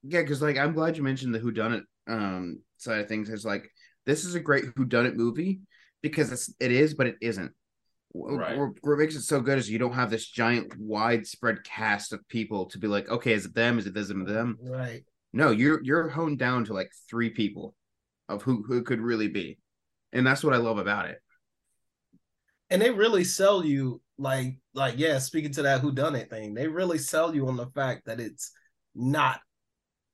yeah, 0.07 0.21
because 0.21 0.41
like 0.41 0.57
I'm 0.57 0.73
glad 0.73 0.97
you 0.97 1.03
mentioned 1.03 1.33
the 1.33 1.39
Who 1.39 1.51
Done 1.51 1.73
It 1.73 1.83
um 2.07 2.59
side 2.77 2.99
of 2.99 3.07
things. 3.07 3.29
It's 3.29 3.45
like 3.45 3.69
this 4.05 4.25
is 4.25 4.35
a 4.35 4.39
great 4.39 4.65
Who 4.75 4.85
Done 4.85 5.05
It 5.05 5.15
movie 5.15 5.61
because 6.01 6.31
it's 6.31 6.53
it 6.59 6.71
is, 6.71 6.93
but 6.93 7.07
it 7.07 7.15
isn't. 7.21 7.51
Right. 8.13 8.57
What, 8.57 8.71
what 8.81 8.97
makes 8.97 9.15
it 9.15 9.21
so 9.21 9.41
good 9.41 9.57
is 9.57 9.69
you 9.69 9.79
don't 9.79 9.93
have 9.93 10.09
this 10.09 10.25
giant 10.25 10.73
widespread 10.79 11.63
cast 11.63 12.13
of 12.13 12.27
people 12.29 12.65
to 12.67 12.79
be 12.79 12.87
like, 12.87 13.09
okay, 13.09 13.33
is 13.33 13.45
it 13.45 13.53
them? 13.53 13.77
Is 13.77 13.85
it 13.85 13.93
this? 13.93 14.05
Is 14.05 14.11
it 14.11 14.27
them? 14.27 14.57
Right. 14.61 15.03
No, 15.33 15.51
you're 15.51 15.83
you're 15.83 16.09
honed 16.09 16.39
down 16.39 16.65
to 16.65 16.73
like 16.73 16.91
three 17.09 17.29
people 17.29 17.75
of 18.29 18.43
who 18.43 18.63
who 18.63 18.81
could 18.83 19.01
really 19.01 19.27
be, 19.27 19.59
and 20.13 20.25
that's 20.25 20.43
what 20.43 20.53
I 20.53 20.57
love 20.57 20.77
about 20.77 21.09
it. 21.09 21.19
And 22.69 22.81
they 22.81 22.91
really 22.91 23.23
sell 23.23 23.63
you 23.63 24.01
like 24.17 24.57
like 24.73 24.95
yeah, 24.97 25.19
speaking 25.19 25.51
to 25.53 25.63
that 25.63 25.81
who 25.81 25.91
done 25.91 26.15
it 26.15 26.29
thing, 26.29 26.53
they 26.53 26.67
really 26.67 26.97
sell 26.97 27.35
you 27.35 27.47
on 27.49 27.57
the 27.57 27.67
fact 27.67 28.05
that 28.05 28.19
it's 28.19 28.51
not 28.95 29.41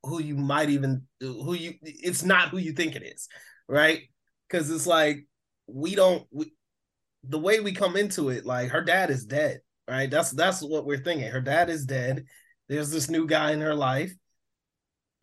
who 0.04 0.22
you 0.22 0.36
might 0.36 0.70
even 0.70 1.04
who 1.20 1.54
you 1.54 1.76
it's 1.82 2.24
not 2.24 2.50
who 2.50 2.58
you 2.58 2.74
think 2.74 2.96
it 2.96 3.04
is, 3.04 3.28
right? 3.68 4.02
Because 4.48 4.70
it's 4.70 4.88
like 4.88 5.26
we 5.68 5.96
don't 5.96 6.26
we, 6.32 6.54
the 7.24 7.40
way 7.40 7.60
we 7.60 7.72
come 7.72 7.96
into 7.96 8.30
it, 8.30 8.46
like 8.46 8.70
her 8.72 8.82
dad 8.82 9.10
is 9.10 9.26
dead, 9.26 9.62
right? 9.88 10.10
That's 10.10 10.32
that's 10.32 10.62
what 10.62 10.86
we're 10.86 11.04
thinking. 11.04 11.30
Her 11.30 11.42
dad 11.42 11.70
is 11.70 11.86
dead. 11.86 12.26
There's 12.70 12.92
this 12.92 13.10
new 13.10 13.26
guy 13.26 13.52
in 13.52 13.62
her 13.62 13.76
life, 13.76 14.14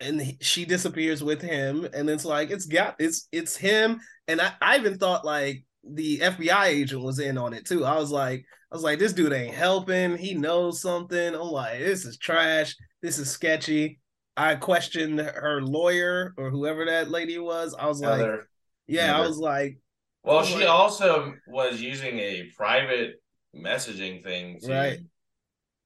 and 0.01 0.21
he, 0.21 0.39
she 0.41 0.65
disappears 0.65 1.23
with 1.23 1.43
him, 1.43 1.87
and 1.93 2.09
it's 2.09 2.25
like 2.25 2.51
it's 2.51 2.67
got 2.67 2.97
it's 2.99 3.29
it's 3.33 3.57
him. 3.57 4.01
And 4.29 4.41
I, 4.41 4.53
I 4.61 4.79
even 4.79 4.99
thought 4.99 5.25
like 5.25 5.65
the 5.85 6.19
FBI 6.21 6.67
agent 6.67 7.03
was 7.03 7.19
in 7.19 7.39
on 7.39 7.53
it 7.53 7.67
too. 7.67 7.85
I 7.85 7.97
was 7.97 8.11
like, 8.11 8.45
I 8.73 8.75
was 8.75 8.83
like, 8.83 8.99
this 8.99 9.13
dude 9.13 9.33
ain't 9.33 9.55
helping. 9.55 10.17
He 10.17 10.35
knows 10.35 10.81
something. 10.81 11.35
I'm 11.35 11.41
like, 11.41 11.79
this 11.81 12.05
is 12.05 12.17
trash. 12.17 12.75
This 13.03 13.19
is 13.19 13.31
sketchy. 13.31 14.00
I 14.41 14.55
questioned 14.57 15.21
her 15.21 15.61
lawyer 15.61 16.33
or 16.39 16.51
whoever 16.51 16.87
that 16.87 17.11
lady 17.11 17.39
was. 17.39 17.75
I 17.79 17.87
was 17.87 18.01
like, 18.01 18.21
Heather. 18.21 18.49
yeah, 18.87 19.17
I 19.17 19.21
was 19.21 19.39
like, 19.39 19.79
Well, 20.23 20.39
was 20.39 20.49
she 20.49 20.55
like- 20.57 20.69
also 20.69 21.35
was 21.47 21.81
using 21.81 22.19
a 22.19 22.51
private 22.57 23.15
messaging 23.55 24.23
thing 24.23 24.59
to 24.61 24.73
Right. 24.73 24.99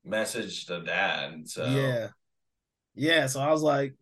message 0.05 0.67
the 0.67 0.81
dad. 0.81 1.49
So 1.49 1.65
yeah, 1.67 2.09
yeah. 2.95 3.27
So 3.27 3.41
I 3.41 3.51
was 3.51 3.63
like, 3.63 3.95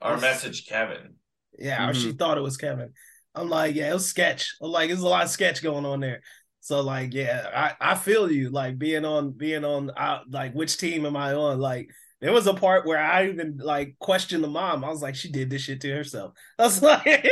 our 0.00 0.16
message 0.18 0.66
Kevin. 0.66 1.14
Yeah, 1.58 1.88
or 1.88 1.94
she 1.94 2.12
thought 2.12 2.38
it 2.38 2.42
was 2.42 2.56
Kevin. 2.56 2.92
I'm 3.34 3.48
like, 3.48 3.74
yeah, 3.74 3.90
it 3.90 3.94
was 3.94 4.06
sketch. 4.06 4.54
I'm 4.60 4.70
like, 4.70 4.88
there's 4.88 5.00
a 5.00 5.08
lot 5.08 5.24
of 5.24 5.30
sketch 5.30 5.62
going 5.62 5.86
on 5.86 6.00
there. 6.00 6.20
So 6.60 6.80
like, 6.82 7.14
yeah, 7.14 7.48
I, 7.80 7.92
I 7.92 7.94
feel 7.96 8.30
you. 8.30 8.50
Like 8.50 8.78
being 8.78 9.04
on 9.04 9.32
being 9.32 9.64
on 9.64 9.90
uh, 9.90 10.20
like 10.30 10.52
which 10.54 10.76
team 10.78 11.06
am 11.06 11.16
I 11.16 11.32
on? 11.34 11.58
Like 11.58 11.88
there 12.22 12.32
was 12.32 12.46
a 12.46 12.54
part 12.54 12.86
where 12.86 12.98
I 12.98 13.28
even 13.28 13.58
like 13.58 13.96
questioned 13.98 14.42
the 14.42 14.48
mom. 14.48 14.84
I 14.84 14.88
was 14.88 15.02
like, 15.02 15.14
she 15.14 15.30
did 15.30 15.50
this 15.50 15.62
shit 15.62 15.82
to 15.82 15.94
herself. 15.94 16.32
I 16.58 16.62
was 16.62 16.80
like, 16.80 17.28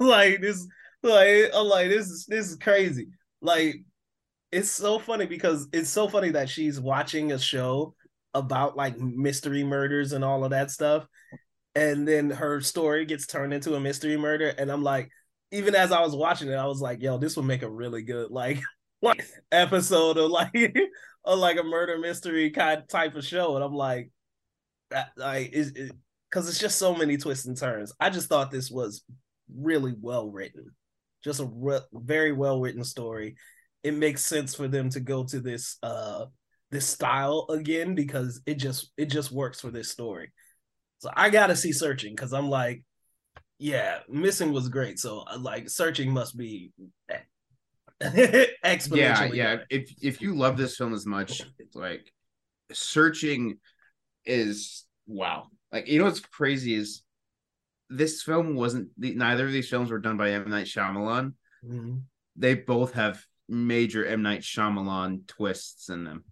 like 0.00 0.40
this, 0.40 0.66
like 1.02 1.50
I'm 1.54 1.66
like 1.66 1.88
this 1.88 2.06
is 2.06 2.24
this 2.26 2.48
is 2.48 2.56
crazy. 2.56 3.08
Like 3.42 3.84
it's 4.50 4.70
so 4.70 4.98
funny 4.98 5.26
because 5.26 5.68
it's 5.72 5.90
so 5.90 6.08
funny 6.08 6.30
that 6.30 6.48
she's 6.48 6.80
watching 6.80 7.32
a 7.32 7.38
show 7.38 7.94
about 8.34 8.76
like 8.76 8.98
mystery 8.98 9.64
murders 9.64 10.12
and 10.12 10.24
all 10.24 10.44
of 10.44 10.50
that 10.50 10.70
stuff 10.70 11.06
and 11.74 12.06
then 12.06 12.30
her 12.30 12.60
story 12.60 13.04
gets 13.04 13.26
turned 13.26 13.52
into 13.52 13.74
a 13.74 13.80
mystery 13.80 14.16
murder 14.16 14.48
and 14.58 14.70
i'm 14.70 14.82
like 14.82 15.10
even 15.50 15.74
as 15.74 15.92
i 15.92 16.00
was 16.00 16.14
watching 16.14 16.48
it 16.48 16.54
i 16.54 16.66
was 16.66 16.80
like 16.80 17.02
yo 17.02 17.18
this 17.18 17.36
would 17.36 17.44
make 17.46 17.62
a 17.62 17.70
really 17.70 18.02
good 18.02 18.30
like 18.30 18.60
like 19.02 19.24
episode 19.52 20.16
of 20.18 20.30
like 20.30 20.52
of 21.24 21.38
like 21.38 21.58
a 21.58 21.62
murder 21.62 21.98
mystery 21.98 22.50
kind 22.50 22.82
type 22.88 23.14
of 23.14 23.24
show. 23.24 23.54
And 23.54 23.64
i'm 23.64 23.74
like 23.74 24.10
like 25.16 25.50
is 25.52 25.72
because 26.30 26.48
it's 26.48 26.58
just 26.58 26.78
so 26.78 26.94
many 26.94 27.16
twists 27.16 27.46
and 27.46 27.56
turns. 27.56 27.92
I 28.00 28.10
just 28.10 28.28
thought 28.28 28.50
this 28.50 28.70
was 28.70 29.02
really 29.54 29.94
well 30.00 30.30
written. 30.30 30.72
Just 31.24 31.40
a 31.40 31.46
re- 31.46 31.80
very 31.92 32.32
well 32.32 32.60
written 32.60 32.84
story. 32.84 33.36
It 33.82 33.94
makes 33.94 34.24
sense 34.24 34.54
for 34.54 34.68
them 34.68 34.90
to 34.90 35.00
go 35.00 35.24
to 35.24 35.40
this 35.40 35.78
uh 35.82 36.26
this 36.70 36.86
style 36.86 37.46
again 37.48 37.94
because 37.94 38.42
it 38.46 38.54
just 38.54 38.92
it 38.96 39.06
just 39.06 39.32
works 39.32 39.60
for 39.60 39.70
this 39.70 39.90
story. 39.90 40.32
So 40.98 41.10
I 41.14 41.30
gotta 41.30 41.56
see 41.56 41.72
searching 41.72 42.14
because 42.14 42.32
I'm 42.32 42.50
like, 42.50 42.84
yeah, 43.58 44.00
missing 44.08 44.52
was 44.52 44.68
great. 44.68 44.98
So 44.98 45.20
uh, 45.20 45.38
like 45.38 45.70
searching 45.70 46.12
must 46.12 46.36
be 46.36 46.72
exponentially. 48.64 48.96
yeah 48.96 49.24
yeah 49.32 49.56
better. 49.56 49.66
if 49.70 49.92
if 50.00 50.22
you 50.22 50.34
love 50.34 50.56
this 50.56 50.76
film 50.76 50.94
as 50.94 51.04
much 51.06 51.42
like 51.74 52.12
searching 52.72 53.58
is 54.24 54.84
wow 55.06 55.48
like 55.72 55.88
you 55.88 55.98
know 55.98 56.04
what's 56.04 56.20
crazy 56.20 56.74
is 56.74 57.02
this 57.90 58.22
film 58.22 58.54
wasn't 58.54 58.88
the, 58.98 59.14
neither 59.14 59.46
of 59.46 59.52
these 59.52 59.68
films 59.68 59.90
were 59.90 59.98
done 59.98 60.16
by 60.16 60.30
M 60.30 60.48
Night 60.50 60.66
Shyamalan 60.66 61.32
Mhm. 61.64 62.02
they 62.36 62.54
both 62.54 62.92
have 62.92 63.20
major 63.48 64.04
M 64.06 64.22
Night 64.22 64.42
Shyamalan 64.42 65.26
twists 65.26 65.88
in 65.88 66.04
them 66.04 66.24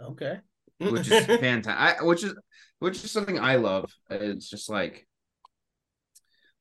Okay. 0.00 0.38
which 0.78 1.10
is 1.10 1.26
fantastic 1.40 2.04
which 2.06 2.22
is 2.22 2.34
which 2.78 3.02
is 3.04 3.10
something 3.10 3.38
I 3.38 3.56
love 3.56 3.90
it's 4.10 4.48
just 4.48 4.68
like 4.70 5.06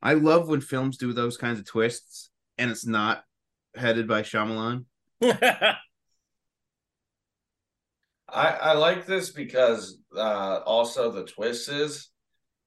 I 0.01 0.13
love 0.15 0.47
when 0.47 0.61
films 0.61 0.97
do 0.97 1.13
those 1.13 1.37
kinds 1.37 1.59
of 1.59 1.65
twists 1.65 2.31
and 2.57 2.71
it's 2.71 2.85
not 2.87 3.23
headed 3.75 4.07
by 4.07 4.21
Shyamalan 4.21 4.86
I, 8.34 8.47
I 8.49 8.73
like 8.73 9.05
this 9.05 9.29
because 9.31 9.97
uh, 10.15 10.60
also 10.65 11.12
the 11.12 11.25
twist 11.25 11.69
is 11.69 12.10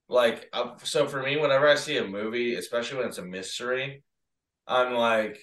like 0.07 0.47
uh, 0.53 0.75
so 0.83 1.07
for 1.07 1.23
me 1.23 1.37
whenever 1.37 1.67
I 1.67 1.75
see 1.75 1.97
a 1.97 2.07
movie, 2.07 2.55
especially 2.55 2.99
when 2.99 3.07
it's 3.07 3.17
a 3.17 3.25
mystery, 3.25 4.03
I'm 4.67 4.93
like, 4.93 5.39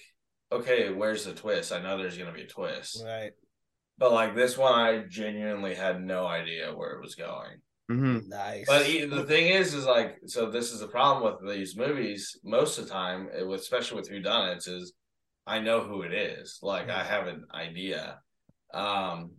okay, 0.51 0.91
where's 0.91 1.25
the 1.25 1.33
twist? 1.33 1.73
I 1.73 1.81
know 1.81 1.97
there's 1.97 2.17
gonna 2.17 2.31
be 2.31 2.43
a 2.43 2.47
twist, 2.47 3.03
right. 3.05 3.31
but 3.97 4.13
like 4.13 4.35
this 4.35 4.57
one, 4.57 4.73
I 4.73 5.03
genuinely 5.09 5.75
had 5.75 6.01
no 6.01 6.25
idea 6.25 6.73
where 6.73 6.91
it 6.91 7.01
was 7.01 7.15
going. 7.15 7.59
Mhm. 7.91 8.27
Nice. 8.27 8.65
But 8.65 8.85
the 8.85 9.25
thing 9.27 9.47
is, 9.47 9.73
is 9.73 9.85
like, 9.85 10.15
so 10.25 10.49
this 10.49 10.71
is 10.71 10.79
the 10.79 10.87
problem 10.87 11.23
with 11.23 11.53
these 11.53 11.75
movies. 11.75 12.39
Most 12.43 12.79
of 12.79 12.85
the 12.85 12.91
time, 12.93 13.29
it- 13.37 13.45
with- 13.45 13.59
especially 13.59 13.99
with 13.99 14.09
whodunits, 14.09 14.69
is 14.69 14.93
I 15.45 15.59
know 15.59 15.81
who 15.81 16.03
it 16.03 16.13
is. 16.13 16.59
Like, 16.61 16.89
I 16.89 17.03
have 17.03 17.27
an 17.27 17.45
idea. 17.53 18.19
Um, 18.73 19.31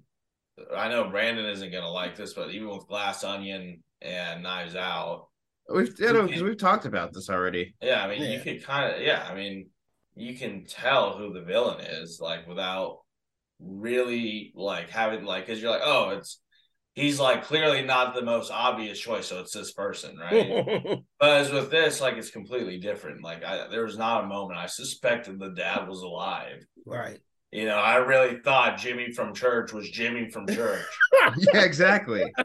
I 0.75 0.89
know 0.89 1.09
Brandon 1.11 1.47
isn't 1.47 1.73
gonna 1.73 1.91
like 1.91 2.17
this, 2.17 2.35
but 2.35 2.51
even 2.51 2.69
with 2.69 2.87
Glass 2.87 3.25
Onion 3.25 3.83
and 4.03 4.43
Knives 4.43 4.77
Out, 4.77 5.29
We've 5.69 5.99
no, 5.99 6.29
'cause 6.29 6.43
we've 6.43 6.59
talked 6.59 6.85
about 6.85 7.13
this 7.15 7.31
already. 7.31 7.75
yeah, 7.81 8.05
I 8.05 8.09
mean, 8.09 8.23
you 8.31 8.39
Yeah. 8.39 8.45
could 8.45 8.63
kind 8.65 8.95
of, 8.95 9.01
yeah, 9.01 9.27
I 9.29 9.35
mean, 9.35 9.71
you 10.15 10.37
can 10.37 10.67
tell 10.67 11.17
who 11.17 11.33
the 11.33 11.41
villain 11.43 11.81
is, 11.81 12.21
like, 12.21 12.47
without 12.47 13.01
really 13.61 14.53
like 14.55 14.91
having 14.91 15.25
like, 15.25 15.47
because 15.47 15.63
you're 15.63 15.71
like, 15.71 15.83
oh, 15.85 16.11
it's 16.11 16.41
he's 16.95 17.21
like 17.21 17.45
clearly 17.45 17.83
not 17.83 18.15
the 18.15 18.23
most 18.23 18.51
obvious 18.51 18.99
choice, 18.99 19.27
so 19.27 19.41
it's 19.41 19.53
this 19.53 19.73
person, 19.73 20.17
right? 20.21 21.03
But 21.21 21.31
as 21.31 21.51
with 21.53 21.71
this, 21.71 22.01
like 22.01 22.15
it's 22.15 22.31
completely 22.31 22.79
different. 22.79 23.23
Like 23.23 23.45
I, 23.45 23.69
there 23.69 23.85
was 23.85 23.99
not 23.99 24.25
a 24.25 24.27
moment 24.27 24.59
I 24.59 24.67
suspected 24.67 25.39
the 25.39 25.51
dad 25.51 25.89
was 25.89 26.01
alive. 26.03 26.65
right. 26.87 27.19
You 27.53 27.67
know, 27.67 27.77
I 27.77 27.97
really 27.99 28.41
thought 28.41 28.79
Jimmy 28.79 29.13
from 29.13 29.33
church 29.33 29.73
was 29.73 29.89
Jimmy 29.89 30.29
from 30.29 30.45
church. 30.49 30.85
yeah, 31.37 31.63
exactly. 31.63 32.25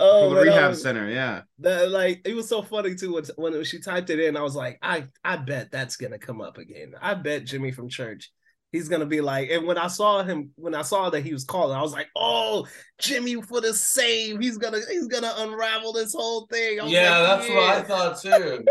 Oh, 0.00 0.32
the 0.32 0.42
rehab 0.42 0.70
was- 0.70 0.82
center, 0.82 1.08
yeah. 1.10 1.42
That 1.58 1.90
like 1.90 2.22
it 2.24 2.36
was 2.36 2.48
so 2.48 2.62
funny 2.62 2.94
too 2.94 3.14
when, 3.14 3.24
when 3.36 3.64
she 3.64 3.80
typed 3.80 4.10
it 4.10 4.20
in. 4.20 4.36
I 4.36 4.42
was 4.42 4.54
like, 4.54 4.78
I 4.80 5.06
I 5.24 5.36
bet 5.36 5.72
that's 5.72 5.96
gonna 5.96 6.18
come 6.20 6.40
up 6.40 6.56
again. 6.56 6.94
I 7.02 7.14
bet 7.14 7.44
Jimmy 7.44 7.72
from 7.72 7.88
church. 7.88 8.30
He's 8.70 8.88
gonna 8.88 9.06
be 9.06 9.20
like, 9.22 9.48
and 9.50 9.66
when 9.66 9.78
I 9.78 9.86
saw 9.86 10.22
him, 10.22 10.50
when 10.56 10.74
I 10.74 10.82
saw 10.82 11.08
that 11.10 11.22
he 11.22 11.32
was 11.32 11.44
calling, 11.44 11.76
I 11.76 11.80
was 11.80 11.92
like, 11.92 12.08
"Oh, 12.14 12.66
Jimmy 12.98 13.40
for 13.40 13.62
the 13.62 13.72
save! 13.72 14.40
He's 14.40 14.58
gonna, 14.58 14.80
he's 14.90 15.06
gonna 15.06 15.32
unravel 15.38 15.94
this 15.94 16.12
whole 16.12 16.46
thing." 16.46 16.78
I 16.78 16.82
was 16.84 16.92
yeah, 16.92 17.18
like, 17.18 17.38
that's 17.40 17.48
what 17.48 17.68
I 17.70 17.82
thought 17.82 18.20
too. 18.20 18.64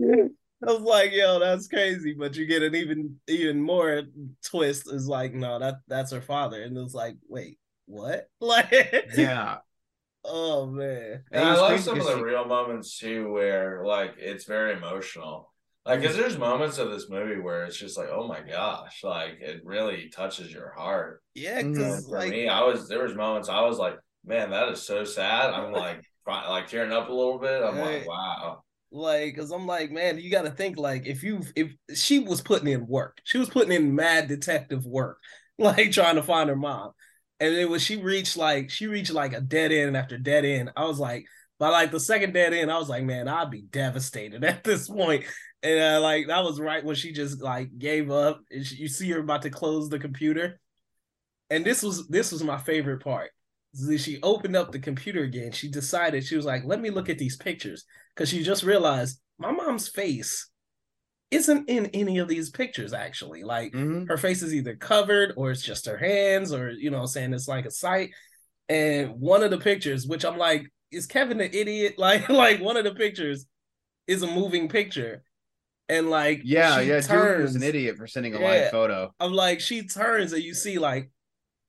I 0.64 0.72
was 0.72 0.80
like, 0.82 1.10
"Yo, 1.12 1.40
that's 1.40 1.66
crazy!" 1.66 2.14
But 2.16 2.36
you 2.36 2.46
get 2.46 2.62
an 2.62 2.76
even, 2.76 3.18
even 3.26 3.60
more 3.60 4.02
twist. 4.44 4.92
Is 4.92 5.08
like, 5.08 5.34
no, 5.34 5.58
that 5.58 5.76
that's 5.88 6.12
her 6.12 6.20
father, 6.22 6.62
and 6.62 6.78
it's 6.78 6.94
like, 6.94 7.16
wait, 7.28 7.58
what? 7.86 8.28
Like, 8.40 8.72
Yeah. 9.16 9.58
oh 10.24 10.66
man, 10.66 11.24
And 11.32 11.42
And 11.42 11.42
it 11.42 11.46
I 11.48 11.50
was 11.52 11.60
like 11.60 11.80
some 11.80 11.98
of 12.00 12.06
the 12.06 12.16
she- 12.16 12.22
real 12.22 12.44
moments 12.44 12.96
too, 12.98 13.32
where 13.32 13.84
like 13.84 14.14
it's 14.18 14.44
very 14.44 14.74
emotional. 14.74 15.51
Like, 15.84 16.02
cause 16.02 16.16
there's 16.16 16.38
moments 16.38 16.78
of 16.78 16.90
this 16.90 17.08
movie 17.10 17.40
where 17.40 17.64
it's 17.64 17.76
just 17.76 17.98
like, 17.98 18.08
oh 18.10 18.28
my 18.28 18.40
gosh, 18.40 19.02
like 19.02 19.38
it 19.40 19.62
really 19.64 20.08
touches 20.14 20.52
your 20.52 20.72
heart. 20.76 21.22
yeah, 21.34 21.60
mm-hmm. 21.60 21.72
because 21.72 22.06
for 22.08 22.18
like, 22.18 22.30
me, 22.30 22.48
I 22.48 22.62
was 22.62 22.88
there 22.88 23.02
was 23.02 23.14
moments 23.14 23.48
I 23.48 23.62
was 23.62 23.78
like, 23.78 23.98
man, 24.24 24.50
that 24.50 24.68
is 24.68 24.82
so 24.86 25.04
sad. 25.04 25.50
I'm 25.50 25.72
like, 25.72 26.02
cry- 26.24 26.48
like 26.48 26.68
tearing 26.68 26.92
up 26.92 27.08
a 27.08 27.12
little 27.12 27.38
bit. 27.38 27.62
I'm 27.62 27.76
Right. 27.76 28.00
like, 28.00 28.08
wow. 28.08 28.62
like 28.90 29.34
because 29.34 29.50
i'm 29.50 29.66
like 29.66 29.90
man 29.90 30.18
you 30.18 30.30
got 30.30 30.42
to 30.42 30.50
think 30.50 30.76
like 30.76 31.06
if 31.06 31.22
you 31.22 31.40
if 31.56 31.72
she 31.94 32.18
was 32.18 32.40
putting 32.42 32.68
in 32.68 32.86
work 32.86 33.18
she 33.24 33.38
was 33.38 33.48
putting 33.48 33.72
in 33.72 33.94
mad 33.94 34.28
detective 34.28 34.84
work 34.84 35.18
like 35.58 35.90
trying 35.92 36.16
to 36.16 36.22
find 36.22 36.50
her 36.50 36.56
mom 36.56 36.90
and 37.40 37.54
then 37.56 37.70
when 37.70 37.80
she 37.80 37.96
reached 37.96 38.36
like 38.36 38.70
she 38.70 38.86
reached 38.86 39.10
like 39.12 39.32
a 39.32 39.40
dead 39.40 39.72
end 39.72 39.96
after 39.96 40.18
dead 40.18 40.44
end 40.44 40.70
i 40.76 40.84
was 40.84 40.98
like 40.98 41.24
by 41.58 41.68
like 41.68 41.90
the 41.90 42.00
second 42.00 42.32
dead 42.34 42.52
end 42.52 42.70
i 42.70 42.78
was 42.78 42.88
like 42.90 43.04
man 43.04 43.28
i'd 43.28 43.50
be 43.50 43.62
devastated 43.62 44.44
at 44.52 44.62
this 44.62 44.88
point 44.88 45.24
and 45.62 45.80
uh, 45.80 46.00
like 46.00 46.26
that 46.26 46.42
was 46.44 46.60
right 46.60 46.84
when 46.84 46.96
she 46.96 47.12
just 47.12 47.40
like 47.40 47.78
gave 47.78 48.10
up 48.10 48.40
and 48.50 48.66
she, 48.66 48.76
you 48.76 48.88
see 48.88 49.10
her 49.10 49.20
about 49.20 49.42
to 49.42 49.50
close 49.50 49.88
the 49.88 49.98
computer. 49.98 50.60
And 51.50 51.64
this 51.64 51.82
was 51.82 52.08
this 52.08 52.32
was 52.32 52.42
my 52.42 52.58
favorite 52.58 53.02
part. 53.02 53.30
She 53.98 54.20
opened 54.22 54.56
up 54.56 54.72
the 54.72 54.78
computer 54.78 55.22
again. 55.22 55.52
She 55.52 55.70
decided 55.70 56.24
she 56.24 56.36
was 56.36 56.44
like 56.44 56.62
let 56.64 56.80
me 56.80 56.90
look 56.90 57.08
at 57.08 57.18
these 57.18 57.36
pictures. 57.36 57.84
Because 58.14 58.28
she 58.28 58.42
just 58.42 58.62
realized 58.62 59.20
my 59.38 59.50
mom's 59.50 59.88
face 59.88 60.48
isn't 61.30 61.68
in 61.70 61.86
any 61.86 62.18
of 62.18 62.28
these 62.28 62.50
pictures 62.50 62.92
actually. 62.92 63.42
Like 63.42 63.72
Mhm. 63.72 64.08
her 64.08 64.18
face 64.18 64.42
is 64.42 64.54
either 64.54 64.76
covered 64.76 65.32
or 65.36 65.50
it's 65.50 65.62
just 65.62 65.86
her 65.86 65.96
hands 65.96 66.52
or 66.52 66.70
you 66.70 66.90
know 66.90 67.06
saying 67.06 67.32
it's 67.32 67.48
like 67.48 67.66
a 67.66 67.70
sight. 67.70 68.10
And 68.68 69.20
one 69.20 69.42
of 69.42 69.50
the 69.50 69.58
pictures 69.58 70.06
which 70.06 70.24
i'm 70.24 70.38
like 70.38 70.66
is 70.90 71.06
kevin 71.06 71.40
an 71.40 71.50
idiot? 71.52 71.94
Like 71.98 72.28
like 72.28 72.60
one 72.60 72.76
of 72.76 72.84
the 72.84 72.94
pictures 72.94 73.46
is 74.06 74.22
a 74.22 74.26
moving 74.26 74.68
picture 74.68 75.22
and 75.92 76.10
like 76.10 76.42
Yeah, 76.44 76.80
yeah. 76.80 77.00
Julie 77.00 77.42
was 77.42 77.54
an 77.56 77.62
idiot 77.62 77.96
for 77.96 78.06
sending 78.06 78.34
a 78.34 78.40
Yeah. 78.40 78.48
live 78.48 78.70
photo. 78.70 79.14
I'm 79.20 79.32
like, 79.32 79.60
she 79.60 79.86
turns 79.86 80.32
and 80.32 80.42
you 80.42 80.54
see 80.54 80.78
like 80.78 81.10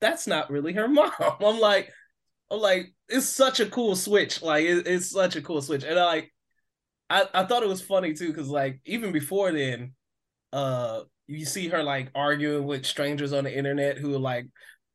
that's 0.00 0.26
not 0.26 0.50
really 0.50 0.72
her 0.74 0.88
mom. 0.98 1.12
I'm 1.20 1.58
like, 1.60 1.92
I'm 2.50 2.60
like, 2.60 2.92
it's 3.08 3.26
such 3.26 3.60
a 3.60 3.66
cool 3.66 3.96
switch. 3.96 4.42
Like 4.42 4.64
it, 4.64 4.86
it's 4.86 5.10
such 5.10 5.36
a 5.36 5.42
cool 5.42 5.62
switch. 5.62 5.84
And 5.84 5.98
I 5.98 6.04
like 6.04 6.32
I, 7.10 7.26
I 7.34 7.44
thought 7.44 7.62
it 7.62 7.68
was 7.68 7.82
funny 7.82 8.14
too, 8.14 8.28
because 8.28 8.48
like 8.48 8.80
even 8.84 9.12
before 9.12 9.52
then, 9.52 9.92
uh 10.52 11.00
you 11.26 11.44
see 11.46 11.68
her 11.68 11.82
like 11.82 12.10
arguing 12.14 12.66
with 12.66 12.84
strangers 12.84 13.32
on 13.32 13.44
the 13.44 13.56
internet 13.56 13.96
who 13.98 14.18
like 14.18 14.46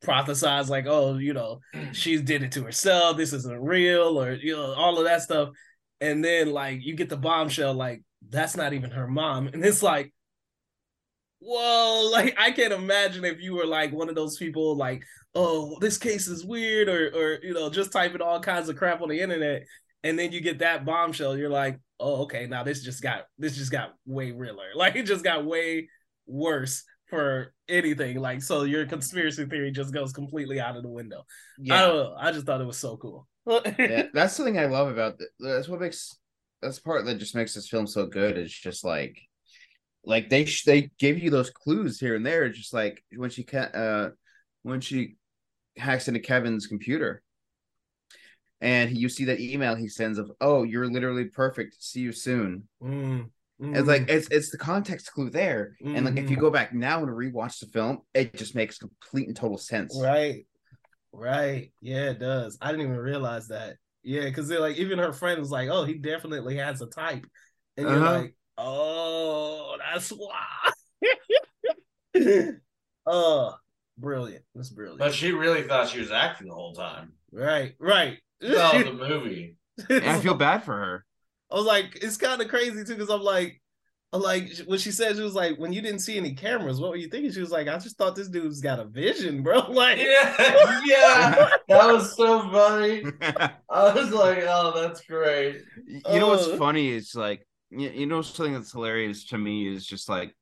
prophesize 0.04 0.70
like, 0.70 0.86
oh, 0.88 1.18
you 1.18 1.34
know, 1.34 1.60
she 1.92 2.22
did 2.22 2.44
it 2.44 2.52
to 2.54 2.64
herself, 2.64 3.18
this 3.18 3.34
isn't 3.34 3.62
real, 3.62 4.22
or 4.22 4.34
you 4.34 4.56
know, 4.56 4.74
all 4.74 4.98
of 4.98 5.06
that 5.06 5.22
stuff. 5.22 5.50
And 6.02 6.24
then 6.24 6.52
like 6.52 6.84
you 6.84 6.96
get 6.96 7.10
the 7.10 7.18
bombshell, 7.18 7.74
like, 7.74 8.02
that's 8.28 8.56
not 8.56 8.74
even 8.74 8.92
her 8.92 9.08
mom. 9.08 9.48
And 9.48 9.64
it's 9.64 9.84
like, 9.84 10.14
whoa, 11.40 12.10
like 12.12 12.36
I 12.38 12.52
can't 12.52 12.74
imagine 12.74 13.26
if 13.26 13.40
you 13.42 13.56
were 13.56 13.66
like 13.66 13.92
one 13.92 14.10
of 14.10 14.16
those 14.16 14.38
people 14.38 14.76
like, 14.76 15.04
oh, 15.36 15.78
this 15.80 15.98
case 15.98 16.28
is 16.28 16.46
weird, 16.46 16.90
or 16.90 17.08
or 17.16 17.40
you 17.44 17.54
know, 17.54 17.70
just 17.70 17.92
typing 17.92 18.22
all 18.22 18.40
kinds 18.40 18.70
of 18.70 18.76
crap 18.76 19.02
on 19.02 19.10
the 19.10 19.20
internet, 19.22 19.64
and 20.04 20.18
then 20.18 20.32
you 20.32 20.42
get 20.42 20.60
that 20.60 20.86
bombshell, 20.86 21.38
you're 21.38 21.50
like, 21.50 21.80
oh, 22.00 22.24
okay, 22.24 22.48
now 22.48 22.64
this 22.64 22.82
just 22.84 23.02
got 23.02 23.26
this 23.38 23.56
just 23.56 23.72
got 23.72 23.94
way 24.06 24.32
realer. 24.32 24.70
Like 24.76 24.96
it 24.96 25.04
just 25.04 25.24
got 25.24 25.46
way 25.46 25.90
worse 26.26 26.84
for 27.10 27.54
anything. 27.68 28.20
Like 28.20 28.42
so 28.42 28.64
your 28.64 28.86
conspiracy 28.86 29.46
theory 29.46 29.72
just 29.72 29.94
goes 29.94 30.14
completely 30.14 30.60
out 30.60 30.78
of 30.78 30.84
the 30.84 30.90
window. 30.90 31.26
I 31.60 31.64
Yeah. 31.64 31.82
don't 31.82 31.96
know. 31.96 32.16
I 32.20 32.32
just 32.32 32.46
thought 32.46 32.62
it 32.62 32.68
was 32.68 32.78
so 32.78 32.98
cool. 32.98 33.28
yeah, 33.80 34.04
that's 34.14 34.38
thing 34.38 34.60
I 34.60 34.66
love 34.66 34.90
about 34.90 35.18
the, 35.18 35.28
that's 35.40 35.68
what 35.68 35.80
makes 35.82 36.16
that's 36.62 36.80
part 36.80 37.06
that 37.06 37.18
just 37.20 37.36
makes 37.36 37.54
this 37.54 37.70
film 37.70 37.88
so 37.88 38.06
good. 38.06 38.38
It's 38.38 38.54
just 38.54 38.84
like 38.84 39.20
like 40.04 40.30
they 40.30 40.46
sh- 40.46 40.64
they 40.66 40.92
give 41.00 41.20
you 41.20 41.30
those 41.30 41.50
clues 41.50 42.00
here 42.00 42.16
and 42.16 42.26
there. 42.26 42.46
It's 42.46 42.58
just 42.58 42.74
like 42.74 43.04
when 43.16 43.30
she 43.30 43.44
can 43.44 43.66
uh 43.66 44.10
when 44.64 44.82
she 44.82 45.16
hacks 45.78 46.08
into 46.08 46.20
Kevin's 46.20 46.68
computer 46.68 47.22
and 48.62 48.98
you 48.98 49.08
see 49.10 49.26
that 49.26 49.40
email 49.40 49.76
he 49.76 49.88
sends 49.88 50.18
of 50.18 50.32
oh 50.42 50.64
you're 50.64 50.90
literally 50.90 51.26
perfect 51.26 51.82
see 51.82 52.02
you 52.02 52.12
soon 52.12 52.68
Mm, 52.82 53.30
it's 53.62 53.88
like 53.88 54.10
it's 54.10 54.28
it's 54.30 54.52
the 54.52 54.58
context 54.58 55.12
clue 55.14 55.30
there 55.30 55.78
and 55.84 56.06
like 56.06 56.18
if 56.18 56.30
you 56.30 56.38
Mhm. 56.38 56.42
go 56.42 56.50
back 56.50 56.74
now 56.74 57.00
and 57.04 57.10
rewatch 57.10 57.60
the 57.60 57.68
film 57.68 58.02
it 58.14 58.34
just 58.36 58.56
makes 58.56 58.78
complete 58.78 59.28
and 59.28 59.36
total 59.38 59.58
sense 59.58 59.98
Right. 60.02 60.46
Right. 61.12 61.72
Yeah, 61.82 62.12
it 62.12 62.20
does. 62.20 62.58
I 62.62 62.72
didn't 62.72 62.88
even 62.88 62.98
realize 62.98 63.48
that. 63.50 63.78
Yeah, 64.04 64.26
because 64.26 64.48
they're 64.48 64.60
like 64.62 64.78
even 64.78 65.00
her 65.00 65.14
friend 65.14 65.40
was 65.40 65.52
like, 65.52 65.70
"Oh, 65.70 65.84
he 65.84 65.96
definitely 65.96 66.58
has 66.58 66.82
a 66.82 66.88
type," 66.88 67.26
and 67.78 67.90
you're 67.90 68.00
Uh-huh. 68.00 68.22
like, 68.22 68.36
"Oh, 68.58 69.78
that's 69.80 70.10
why." 70.10 70.46
oh, 73.06 73.56
brilliant! 73.98 74.44
That's 74.56 74.70
brilliant. 74.70 75.00
But 75.00 75.14
she 75.14 75.32
really 75.32 75.64
thought 75.64 75.90
she 75.90 76.00
was 76.00 76.12
acting 76.12 76.48
the 76.48 76.54
whole 76.54 76.74
time. 76.74 77.14
right. 77.32 77.76
Right. 77.80 78.20
Oh, 78.42 78.82
the 78.84 78.94
movie. 78.94 79.58
And 79.90 80.04
i 80.06 80.20
feel 80.20 80.34
bad 80.34 80.64
for 80.64 80.78
her 80.78 81.06
I 81.52 81.56
was 81.56 81.66
like, 81.66 81.98
it's 82.02 82.18
kind 82.18 82.42
of 82.42 82.48
crazy 82.48 82.84
too, 82.84 82.94
because 82.94 83.10
I'm 83.10 83.22
like, 83.22 83.54
I'm 83.54 83.59
like, 84.12 84.50
when 84.66 84.80
she 84.80 84.92
said 84.92 85.16
she 85.16 85.22
was 85.22 85.36
like, 85.36 85.58
when 85.60 85.72
you 85.72 85.82
didn't 85.82 86.00
see 86.00 86.18
any 86.18 86.34
cameras, 86.34 86.80
what 86.82 86.90
were 86.90 86.96
you 86.96 87.08
thinking? 87.08 87.32
She 87.32 87.42
was 87.42 87.52
like, 87.52 87.68
I 87.68 87.78
just 87.78 87.98
thought 87.98 88.16
this 88.16 88.28
dude's 88.28 88.60
got 88.62 88.80
a 88.80 88.86
vision, 88.86 89.44
bro. 89.44 89.60
Like, 89.72 90.00
Yeah, 90.00 90.82
yeah, 90.86 91.50
that 91.68 91.88
was 91.88 92.16
so 92.16 92.42
funny. 92.52 93.04
I 93.70 93.94
was 93.94 94.10
like, 94.12 94.40
oh, 94.48 94.82
that's 94.82 95.02
great. 95.06 95.62
you 95.86 96.20
know 96.20 96.28
what's 96.30 96.48
Uh. 96.48 96.58
funny 96.58 96.90
is 96.90 97.14
like 97.14 97.46
you, 97.70 97.90
you 97.90 98.06
know 98.08 98.22
something 98.24 98.54
that's 98.54 98.72
hilarious 98.72 99.26
to 99.28 99.38
me 99.38 99.68
is 99.68 99.86
just 99.86 100.10
like 100.10 100.36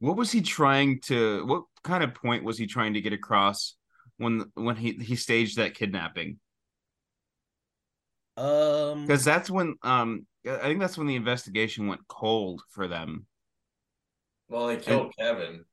what 0.00 0.16
was 0.16 0.30
he 0.30 0.42
trying 0.42 1.00
to 1.00 1.46
what 1.46 1.64
kind 1.82 2.04
of 2.04 2.14
point 2.14 2.44
was 2.44 2.58
he 2.58 2.66
trying 2.66 2.92
to 2.94 3.00
get 3.00 3.14
across 3.14 3.74
when 4.18 4.44
when 4.54 4.76
he 4.76 4.92
he 4.92 5.16
staged 5.16 5.56
that 5.56 5.74
kidnapping 5.74 6.38
um, 8.36 9.06
because 9.06 9.24
that's 9.24 9.50
when 9.50 9.74
um 9.82 10.26
i 10.48 10.62
think 10.62 10.80
that's 10.80 10.98
when 10.98 11.06
the 11.06 11.16
investigation 11.16 11.86
went 11.86 12.06
cold 12.08 12.62
for 12.70 12.88
them 12.88 13.26
Well, 14.48 14.68
they 14.68 14.76
killed 14.76 15.12
Kevin. 15.18 15.64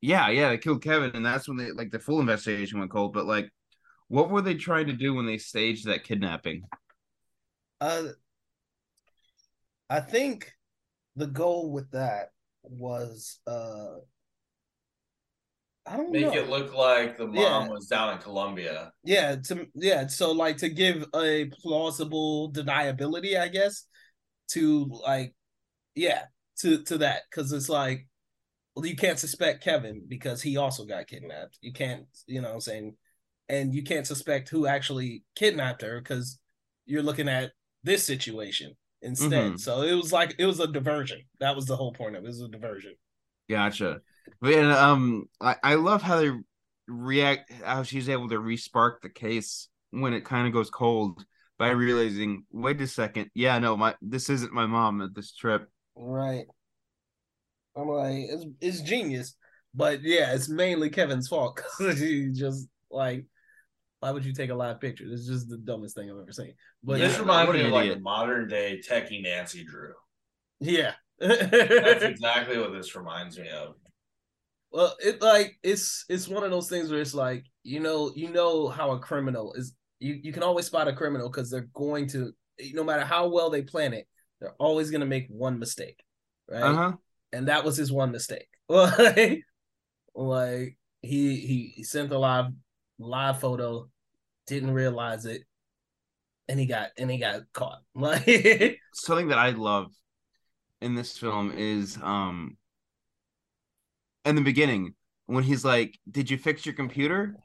yeah 0.00 0.28
yeah 0.28 0.48
they 0.50 0.58
killed 0.58 0.82
kevin 0.82 1.12
and 1.14 1.24
that's 1.24 1.48
when 1.48 1.56
they 1.56 1.70
like 1.72 1.90
the 1.90 1.98
full 1.98 2.20
investigation 2.20 2.78
went 2.78 2.90
cold 2.90 3.12
but 3.12 3.26
like 3.26 3.50
what 4.08 4.30
were 4.30 4.42
they 4.42 4.54
trying 4.54 4.86
to 4.86 4.92
do 4.92 5.14
when 5.14 5.26
they 5.26 5.38
staged 5.38 5.86
that 5.86 6.04
kidnapping 6.04 6.62
Uh, 7.80 8.12
I 9.90 10.00
think 10.00 10.52
the 11.16 11.26
goal 11.26 11.72
with 11.72 11.90
that 11.90 12.30
was 12.62 13.40
uh, 13.46 13.96
I 15.86 15.96
don't 15.96 16.12
Make 16.12 16.26
know. 16.26 16.32
it 16.34 16.48
look 16.48 16.72
like 16.74 17.18
the 17.18 17.26
mom 17.26 17.64
Yeah. 17.64 17.68
was 17.68 17.86
down 17.86 18.12
in 18.14 18.18
Colombia. 18.18 18.92
yeah, 19.04 19.36
to 19.48 19.66
yeah, 19.74 20.06
so 20.06 20.30
like 20.30 20.56
to 20.58 20.68
give 20.68 21.04
a 21.14 21.46
plausible 21.60 22.52
deniability, 22.52 23.36
I 23.38 23.48
guess, 23.48 23.86
to 24.52 24.84
like, 25.06 25.34
yeah, 25.94 26.24
to 26.60 26.82
to 26.84 26.98
that 26.98 27.22
because 27.30 27.52
it's 27.52 27.68
like, 27.68 28.06
well, 28.74 28.86
you 28.86 28.96
can't 28.96 29.18
suspect 29.18 29.64
Kevin 29.64 30.04
because 30.08 30.42
he 30.42 30.56
also 30.56 30.84
got 30.84 31.06
kidnapped. 31.06 31.58
You 31.60 31.72
can't, 31.72 32.04
you 32.26 32.40
know, 32.40 32.48
what 32.48 32.54
I'm 32.54 32.60
saying, 32.60 32.96
and 33.48 33.74
you 33.74 33.82
can't 33.82 34.06
suspect 34.06 34.48
who 34.48 34.66
actually 34.66 35.24
kidnapped 35.36 35.82
her 35.82 36.00
because 36.00 36.38
you're 36.86 37.02
looking 37.02 37.28
at 37.28 37.52
this 37.84 38.04
situation 38.04 38.76
instead. 39.02 39.54
Mhm. 39.54 39.60
So 39.60 39.82
it 39.82 39.94
was 39.94 40.12
like 40.12 40.34
it 40.38 40.46
was 40.46 40.60
a 40.60 40.66
diversion. 40.66 41.22
That 41.40 41.56
was 41.56 41.66
the 41.66 41.76
whole 41.76 41.92
point 41.92 42.16
of 42.16 42.24
it. 42.24 42.26
It 42.26 42.28
was 42.28 42.40
a 42.42 42.48
diversion. 42.48 42.94
Gotcha. 43.48 44.00
But 44.40 44.54
and, 44.54 44.72
um, 44.72 45.28
I, 45.40 45.56
I 45.62 45.74
love 45.74 46.02
how 46.02 46.20
they 46.20 46.30
react, 46.86 47.52
how 47.64 47.82
she's 47.82 48.08
able 48.08 48.28
to 48.28 48.38
respark 48.38 49.00
the 49.02 49.08
case 49.08 49.68
when 49.90 50.14
it 50.14 50.24
kind 50.24 50.46
of 50.46 50.52
goes 50.52 50.70
cold 50.70 51.24
by 51.62 51.68
realizing, 51.68 52.44
wait 52.50 52.80
a 52.80 52.88
second, 52.88 53.30
yeah, 53.34 53.56
no, 53.60 53.76
my 53.76 53.94
this 54.02 54.28
isn't 54.28 54.52
my 54.52 54.66
mom 54.66 55.00
at 55.00 55.14
this 55.14 55.32
trip. 55.32 55.70
Right. 55.94 56.46
I'm 57.76 57.86
like, 57.86 58.26
it's 58.30 58.44
it's 58.60 58.80
genius, 58.80 59.36
but 59.72 60.02
yeah, 60.02 60.34
it's 60.34 60.48
mainly 60.48 60.90
Kevin's 60.90 61.28
fault 61.28 61.54
because 61.54 62.00
he 62.00 62.30
just 62.32 62.66
like, 62.90 63.26
why 64.00 64.10
would 64.10 64.24
you 64.24 64.32
take 64.34 64.50
a 64.50 64.56
live 64.56 64.80
picture? 64.80 65.04
It's 65.06 65.28
just 65.28 65.48
the 65.48 65.56
dumbest 65.56 65.94
thing 65.94 66.10
I've 66.10 66.18
ever 66.18 66.32
seen. 66.32 66.54
But 66.82 66.98
this 66.98 67.14
yeah, 67.14 67.20
reminds 67.20 67.52
me 67.52 67.62
of 67.62 67.70
like 67.70 67.92
a 67.92 68.00
modern 68.00 68.48
day 68.48 68.80
techie 68.84 69.22
Nancy 69.22 69.62
Drew. 69.64 69.94
yeah. 70.58 70.94
That's 71.20 72.02
exactly 72.02 72.58
what 72.58 72.72
this 72.72 72.96
reminds 72.96 73.38
me 73.38 73.48
of. 73.50 73.76
well, 74.72 74.96
it 74.98 75.22
like 75.22 75.58
it's 75.62 76.04
it's 76.08 76.26
one 76.26 76.42
of 76.42 76.50
those 76.50 76.68
things 76.68 76.90
where 76.90 77.00
it's 77.00 77.14
like 77.14 77.44
you 77.62 77.78
know 77.78 78.10
you 78.16 78.30
know 78.30 78.66
how 78.66 78.90
a 78.90 78.98
criminal 78.98 79.52
is. 79.52 79.76
You 80.02 80.18
you 80.22 80.32
can 80.32 80.42
always 80.42 80.66
spot 80.66 80.88
a 80.88 80.92
criminal 80.92 81.28
because 81.30 81.50
they're 81.50 81.68
going 81.72 82.08
to 82.08 82.32
no 82.74 82.84
matter 82.84 83.04
how 83.04 83.28
well 83.28 83.50
they 83.50 83.62
plan 83.62 83.92
it, 83.92 84.06
they're 84.40 84.54
always 84.58 84.90
going 84.90 85.00
to 85.00 85.06
make 85.06 85.26
one 85.28 85.58
mistake, 85.58 86.02
right? 86.50 86.62
Uh 86.62 86.74
huh. 86.74 86.92
and 87.32 87.48
that 87.48 87.64
was 87.64 87.76
his 87.76 87.92
one 87.92 88.10
mistake. 88.12 88.48
Like, 90.14 90.76
he 91.00 91.72
he 91.76 91.84
sent 91.84 92.12
a 92.12 92.18
live 92.18 92.52
live 92.98 93.40
photo, 93.40 93.88
didn't 94.46 94.72
realize 94.72 95.24
it, 95.24 95.44
and 96.48 96.60
he 96.60 96.66
got 96.66 96.90
and 96.98 97.10
he 97.10 97.18
got 97.18 97.40
caught. 97.52 97.80
Like, 97.94 98.78
Something 98.92 99.28
that 99.28 99.38
I 99.38 99.50
love 99.50 99.92
in 100.82 100.94
this 100.94 101.16
film 101.16 101.52
is 101.56 101.96
um, 102.02 102.58
in 104.26 104.34
the 104.34 104.42
beginning 104.42 104.94
when 105.26 105.44
he's 105.44 105.64
like, 105.64 105.98
"Did 106.10 106.30
you 106.30 106.36
fix 106.36 106.66
your 106.66 106.74
computer?" 106.74 107.36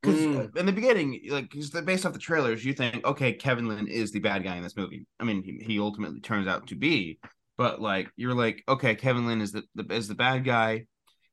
Because 0.00 0.20
Mm. 0.20 0.56
in 0.56 0.66
the 0.66 0.72
beginning, 0.72 1.20
like 1.28 1.50
'cause 1.50 1.70
the- 1.70 1.82
based 1.82 2.06
off 2.06 2.12
the 2.12 2.18
trailers, 2.20 2.64
you 2.64 2.72
think, 2.72 3.04
okay, 3.04 3.32
Kevin 3.32 3.66
Lin 3.68 3.88
is 3.88 4.12
the 4.12 4.20
bad 4.20 4.44
guy 4.44 4.56
in 4.56 4.62
this 4.62 4.76
movie. 4.76 5.06
I 5.18 5.24
mean, 5.24 5.42
he, 5.42 5.58
he 5.64 5.80
ultimately 5.80 6.20
turns 6.20 6.46
out 6.46 6.68
to 6.68 6.76
be, 6.76 7.18
but 7.56 7.80
like 7.80 8.08
you're 8.16 8.34
like, 8.34 8.62
okay, 8.68 8.94
Kevin 8.94 9.26
Lin 9.26 9.40
is 9.40 9.52
the, 9.52 9.64
the 9.74 9.92
is 9.92 10.06
the 10.08 10.14
bad 10.14 10.44
guy. 10.44 10.86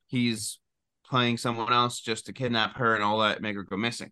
He's 0.07 0.59
playing 1.05 1.38
someone 1.38 1.72
else 1.72 1.99
just 2.01 2.26
to 2.26 2.34
kidnap 2.34 2.78
her 2.78 2.95
and 2.95 3.03
all 3.03 3.20
that, 3.20 3.41
make 3.41 3.55
her 3.55 3.63
go 3.63 3.78
missing. 3.78 4.11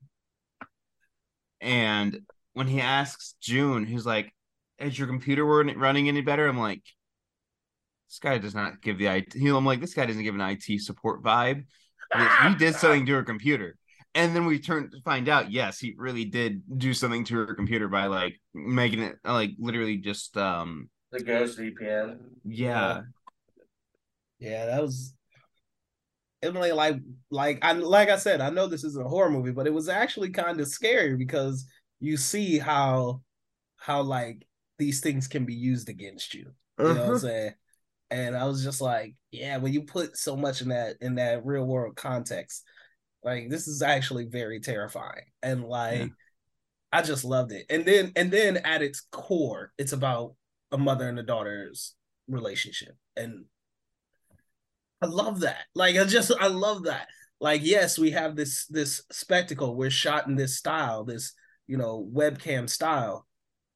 And 1.61 2.19
when 2.53 2.67
he 2.67 2.81
asks 2.81 3.35
June, 3.41 3.85
he's 3.85 4.05
like, 4.05 4.31
"Is 4.77 4.97
your 4.97 5.07
computer 5.07 5.45
run- 5.45 5.77
running 5.77 6.07
any 6.07 6.21
better?" 6.21 6.47
I'm 6.47 6.59
like, 6.59 6.83
"This 8.09 8.19
guy 8.19 8.37
does 8.37 8.53
not 8.53 8.81
give 8.81 8.97
the 8.97 9.07
IT." 9.07 9.35
I'm 9.35 9.65
like, 9.65 9.79
"This 9.79 9.93
guy 9.93 10.05
doesn't 10.05 10.23
give 10.23 10.35
an 10.35 10.41
IT 10.41 10.77
support 10.79 11.23
vibe." 11.23 11.65
He 12.47 12.55
did 12.55 12.75
something 12.75 13.07
to 13.07 13.13
her 13.13 13.23
computer, 13.23 13.75
and 14.15 14.35
then 14.35 14.45
we 14.45 14.59
turn 14.59 14.91
to 14.91 15.01
find 15.01 15.27
out, 15.27 15.51
yes, 15.51 15.79
he 15.79 15.95
really 15.97 16.25
did 16.25 16.61
do 16.77 16.93
something 16.93 17.23
to 17.25 17.35
her 17.35 17.55
computer 17.55 17.87
by 17.87 18.07
like 18.07 18.39
making 18.53 19.01
it 19.01 19.15
like 19.23 19.51
literally 19.57 19.97
just 19.97 20.37
um 20.37 20.89
The 21.11 21.21
Ghost 21.21 21.57
VPN. 21.57 22.19
yeah 22.43 23.01
Yeah, 24.39 24.65
that 24.67 24.81
was 24.81 25.13
Emily 26.41 26.73
like 26.73 26.97
like 27.31 27.59
I 27.61 27.71
like 27.73 28.09
I 28.09 28.17
said, 28.17 28.41
I 28.41 28.49
know 28.49 28.67
this 28.67 28.83
is 28.83 28.97
a 28.97 29.03
horror 29.03 29.29
movie, 29.29 29.51
but 29.51 29.65
it 29.65 29.73
was 29.73 29.87
actually 29.89 30.29
kind 30.29 30.59
of 30.59 30.67
scary 30.67 31.15
because 31.15 31.65
you 31.99 32.17
see 32.17 32.59
how 32.59 33.21
how 33.77 34.01
like 34.01 34.45
these 34.77 34.99
things 34.99 35.27
can 35.27 35.45
be 35.45 35.53
used 35.55 35.89
against 35.89 36.33
you. 36.33 36.51
You 36.83 36.93
know 36.95 37.03
what 37.03 37.09
I'm 37.11 37.15
saying? 37.15 37.53
And 38.11 38.35
I 38.35 38.45
was 38.45 38.63
just 38.63 38.81
like, 38.81 39.15
yeah, 39.31 39.57
when 39.57 39.73
you 39.73 39.83
put 39.83 40.17
so 40.17 40.35
much 40.35 40.61
in 40.61 40.69
that 40.69 40.97
in 41.01 41.15
that 41.15 41.45
real 41.45 41.65
world 41.65 41.95
context, 41.95 42.63
like 43.23 43.49
this 43.49 43.67
is 43.67 43.81
actually 43.81 44.25
very 44.25 44.59
terrifying. 44.59 45.25
And 45.41 45.63
like 45.63 45.99
Yeah. 45.99 46.07
I 46.91 47.01
just 47.01 47.25
loved 47.25 47.51
it. 47.51 47.65
And 47.69 47.85
then 47.85 48.11
and 48.15 48.31
then 48.31 48.57
at 48.57 48.81
its 48.81 49.01
core, 49.11 49.73
it's 49.77 49.93
about 49.93 50.35
a 50.71 50.77
mother 50.77 51.07
and 51.09 51.19
a 51.19 51.23
daughter's 51.23 51.95
relationship. 52.27 52.95
And 53.15 53.45
I 55.01 55.07
love 55.07 55.41
that. 55.41 55.65
Like 55.75 55.97
I 55.97 56.05
just 56.05 56.31
I 56.39 56.47
love 56.47 56.83
that. 56.83 57.07
Like 57.39 57.61
yes, 57.63 57.97
we 57.99 58.11
have 58.11 58.35
this 58.35 58.65
this 58.67 59.01
spectacle. 59.11 59.75
We're 59.75 59.89
shot 59.89 60.27
in 60.27 60.35
this 60.35 60.57
style, 60.57 61.03
this 61.03 61.33
you 61.67 61.77
know 61.77 62.07
webcam 62.13 62.69
style, 62.69 63.27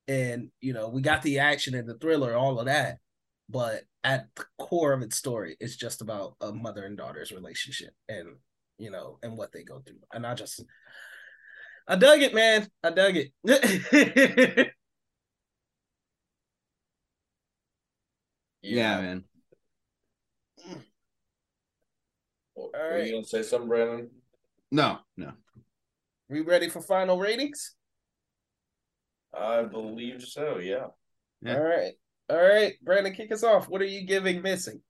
and 0.07 0.49
you 0.61 0.73
know 0.73 0.89
we 0.89 1.01
got 1.01 1.21
the 1.23 1.39
action 1.39 1.75
and 1.75 1.87
the 1.87 1.97
thriller, 1.97 2.35
all 2.35 2.59
of 2.59 2.65
that. 2.67 2.99
But 3.49 3.83
at 4.03 4.27
the 4.35 4.45
core 4.57 4.93
of 4.93 5.01
its 5.01 5.17
story, 5.17 5.57
it's 5.59 5.75
just 5.75 6.01
about 6.01 6.35
a 6.41 6.51
mother 6.53 6.85
and 6.85 6.97
daughter's 6.97 7.31
relationship, 7.31 7.93
and 8.07 8.37
you 8.77 8.91
know, 8.91 9.19
and 9.23 9.37
what 9.37 9.51
they 9.51 9.63
go 9.63 9.81
through. 9.85 9.99
And 10.13 10.25
I 10.25 10.33
just, 10.35 10.63
I 11.87 11.95
dug 11.95 12.21
it, 12.21 12.33
man. 12.33 12.67
I 12.83 12.89
dug 12.91 13.15
it. 13.15 13.31
yeah 18.63 18.99
man 18.99 19.23
All 22.57 22.71
right. 22.73 23.05
you 23.05 23.13
gonna 23.13 23.23
say 23.23 23.43
something, 23.43 23.69
Brandon? 23.69 24.09
no 24.71 24.97
no 25.15 25.31
we 26.29 26.41
ready 26.41 26.67
for 26.67 26.81
final 26.81 27.17
ratings? 27.17 27.75
I 29.33 29.63
believe 29.63 30.23
so. 30.23 30.57
Yeah. 30.57 30.87
Yeah. 31.41 31.55
All 31.55 31.63
right, 31.63 31.93
all 32.29 32.37
right, 32.37 32.73
Brandon, 32.83 33.13
kick 33.13 33.31
us 33.31 33.43
off. 33.43 33.69
What 33.69 33.81
are 33.81 33.85
you 33.85 34.05
giving 34.05 34.41
missing? 34.41 34.81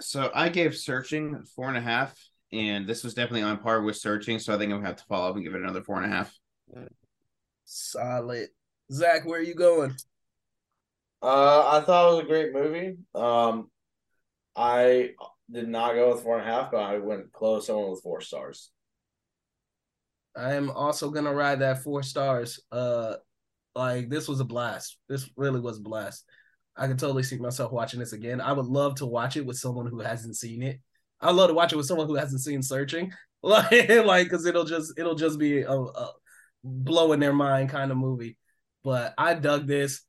so 0.00 0.30
I 0.34 0.48
gave 0.48 0.76
searching 0.76 1.44
four 1.54 1.68
and 1.68 1.76
a 1.76 1.80
half, 1.80 2.14
and 2.54 2.86
this 2.86 3.04
was 3.04 3.14
definitely 3.14 3.42
on 3.42 3.58
par 3.58 3.82
with 3.82 3.96
searching. 3.96 4.38
So 4.38 4.54
I 4.54 4.58
think 4.58 4.72
I'm 4.72 4.78
gonna 4.78 4.88
have 4.88 4.96
to 4.96 5.04
follow 5.04 5.28
up 5.28 5.34
and 5.34 5.44
give 5.44 5.54
it 5.54 5.60
another 5.60 5.82
four 5.82 6.00
and 6.00 6.12
a 6.12 6.16
half. 6.16 6.32
Solid. 7.64 8.48
Zach, 8.92 9.24
where 9.24 9.40
are 9.40 9.42
you 9.42 9.54
going? 9.54 9.94
Uh, 11.22 11.78
I 11.78 11.84
thought 11.84 12.12
it 12.12 12.16
was 12.16 12.24
a 12.24 12.28
great 12.28 12.52
movie. 12.52 12.96
Um, 13.14 13.70
I 14.54 15.10
did 15.50 15.68
not 15.68 15.94
go 15.94 16.12
with 16.12 16.22
four 16.22 16.38
and 16.38 16.48
a 16.48 16.52
half, 16.52 16.70
but 16.70 16.82
I 16.82 16.98
went 16.98 17.32
close. 17.32 17.68
I 17.68 17.72
went 17.72 17.90
with 17.90 18.02
four 18.02 18.20
stars. 18.20 18.70
I 20.36 20.54
am 20.54 20.70
also 20.70 21.10
gonna 21.10 21.32
ride 21.32 21.60
that 21.60 21.82
four 21.82 22.02
stars. 22.02 22.60
Uh, 22.70 23.16
like 23.74 24.08
this 24.08 24.28
was 24.28 24.40
a 24.40 24.44
blast. 24.44 24.98
This 25.08 25.28
really 25.36 25.60
was 25.60 25.78
a 25.78 25.82
blast. 25.82 26.24
I 26.76 26.88
can 26.88 26.96
totally 26.96 27.22
see 27.22 27.38
myself 27.38 27.72
watching 27.72 28.00
this 28.00 28.12
again. 28.12 28.40
I 28.40 28.52
would 28.52 28.66
love 28.66 28.96
to 28.96 29.06
watch 29.06 29.36
it 29.36 29.46
with 29.46 29.58
someone 29.58 29.86
who 29.86 30.00
hasn't 30.00 30.36
seen 30.36 30.62
it. 30.62 30.80
I'd 31.20 31.34
love 31.34 31.48
to 31.48 31.54
watch 31.54 31.72
it 31.72 31.76
with 31.76 31.86
someone 31.86 32.06
who 32.06 32.16
hasn't 32.16 32.42
seen 32.42 32.62
Searching, 32.62 33.12
like, 33.42 33.88
like, 33.88 34.30
cause 34.30 34.46
it'll 34.46 34.64
just 34.64 34.92
it'll 34.98 35.14
just 35.14 35.38
be 35.38 35.62
a, 35.62 35.72
a 35.72 36.12
blowing 36.62 37.20
their 37.20 37.32
mind 37.32 37.70
kind 37.70 37.90
of 37.90 37.96
movie. 37.96 38.36
But 38.82 39.14
I 39.16 39.34
dug 39.34 39.66
this. 39.66 40.02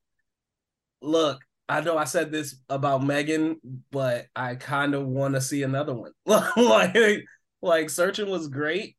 Look, 1.02 1.40
I 1.68 1.80
know 1.80 1.96
I 1.98 2.04
said 2.04 2.30
this 2.30 2.56
about 2.68 3.04
Megan, 3.04 3.60
but 3.90 4.26
I 4.34 4.54
kind 4.54 4.94
of 4.94 5.06
want 5.06 5.34
to 5.34 5.40
see 5.40 5.62
another 5.62 5.94
one. 5.94 6.12
like, 6.26 7.24
like 7.62 7.90
Searching 7.90 8.30
was 8.30 8.48
great, 8.48 8.96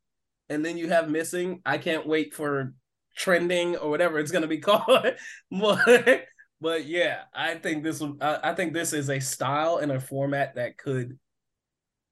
and 0.48 0.64
then 0.64 0.76
you 0.76 0.88
have 0.88 1.10
Missing. 1.10 1.60
I 1.64 1.78
can't 1.78 2.06
wait 2.06 2.34
for 2.34 2.74
trending 3.16 3.76
or 3.76 3.90
whatever 3.90 4.18
it's 4.18 4.30
gonna 4.30 4.46
be 4.46 4.58
called. 4.58 5.06
but 5.50 6.24
but 6.60 6.86
yeah, 6.86 7.22
I 7.34 7.54
think 7.56 7.82
this 7.84 8.02
I, 8.20 8.38
I 8.42 8.54
think 8.54 8.72
this 8.72 8.92
is 8.92 9.10
a 9.10 9.20
style 9.20 9.78
and 9.78 9.92
a 9.92 10.00
format 10.00 10.54
that 10.54 10.78
could 10.78 11.18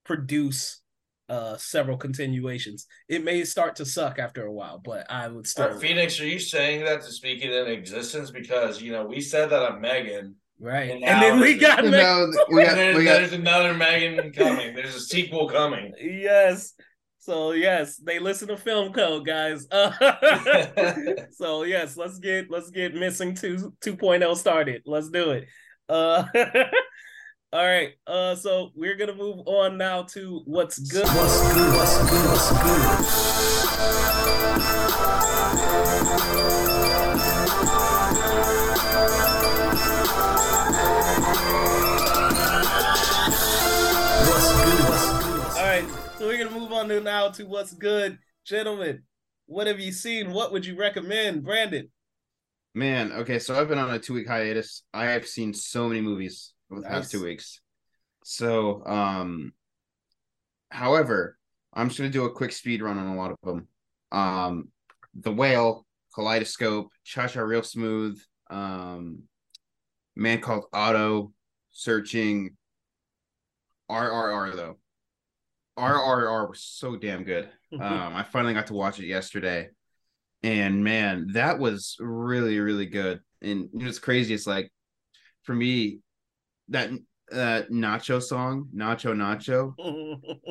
produce 0.07 0.81
uh 1.29 1.57
several 1.57 1.97
continuations. 1.97 2.87
It 3.09 3.25
may 3.25 3.45
start 3.45 3.77
to 3.77 3.85
suck 3.85 4.19
after 4.21 4.47
a 4.47 4.53
while, 4.53 4.79
but 4.79 5.11
I 5.11 5.27
would 5.29 5.47
still 5.47 5.67
Uh, 5.71 5.79
Phoenix, 5.79 6.21
are 6.21 6.27
you 6.27 6.39
saying 6.39 6.85
that 6.85 7.03
to 7.03 7.11
speak 7.11 7.45
it 7.45 7.51
in 7.53 7.67
existence? 7.73 8.31
Because 8.31 8.81
you 8.81 8.93
know 8.93 9.05
we 9.05 9.21
said 9.21 9.51
that 9.51 9.63
on 9.63 9.81
Megan, 9.81 10.37
right. 10.61 10.91
and 10.93 11.03
And, 11.05 11.23
then 11.23 11.41
we 11.41 11.55
it's- 11.57 11.61
got 11.61 11.85
No, 11.85 11.91
Meg- 11.91 12.37
we 12.51 12.63
got, 12.63 12.75
there's, 12.77 12.97
we 12.97 13.05
got 13.05 13.19
there's 13.19 13.33
another 13.33 13.75
Megan 13.75 14.33
coming. 14.33 14.75
There's 14.77 14.95
a 14.95 15.01
sequel 15.01 15.49
coming. 15.49 15.93
yes. 16.01 16.75
So 17.19 17.51
yes, 17.51 17.97
they 17.97 18.21
listen 18.21 18.47
to 18.47 18.57
film 18.57 18.93
code, 18.93 19.27
guys. 19.27 19.67
Uh, 19.73 19.91
so 21.33 21.65
yes, 21.65 21.97
let's 21.97 22.21
get 22.21 22.49
let's 22.53 22.71
get 22.71 22.95
missing 22.95 23.35
two 23.35 23.73
2.0 23.85 24.37
started. 24.37 24.83
Let's 24.87 25.11
do 25.11 25.33
it. 25.33 25.49
Uh 25.89 26.25
all 27.53 27.65
right. 27.65 27.95
Uh 28.07 28.35
so 28.35 28.71
we're 28.75 28.97
gonna 28.97 29.15
move 29.15 29.47
on 29.47 29.77
now 29.79 30.03
to 30.03 30.43
what's 30.47 30.79
good. 30.79 31.07
What's 31.07 31.53
good? 31.55 31.73
What's 31.75 31.99
good? 31.99 32.29
What's 32.29 32.51
good? 32.51 32.59
What's 32.59 33.33
good? 44.53 44.89
What's 44.89 45.13
good? 45.13 45.57
All 45.57 45.63
right, 45.63 45.85
so 46.19 46.27
we're 46.27 46.39
gonna 46.39 46.59
move 46.59 46.73
on 46.73 46.89
to 46.89 47.01
now 47.01 47.31
to 47.31 47.45
what's 47.45 47.73
good, 47.73 48.19
gentlemen. 48.45 49.03
What 49.47 49.67
have 49.67 49.81
you 49.81 49.93
seen? 49.93 50.33
What 50.33 50.53
would 50.53 50.67
you 50.67 50.77
recommend, 50.77 51.45
Brandon? 51.45 51.91
Man, 52.75 53.13
okay, 53.13 53.39
so 53.39 53.59
I've 53.59 53.69
been 53.69 53.79
on 53.79 53.95
a 53.95 53.99
two 53.99 54.15
week 54.15 54.29
hiatus. 54.29 54.83
I 54.93 55.07
have 55.07 55.27
seen 55.27 55.55
so 55.55 55.89
many 55.89 56.01
movies 56.01 56.53
over 56.71 56.81
the 56.81 56.89
past 56.89 57.11
two 57.11 57.23
weeks. 57.23 57.61
So, 58.25 58.85
um, 58.87 59.53
however, 60.71 61.39
I'm 61.73 61.89
just 61.89 61.99
gonna 61.99 62.11
do 62.11 62.25
a 62.25 62.33
quick 62.33 62.53
speed 62.53 62.83
run 62.83 62.99
on 62.99 63.07
a 63.07 63.17
lot 63.17 63.31
of 63.31 63.37
them. 63.45 63.69
Um, 64.13 64.69
The 65.15 65.33
Whale, 65.33 65.87
Kaleidoscope, 66.15 66.89
Cha 67.05 67.29
Cha 67.29 67.41
Real 67.41 67.63
Smooth, 67.63 68.21
um, 68.51 69.23
Man 70.17 70.41
Called 70.41 70.65
Otto, 70.73 71.33
Searching, 71.71 72.57
RRR 73.91 74.57
though. 74.57 74.79
RRR 75.79 76.49
was 76.49 76.63
so 76.63 76.97
damn 76.97 77.25
good. 77.25 77.51
Um, 77.73 78.15
I 78.15 78.23
finally 78.23 78.55
got 78.55 78.69
to 78.69 78.75
watch 78.75 79.01
it 79.01 79.07
yesterday, 79.07 79.69
and 80.45 80.85
man, 80.85 81.33
that 81.33 81.59
was 81.59 81.97
really 81.99 82.61
really 82.61 82.87
good. 82.87 83.21
And 83.43 83.69
you 83.73 83.81
know, 83.81 83.89
it's 83.89 83.99
crazy. 83.99 84.33
It's 84.33 84.47
like 84.47 84.73
for 85.43 85.53
me, 85.53 85.99
that 86.69 86.91
uh 87.33 87.63
Nacho 87.71 88.23
song, 88.23 88.69
Nacho 88.75 89.15
Nacho, 89.15 89.75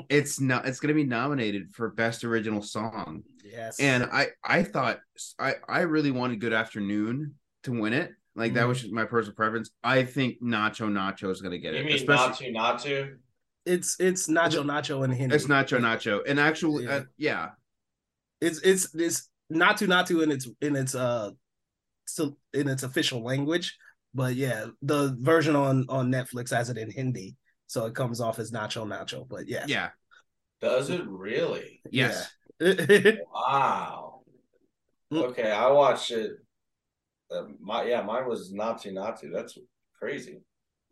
it's 0.09 0.39
not. 0.41 0.67
It's 0.67 0.79
gonna 0.79 0.93
be 0.93 1.03
nominated 1.05 1.73
for 1.73 1.89
best 1.89 2.23
original 2.23 2.61
song. 2.61 3.23
yes. 3.43 3.79
And 3.79 4.03
I 4.03 4.27
I 4.43 4.63
thought 4.63 4.99
I 5.39 5.55
I 5.69 5.81
really 5.81 6.11
wanted 6.11 6.41
Good 6.41 6.53
Afternoon 6.53 7.35
to 7.63 7.71
win 7.71 7.93
it. 7.93 8.11
Like 8.35 8.53
that 8.55 8.67
was 8.67 8.81
just 8.81 8.93
my 8.93 9.05
personal 9.05 9.35
preference. 9.35 9.71
I 9.83 10.03
think 10.03 10.41
Nacho 10.41 10.89
Nacho 10.91 11.31
is 11.31 11.41
gonna 11.41 11.57
get 11.57 11.73
You 11.73 11.79
it. 11.81 11.85
mean 11.85 11.95
especially- 11.95 12.51
not 12.51 12.79
to, 12.83 12.91
not 12.91 13.07
to? 13.07 13.15
it's 13.65 13.95
it's 13.99 14.27
Nacho 14.27 14.63
Nacho 14.65 15.05
in 15.05 15.11
Hindi. 15.11 15.35
It's 15.35 15.45
Nacho 15.47 15.79
Nacho, 15.79 16.21
and 16.27 16.39
actually, 16.39 16.83
Yeah. 16.83 16.91
uh, 16.95 17.03
yeah, 17.17 17.49
It's 18.41 18.59
it's 18.61 18.93
it's 18.93 19.29
Natu 19.51 19.87
Natu 19.87 20.21
in 20.23 20.31
its 20.31 20.47
in 20.61 20.75
its 20.75 20.93
uh 20.93 21.31
still 22.05 22.37
in 22.53 22.67
its 22.67 22.83
official 22.83 23.23
language, 23.23 23.77
but 24.15 24.35
yeah, 24.35 24.67
the 24.81 25.15
version 25.19 25.55
on 25.55 25.85
on 25.89 26.11
Netflix 26.11 26.49
has 26.51 26.69
it 26.71 26.77
in 26.77 26.89
Hindi, 26.89 27.35
so 27.67 27.85
it 27.85 27.93
comes 27.95 28.21
off 28.21 28.39
as 28.39 28.51
Nacho 28.51 28.87
Nacho. 28.87 29.27
But 29.27 29.47
yeah, 29.47 29.65
yeah, 29.67 29.89
Does 30.61 30.89
it 30.89 31.05
really? 31.05 31.81
yes. 31.91 32.31
Wow. 33.31 34.21
Mm. 35.13 35.23
Okay, 35.23 35.51
I 35.51 35.69
watched 35.69 36.11
it. 36.11 36.31
Uh, 37.29 37.43
my 37.59 37.83
yeah, 37.83 38.01
mine 38.01 38.27
was 38.27 38.51
not 38.53 38.81
to 38.83 38.91
not 38.91 39.19
to. 39.21 39.29
That's 39.29 39.57
crazy. 39.99 40.39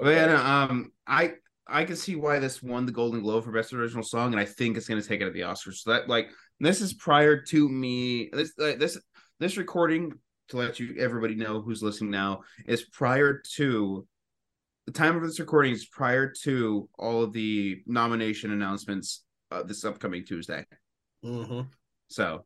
But 0.00 0.10
yeah, 0.10 0.24
Okay. 0.24 0.26
no, 0.26 0.36
um, 0.36 0.92
I 1.06 1.34
I 1.68 1.84
can 1.84 1.96
see 1.96 2.16
why 2.16 2.40
this 2.40 2.62
won 2.62 2.84
the 2.84 2.92
Golden 2.92 3.22
Globe 3.22 3.44
for 3.44 3.52
Best 3.52 3.72
Original 3.72 4.02
Song, 4.02 4.32
and 4.32 4.40
I 4.40 4.44
think 4.44 4.76
it's 4.76 4.88
going 4.88 5.00
to 5.00 5.06
take 5.08 5.20
it 5.20 5.26
at 5.26 5.32
the 5.32 5.40
Oscars. 5.42 5.76
So 5.76 5.92
that 5.92 6.08
like 6.08 6.30
this 6.60 6.80
is 6.80 6.94
prior 6.94 7.40
to 7.42 7.68
me. 7.68 8.28
This 8.32 8.52
uh, 8.58 8.72
this 8.76 8.98
this 9.38 9.56
recording 9.56 10.12
to 10.48 10.56
let 10.56 10.78
you 10.78 10.94
everybody 10.98 11.34
know 11.34 11.60
who's 11.60 11.82
listening 11.82 12.10
now 12.10 12.42
is 12.66 12.82
prior 12.82 13.42
to 13.56 14.06
the 14.86 14.92
time 14.92 15.16
of 15.16 15.22
this 15.22 15.40
recording 15.40 15.72
is 15.72 15.86
prior 15.86 16.30
to 16.42 16.88
all 16.98 17.22
of 17.22 17.32
the 17.32 17.82
nomination 17.86 18.52
announcements 18.52 19.24
uh, 19.50 19.62
this 19.62 19.84
upcoming 19.84 20.24
Tuesday. 20.24 20.64
hmm 21.22 21.62
So 22.08 22.44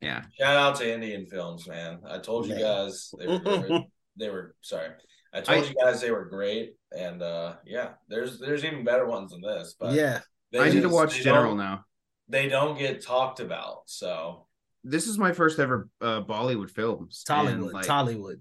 yeah, 0.00 0.24
Shout 0.38 0.56
out 0.56 0.76
to 0.76 0.92
Indian 0.92 1.26
films, 1.26 1.66
man. 1.66 2.00
I 2.08 2.18
told 2.18 2.46
you 2.46 2.58
guys 2.58 3.10
they 3.18 3.26
were, 3.26 3.38
they 3.38 3.58
were 3.68 3.80
they 4.18 4.30
were 4.30 4.54
sorry. 4.60 4.90
I 5.32 5.40
told 5.40 5.64
I- 5.64 5.68
you 5.68 5.74
guys 5.82 6.00
they 6.00 6.10
were 6.10 6.24
great, 6.26 6.74
and 6.96 7.22
uh 7.22 7.56
yeah, 7.66 7.92
there's 8.08 8.38
there's 8.38 8.64
even 8.64 8.84
better 8.84 9.06
ones 9.06 9.32
than 9.32 9.40
this. 9.40 9.74
But 9.78 9.94
yeah. 9.94 10.20
they 10.52 10.60
I 10.60 10.68
need 10.70 10.82
to 10.82 10.88
watch 10.88 11.20
General 11.22 11.54
now. 11.54 11.84
They 12.28 12.48
don't 12.48 12.78
get 12.78 13.02
talked 13.04 13.40
about, 13.40 13.82
so 13.86 14.46
This 14.84 15.06
is 15.06 15.16
my 15.18 15.32
first 15.32 15.58
ever 15.58 15.88
uh, 16.00 16.22
Bollywood 16.22 16.70
films. 16.70 17.24
and, 17.28 17.48
Tollywood. 17.62 17.72
like, 17.72 17.86
Tollywood. 17.86 18.40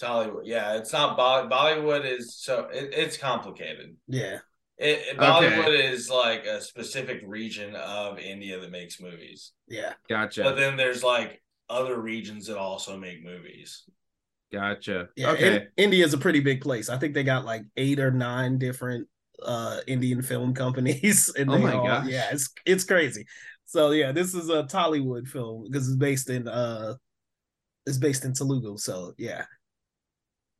Tollywood, 0.00 0.42
yeah, 0.44 0.76
it's 0.76 0.92
not 0.92 1.16
Bolly- 1.16 1.48
Bollywood 1.48 2.04
is 2.10 2.34
so 2.36 2.68
it, 2.72 2.90
it's 2.92 3.16
complicated. 3.16 3.96
Yeah. 4.08 4.38
It, 4.78 4.98
it- 5.10 5.18
Bollywood 5.18 5.78
is 5.92 6.08
like 6.10 6.44
a 6.46 6.60
specific 6.60 7.22
region 7.26 7.76
of 7.76 8.18
India 8.18 8.58
that 8.60 8.70
makes 8.70 9.00
movies, 9.00 9.52
Yeah. 9.68 9.92
Gotcha. 10.08 10.42
but 10.42 10.56
then 10.56 10.76
there's 10.76 11.02
like 11.04 11.42
other 11.68 12.00
regions 12.00 12.46
that 12.46 12.56
also 12.58 12.96
make 12.96 13.22
movies. 13.22 13.84
Gotcha. 14.50 15.08
Yeah. 15.16 15.30
okay. 15.32 15.56
In- 15.56 15.68
India's 15.76 16.14
a 16.14 16.18
pretty 16.18 16.40
big 16.40 16.60
place. 16.62 16.88
I 16.88 16.96
think 16.96 17.14
they 17.14 17.22
got 17.22 17.44
like 17.44 17.62
eight 17.76 18.00
or 18.00 18.10
nine 18.10 18.58
different 18.58 19.06
uh 19.42 19.80
Indian 19.86 20.22
film 20.22 20.54
companies. 20.54 21.32
And 21.38 21.50
Oh 21.50 21.58
my 21.58 21.74
all- 21.74 21.86
gosh. 21.86 22.06
Yeah, 22.08 22.28
it's 22.32 22.50
it's 22.66 22.84
crazy. 22.84 23.26
So 23.70 23.92
yeah, 23.92 24.10
this 24.10 24.34
is 24.34 24.48
a 24.48 24.64
Tollywood 24.64 25.28
film 25.28 25.62
because 25.62 25.86
it's 25.86 25.96
based 25.96 26.28
in 26.28 26.48
uh 26.48 26.94
it's 27.86 27.98
based 27.98 28.24
in 28.24 28.32
Telugu. 28.32 28.76
So 28.76 29.12
yeah. 29.16 29.44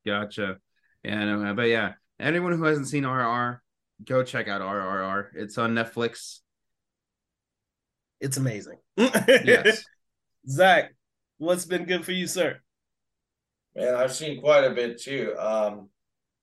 Gotcha. 0.07 0.59
Yeah, 1.03 1.25
no, 1.25 1.55
but 1.55 1.67
yeah, 1.67 1.95
anyone 2.21 2.53
who 2.53 2.63
hasn't 2.63 2.87
seen 2.87 3.03
RRR, 3.03 3.59
go 4.05 4.23
check 4.23 4.47
out 4.47 4.61
RRR. 4.61 5.31
It's 5.35 5.59
on 5.59 5.75
Netflix. 5.75 6.39
It's 8.21 8.37
amazing. 8.37 8.79
Yes. 8.97 9.85
Zach, 10.49 10.95
what's 11.39 11.65
been 11.65 11.87
good 11.87 12.05
for 12.05 12.13
you, 12.13 12.29
sir? 12.29 12.61
Man, 13.75 13.93
I've 13.93 14.15
seen 14.15 14.41
quite 14.41 14.63
a 14.63 14.71
bit 14.71 15.03
too. 15.03 15.35
Um, 15.37 15.89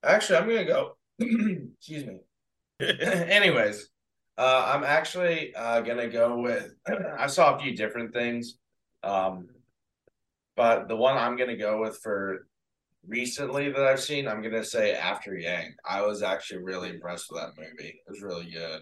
actually, 0.03 0.39
I'm 0.39 0.47
gonna 0.49 0.65
go. 0.65 0.97
excuse 1.19 2.05
me. 2.05 2.19
Anyways, 2.81 3.87
uh, 4.37 4.71
I'm 4.73 4.83
actually 4.83 5.53
uh, 5.55 5.81
gonna 5.81 6.07
go 6.07 6.39
with. 6.39 6.73
I 7.17 7.27
saw 7.27 7.55
a 7.55 7.59
few 7.59 7.75
different 7.75 8.13
things, 8.13 8.57
um, 9.03 9.47
but 10.55 10.87
the 10.87 10.95
one 10.95 11.17
I'm 11.17 11.35
gonna 11.37 11.57
go 11.57 11.81
with 11.81 11.97
for 12.03 12.47
recently 13.07 13.71
that 13.71 13.81
I've 13.81 14.01
seen, 14.01 14.27
I'm 14.27 14.41
gonna 14.41 14.63
say 14.63 14.93
After 14.93 15.35
Yang. 15.35 15.75
I 15.87 16.01
was 16.01 16.21
actually 16.21 16.63
really 16.63 16.89
impressed 16.89 17.31
with 17.31 17.41
that 17.41 17.57
movie. 17.57 18.01
It 18.05 18.09
was 18.09 18.21
really 18.21 18.49
good. 18.51 18.81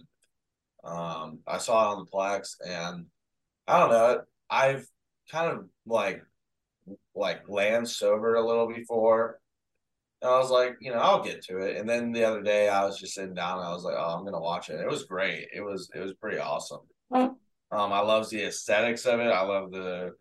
Um, 0.83 1.39
I 1.47 1.57
saw 1.57 1.91
it 1.91 1.95
on 1.95 2.05
the 2.05 2.11
Plex, 2.11 2.55
and 2.65 3.05
I 3.67 3.79
don't 3.79 3.89
know. 3.91 4.21
I've 4.49 4.85
kind 5.31 5.51
of 5.51 5.65
like 5.85 6.21
like 7.15 7.45
glanced 7.45 8.03
over 8.03 8.35
a 8.35 8.45
little 8.45 8.67
before. 8.67 9.39
And 10.21 10.31
I 10.31 10.37
was 10.37 10.49
like, 10.49 10.77
you 10.79 10.91
know, 10.91 10.99
I'll 10.99 11.23
get 11.23 11.43
to 11.45 11.57
it. 11.57 11.77
And 11.77 11.87
then 11.87 12.11
the 12.11 12.23
other 12.23 12.41
day 12.41 12.69
I 12.69 12.85
was 12.85 12.97
just 12.99 13.13
sitting 13.13 13.35
down 13.35 13.59
and 13.59 13.67
I 13.67 13.73
was 13.73 13.83
like, 13.83 13.95
oh, 13.97 14.15
I'm 14.17 14.25
gonna 14.25 14.39
watch 14.39 14.69
it. 14.69 14.79
It 14.79 14.89
was 14.89 15.05
great. 15.05 15.47
It 15.53 15.61
was 15.61 15.89
it 15.93 15.99
was 15.99 16.13
pretty 16.13 16.39
awesome. 16.39 16.81
Um, 17.11 17.37
I 17.71 17.99
love 17.99 18.29
the 18.29 18.45
aesthetics 18.45 19.05
of 19.05 19.19
it. 19.19 19.27
I 19.27 19.41
love 19.41 19.71
the 19.71 20.11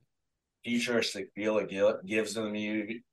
futuristic 0.64 1.30
feel 1.34 1.59
it 1.59 1.70
gives 2.07 2.34
to 2.34 2.40
the 2.40 2.47
movie. 2.47 3.05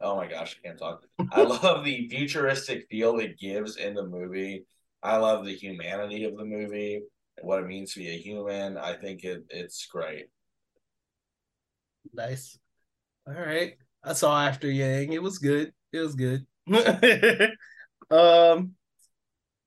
Oh 0.00 0.16
my 0.16 0.26
gosh, 0.26 0.56
I 0.58 0.66
can't 0.66 0.78
talk. 0.78 1.04
I 1.30 1.42
love 1.42 1.84
the 1.84 2.08
futuristic 2.08 2.86
feel 2.90 3.18
it 3.18 3.38
gives 3.38 3.76
in 3.76 3.94
the 3.94 4.06
movie. 4.06 4.64
I 5.02 5.16
love 5.16 5.44
the 5.44 5.54
humanity 5.54 6.24
of 6.24 6.36
the 6.36 6.44
movie, 6.44 7.02
what 7.42 7.60
it 7.60 7.66
means 7.66 7.92
to 7.94 8.00
be 8.00 8.08
a 8.08 8.18
human. 8.18 8.76
I 8.76 8.94
think 8.94 9.24
it 9.24 9.44
it's 9.50 9.86
great. 9.86 10.26
Nice. 12.12 12.58
All 13.26 13.34
right. 13.34 13.74
I 14.04 14.12
saw 14.14 14.40
After 14.40 14.70
Yang. 14.70 15.12
It 15.12 15.22
was 15.22 15.38
good. 15.38 15.72
It 15.92 15.98
was 15.98 16.14
good. 16.14 16.46
um 18.10 18.74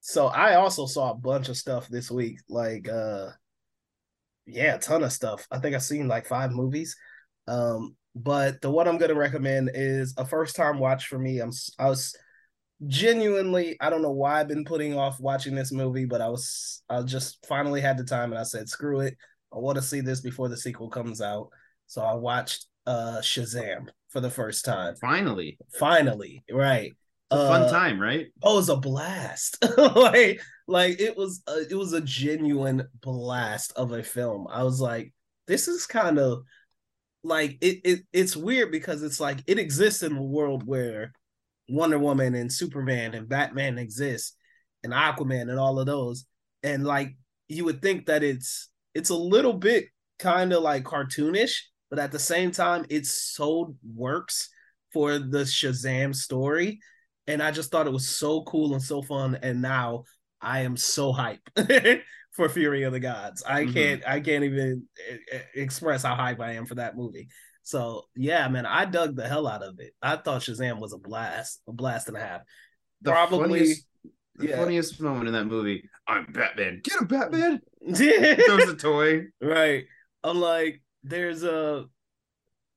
so 0.01 0.27
I 0.27 0.55
also 0.55 0.85
saw 0.85 1.11
a 1.11 1.15
bunch 1.15 1.49
of 1.49 1.57
stuff 1.57 1.87
this 1.87 2.11
week. 2.11 2.39
Like 2.47 2.87
uh 2.89 3.29
yeah, 4.45 4.75
a 4.75 4.79
ton 4.79 5.03
of 5.03 5.11
stuff. 5.11 5.47
I 5.51 5.59
think 5.59 5.75
I've 5.75 5.83
seen 5.83 6.07
like 6.07 6.27
five 6.27 6.51
movies. 6.51 6.95
Um, 7.47 7.95
but 8.15 8.61
the 8.61 8.71
one 8.71 8.87
I'm 8.87 8.97
gonna 8.97 9.15
recommend 9.15 9.71
is 9.73 10.13
a 10.17 10.25
first 10.25 10.55
time 10.55 10.79
watch 10.79 11.07
for 11.07 11.17
me. 11.19 11.39
I'm 11.39 11.51
I 11.79 11.89
was 11.89 12.15
genuinely 12.87 13.77
I 13.81 13.89
don't 13.89 14.01
know 14.01 14.11
why 14.11 14.39
I've 14.39 14.47
been 14.47 14.65
putting 14.65 14.97
off 14.97 15.19
watching 15.19 15.55
this 15.55 15.71
movie, 15.71 16.05
but 16.05 16.21
I 16.21 16.29
was 16.29 16.83
I 16.89 17.01
just 17.01 17.45
finally 17.47 17.81
had 17.81 17.97
the 17.97 18.03
time 18.03 18.31
and 18.31 18.39
I 18.39 18.43
said, 18.43 18.69
screw 18.69 19.01
it. 19.01 19.15
I 19.53 19.57
want 19.57 19.77
to 19.77 19.81
see 19.81 20.01
this 20.01 20.21
before 20.21 20.49
the 20.49 20.57
sequel 20.57 20.89
comes 20.89 21.21
out. 21.21 21.49
So 21.87 22.01
I 22.03 22.13
watched 22.13 22.67
uh 22.85 23.19
Shazam 23.21 23.87
for 24.15 24.21
the 24.21 24.31
first 24.31 24.65
time. 24.65 24.95
Finally, 24.95 25.59
Finally, 25.77 26.43
right. 26.51 26.95
it's 27.31 27.43
a 27.43 27.45
fun 27.47 27.63
Uh, 27.63 27.69
time, 27.69 27.99
right? 28.01 28.27
Oh, 28.43 28.53
it 28.53 28.55
was 28.57 28.69
a 28.69 28.77
blast. 28.77 29.57
like, 29.77 30.41
like 30.67 30.99
it 31.01 31.17
was 31.17 31.43
a, 31.47 31.61
it 31.69 31.75
was 31.75 31.93
a 31.93 32.01
genuine 32.01 32.87
blast 33.01 33.73
of 33.75 33.91
a 33.91 34.03
film. 34.03 34.47
I 34.49 34.63
was 34.63 34.79
like, 34.81 35.13
this 35.47 35.67
is 35.67 35.85
kind 35.85 36.17
of 36.19 36.43
like 37.23 37.57
it, 37.61 37.81
it 37.83 37.99
it's 38.13 38.35
weird 38.37 38.71
because 38.71 39.03
it's 39.03 39.19
like 39.19 39.39
it 39.47 39.59
exists 39.59 40.03
in 40.03 40.15
a 40.15 40.21
world 40.23 40.65
where 40.65 41.11
Wonder 41.69 41.99
Woman 41.99 42.35
and 42.35 42.51
Superman 42.53 43.13
and 43.15 43.27
Batman 43.29 43.77
exist 43.79 44.37
and 44.83 44.93
Aquaman 44.93 45.49
and 45.49 45.59
all 45.59 45.79
of 45.79 45.87
those. 45.87 46.25
And 46.63 46.85
like 46.85 47.15
you 47.47 47.65
would 47.65 47.81
think 47.81 48.07
that 48.07 48.23
it's 48.23 48.69
it's 48.93 49.09
a 49.09 49.15
little 49.15 49.53
bit 49.53 49.85
kind 50.19 50.53
of 50.53 50.63
like 50.63 50.83
cartoonish, 50.83 51.57
but 51.89 51.99
at 51.99 52.11
the 52.11 52.19
same 52.19 52.51
time, 52.51 52.85
it 52.89 53.05
sold 53.05 53.75
works 53.95 54.49
for 54.93 55.19
the 55.19 55.39
Shazam 55.39 56.15
story. 56.15 56.79
And 57.27 57.41
I 57.41 57.51
just 57.51 57.71
thought 57.71 57.87
it 57.87 57.93
was 57.93 58.07
so 58.07 58.43
cool 58.43 58.73
and 58.73 58.81
so 58.81 59.01
fun. 59.01 59.37
And 59.41 59.61
now 59.61 60.03
I 60.41 60.59
am 60.61 60.77
so 60.77 61.11
hype 61.11 61.41
for 62.33 62.49
Fury 62.49 62.83
of 62.83 62.93
the 62.93 62.99
Gods. 62.99 63.43
I 63.47 63.63
Mhm. 63.65 63.73
can't 63.73 64.07
I 64.07 64.19
can't 64.19 64.43
even 64.43 64.83
express 65.55 66.03
how 66.03 66.15
hype 66.15 66.39
I 66.39 66.53
am 66.53 66.65
for 66.65 66.75
that 66.75 66.95
movie. 66.95 67.27
So 67.63 68.03
yeah, 68.15 68.47
man, 68.47 68.65
I 68.67 68.85
dug 68.85 69.15
the 69.15 69.27
hell 69.27 69.47
out 69.47 69.63
of 69.63 69.79
it. 69.79 69.93
I 70.01 70.17
thought 70.17 70.41
Shazam 70.43 70.79
was 70.79 70.93
a 70.93 70.97
blast, 70.99 71.61
a 71.67 71.71
blast 71.73 72.07
and 72.09 72.17
a 72.17 72.19
half. 72.19 72.41
The 73.01 73.11
Probably, 73.11 73.39
funniest, 73.59 73.85
the 74.35 74.47
yeah. 74.49 74.57
funniest 74.57 75.01
moment 75.01 75.27
in 75.27 75.33
that 75.33 75.45
movie. 75.45 75.89
I'm 76.07 76.25
Batman. 76.31 76.81
Get 76.83 77.01
him, 77.01 77.07
Batman. 77.07 77.59
Throws 77.95 78.69
a 78.69 78.75
toy. 78.75 79.23
right. 79.41 79.85
I'm 80.23 80.37
like, 80.39 80.81
there's 81.05 81.43
a. 81.43 81.85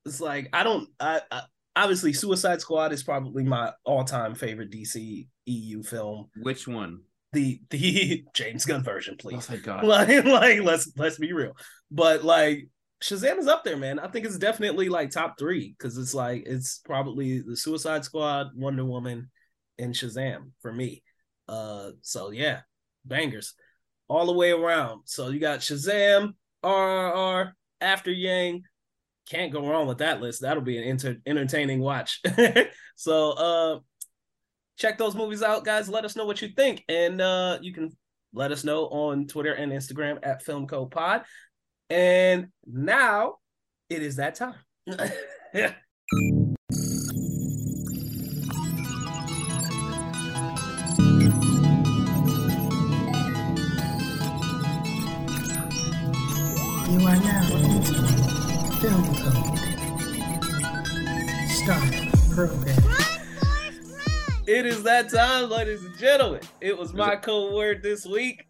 It's 0.05 0.21
like 0.21 0.49
I 0.53 0.63
don't. 0.63 0.87
I, 0.99 1.21
I 1.29 1.41
obviously 1.75 2.13
Suicide 2.13 2.61
Squad 2.61 2.93
is 2.93 3.03
probably 3.03 3.43
my 3.43 3.73
all-time 3.83 4.35
favorite 4.35 4.71
DC 4.71 5.27
EU 5.45 5.83
film. 5.83 6.29
Which 6.41 6.67
one? 6.67 7.01
The 7.33 7.59
the 7.69 8.25
James 8.33 8.65
Gunn 8.65 8.83
version, 8.83 9.17
please. 9.17 9.47
Oh 9.49 9.53
my 9.53 9.59
god. 9.59 9.83
like, 9.85 10.25
like 10.25 10.61
let's 10.61 10.91
let's 10.97 11.17
be 11.17 11.33
real. 11.33 11.53
But 11.91 12.23
like 12.23 12.67
Shazam 13.03 13.37
is 13.37 13.47
up 13.47 13.63
there, 13.63 13.77
man. 13.77 13.99
I 13.99 14.07
think 14.07 14.25
it's 14.25 14.37
definitely 14.37 14.89
like 14.89 15.11
top 15.11 15.37
three 15.37 15.75
because 15.77 15.97
it's 15.97 16.13
like 16.13 16.43
it's 16.45 16.79
probably 16.79 17.41
the 17.41 17.55
Suicide 17.55 18.03
Squad, 18.03 18.49
Wonder 18.55 18.85
Woman, 18.85 19.29
and 19.77 19.93
Shazam 19.93 20.51
for 20.61 20.71
me. 20.71 21.03
Uh, 21.47 21.91
so 22.01 22.31
yeah, 22.31 22.61
bangers 23.05 23.55
all 24.07 24.25
the 24.25 24.33
way 24.33 24.51
around. 24.51 25.01
So 25.05 25.29
you 25.29 25.39
got 25.39 25.59
Shazam, 25.59 26.33
RRR, 26.63 27.51
After 27.81 28.11
Yang. 28.11 28.63
Can't 29.29 29.53
go 29.53 29.67
wrong 29.67 29.87
with 29.87 29.99
that 29.99 30.21
list. 30.21 30.41
That'll 30.41 30.63
be 30.63 30.77
an 30.79 30.83
enter- 30.85 31.21
entertaining 31.25 31.81
watch. 31.81 32.21
so 32.95 33.31
uh 33.31 33.79
check 34.77 34.97
those 34.97 35.15
movies 35.15 35.43
out, 35.43 35.63
guys. 35.63 35.87
Let 35.87 36.05
us 36.05 36.15
know 36.15 36.25
what 36.25 36.41
you 36.41 36.47
think. 36.49 36.83
And 36.89 37.21
uh 37.21 37.59
you 37.61 37.73
can 37.73 37.91
let 38.33 38.51
us 38.51 38.63
know 38.63 38.85
on 38.85 39.27
Twitter 39.27 39.53
and 39.53 39.71
Instagram 39.71 40.17
at 40.23 40.43
Film 40.43 40.67
Code 40.67 40.91
Pod. 40.91 41.23
And 41.89 42.47
now 42.65 43.35
it 43.89 44.01
is 44.01 44.15
that 44.17 44.35
time. 44.35 44.55
Film 56.99 57.15
Code. 59.15 59.59
Start 61.49 61.93
program. 62.35 62.77
It 64.45 64.65
is 64.65 64.83
that 64.83 65.09
time, 65.09 65.49
ladies 65.49 65.85
and 65.85 65.97
gentlemen. 65.97 66.41
It 66.59 66.77
was 66.77 66.93
my 66.93 67.15
code 67.15 67.53
word 67.53 67.81
this 67.81 68.05
week. 68.05 68.43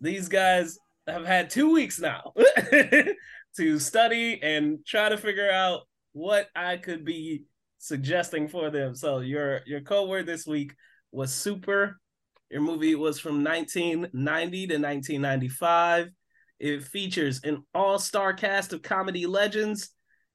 These 0.00 0.28
guys 0.28 0.76
have 1.06 1.24
had 1.24 1.50
two 1.50 1.72
weeks 1.72 2.00
now 2.00 2.32
to 3.56 3.78
study 3.78 4.42
and 4.42 4.84
try 4.84 5.08
to 5.08 5.16
figure 5.16 5.50
out 5.50 5.82
what 6.14 6.48
I 6.56 6.78
could 6.78 7.04
be 7.04 7.44
suggesting 7.78 8.48
for 8.48 8.70
them. 8.70 8.96
So 8.96 9.20
your 9.20 9.60
your 9.66 9.82
code 9.82 10.08
word 10.08 10.26
this 10.26 10.48
week 10.48 10.74
was 11.12 11.32
super. 11.32 12.00
Your 12.50 12.62
movie 12.62 12.96
was 12.96 13.20
from 13.20 13.44
1990 13.44 14.66
to 14.66 14.74
1995. 14.74 16.08
It 16.58 16.84
features 16.84 17.40
an 17.44 17.64
all-star 17.74 18.34
cast 18.34 18.72
of 18.72 18.82
comedy 18.82 19.26
legends. 19.26 19.90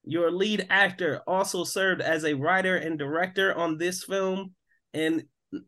Your 0.05 0.31
lead 0.31 0.67
actor 0.69 1.21
also 1.27 1.63
served 1.63 2.01
as 2.01 2.23
a 2.23 2.33
writer 2.33 2.77
and 2.77 2.97
director 2.97 3.53
on 3.53 3.77
this 3.77 4.03
film. 4.03 4.53
And 4.93 5.23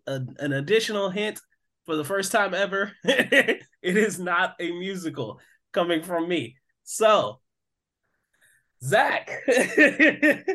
a, 0.08 0.22
an 0.40 0.54
additional 0.54 1.10
hint 1.10 1.40
for 1.86 1.96
the 1.96 2.04
first 2.04 2.32
time 2.32 2.54
ever, 2.54 2.92
it 3.04 3.62
is 3.82 4.20
not 4.20 4.56
a 4.60 4.72
musical 4.72 5.40
coming 5.74 6.02
from 6.02 6.28
me. 6.28 6.56
So, 6.84 7.40
Zach, 8.84 9.30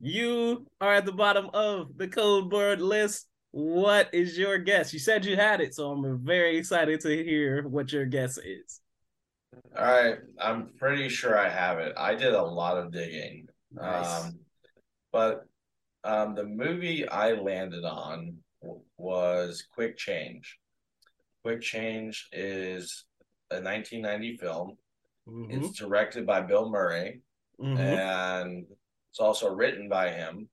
you 0.00 0.66
are 0.80 0.94
at 0.94 1.06
the 1.06 1.12
bottom 1.12 1.50
of 1.52 1.96
the 1.96 2.08
code 2.08 2.52
word 2.52 2.80
list. 2.80 3.26
What 3.52 4.10
is 4.12 4.38
your 4.38 4.58
guess? 4.58 4.92
You 4.92 5.00
said 5.00 5.24
you 5.24 5.36
had 5.36 5.60
it, 5.60 5.74
so 5.74 5.90
I'm 5.90 6.24
very 6.24 6.56
excited 6.56 7.00
to 7.00 7.24
hear 7.24 7.66
what 7.66 7.92
your 7.92 8.06
guess 8.06 8.38
is. 8.38 8.80
All 9.76 9.84
right, 9.84 10.18
I'm 10.40 10.70
pretty 10.78 11.08
sure 11.08 11.36
I 11.38 11.48
have 11.48 11.78
it. 11.78 11.92
I 11.96 12.14
did 12.14 12.34
a 12.34 12.42
lot 12.42 12.78
of 12.78 12.92
digging. 12.92 13.46
Nice. 13.72 14.24
Um, 14.24 14.38
but 15.12 15.44
um, 16.04 16.34
the 16.34 16.44
movie 16.44 17.08
I 17.08 17.32
landed 17.32 17.84
on 17.84 18.38
w- 18.62 18.82
was 18.96 19.64
Quick 19.74 19.96
Change. 19.96 20.58
Quick 21.42 21.60
Change 21.62 22.28
is 22.32 23.04
a 23.50 23.60
1990 23.60 24.36
film. 24.36 24.76
Mhm, 25.28 25.52
It's 25.52 25.78
directed 25.78 26.26
by 26.26 26.40
Bill 26.40 26.68
Murray 26.70 27.20
mhm. 27.60 27.78
and 27.78 28.66
it's 29.10 29.20
also 29.20 29.52
written 29.52 29.88
by 29.88 30.10
him. 30.10 30.48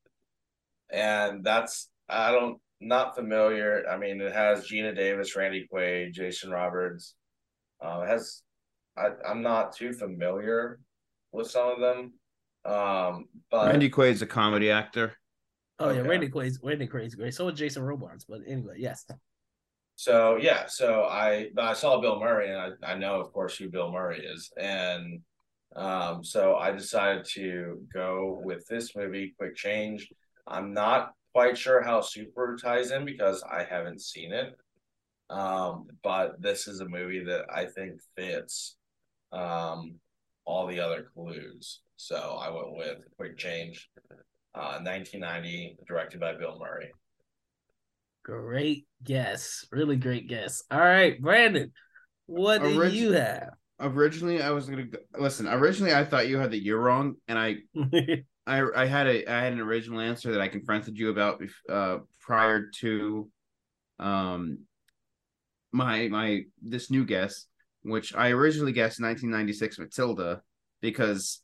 And 0.89 1.43
that's 1.43 1.89
I 2.09 2.31
don't 2.31 2.59
not 2.79 3.15
familiar. 3.15 3.83
I 3.89 3.97
mean, 3.97 4.21
it 4.21 4.33
has 4.33 4.67
Geena 4.67 4.95
Davis, 4.95 5.35
Randy 5.35 5.67
Quaid, 5.71 6.13
Jason 6.13 6.51
Robards. 6.51 7.15
Uh, 7.83 8.01
it 8.03 8.07
has 8.09 8.41
I, 8.97 9.09
I'm 9.29 9.41
not 9.41 9.75
too 9.75 9.93
familiar 9.93 10.79
with 11.31 11.49
some 11.49 11.69
of 11.69 11.79
them. 11.79 12.13
Um, 12.65 13.25
but 13.49 13.67
Randy 13.67 13.89
Quaid's 13.89 14.21
a 14.21 14.27
comedy 14.27 14.69
actor. 14.71 15.13
Oh 15.79 15.89
yeah, 15.89 15.99
Okay. 15.99 16.09
Randy 16.09 16.29
Quaid's 16.29 16.59
Randy 16.63 16.87
Quaid's 16.87 17.15
great. 17.15 17.33
So 17.33 17.47
is 17.47 17.57
Jason 17.59 17.83
Robards, 17.83 18.25
but 18.27 18.41
anyway, 18.47 18.75
yes. 18.77 19.05
So 19.95 20.37
yeah, 20.37 20.65
so 20.67 21.03
I 21.03 21.49
I 21.57 21.73
saw 21.73 21.99
Bill 22.01 22.19
Murray 22.19 22.51
and 22.51 22.75
I, 22.83 22.93
I 22.93 22.95
know 22.95 23.19
of 23.19 23.31
course 23.31 23.57
who 23.57 23.69
Bill 23.69 23.91
Murray 23.91 24.19
is. 24.25 24.51
And 24.59 25.21
um 25.75 26.23
so 26.23 26.55
I 26.55 26.71
decided 26.71 27.25
to 27.33 27.81
go 27.93 28.39
with 28.43 28.65
this 28.67 28.95
movie, 28.95 29.33
Quick 29.37 29.55
Change. 29.55 30.09
I'm 30.45 30.73
not 30.73 31.13
quite 31.33 31.57
sure 31.57 31.81
how 31.83 32.01
Super 32.01 32.57
ties 32.61 32.91
in 32.91 33.05
because 33.05 33.43
I 33.43 33.63
haven't 33.63 34.01
seen 34.01 34.33
it. 34.33 34.55
Um, 35.29 35.87
but 36.03 36.41
this 36.41 36.67
is 36.67 36.79
a 36.79 36.87
movie 36.87 37.23
that 37.25 37.45
I 37.53 37.65
think 37.65 37.99
fits 38.15 38.77
um 39.31 39.95
all 40.45 40.67
the 40.67 40.79
other 40.79 41.07
clues. 41.13 41.81
So 41.97 42.39
I 42.41 42.49
went 42.49 42.73
with 42.75 42.97
Quick 43.17 43.37
Change, 43.37 43.89
uh 44.55 44.79
1990, 44.81 45.77
directed 45.87 46.19
by 46.19 46.35
Bill 46.35 46.57
Murray. 46.59 46.91
Great 48.23 48.85
guess. 49.03 49.65
Really 49.71 49.95
great 49.95 50.27
guess. 50.27 50.63
All 50.69 50.79
right, 50.79 51.19
Brandon, 51.21 51.71
what 52.25 52.61
do 52.61 52.75
Orig- 52.77 52.93
you 52.93 53.13
have? 53.13 53.49
Originally, 53.79 54.41
I 54.41 54.49
was 54.51 54.67
gonna 54.67 54.85
go, 54.85 54.97
listen. 55.17 55.47
Originally, 55.47 55.93
I 55.93 56.03
thought 56.03 56.27
you 56.27 56.37
had 56.39 56.51
the 56.51 56.57
year 56.61 56.79
wrong, 56.79 57.15
and 57.27 57.37
I 57.37 57.57
I 58.47 58.63
I 58.75 58.85
had 58.85 59.07
a 59.07 59.31
I 59.31 59.41
had 59.43 59.53
an 59.53 59.59
original 59.59 59.99
answer 59.99 60.31
that 60.31 60.41
I 60.41 60.47
confronted 60.47 60.97
you 60.97 61.09
about 61.09 61.39
bef- 61.39 61.69
uh 61.69 61.99
prior 62.19 62.69
to 62.79 63.29
um 63.99 64.59
my 65.71 66.07
my 66.07 66.41
this 66.61 66.89
new 66.89 67.05
guess, 67.05 67.45
which 67.87 68.15
I 68.15 68.29
originally 68.29 68.73
guessed 68.73 69.01
1996 69.01 69.79
Matilda 69.79 70.41
because 70.81 71.41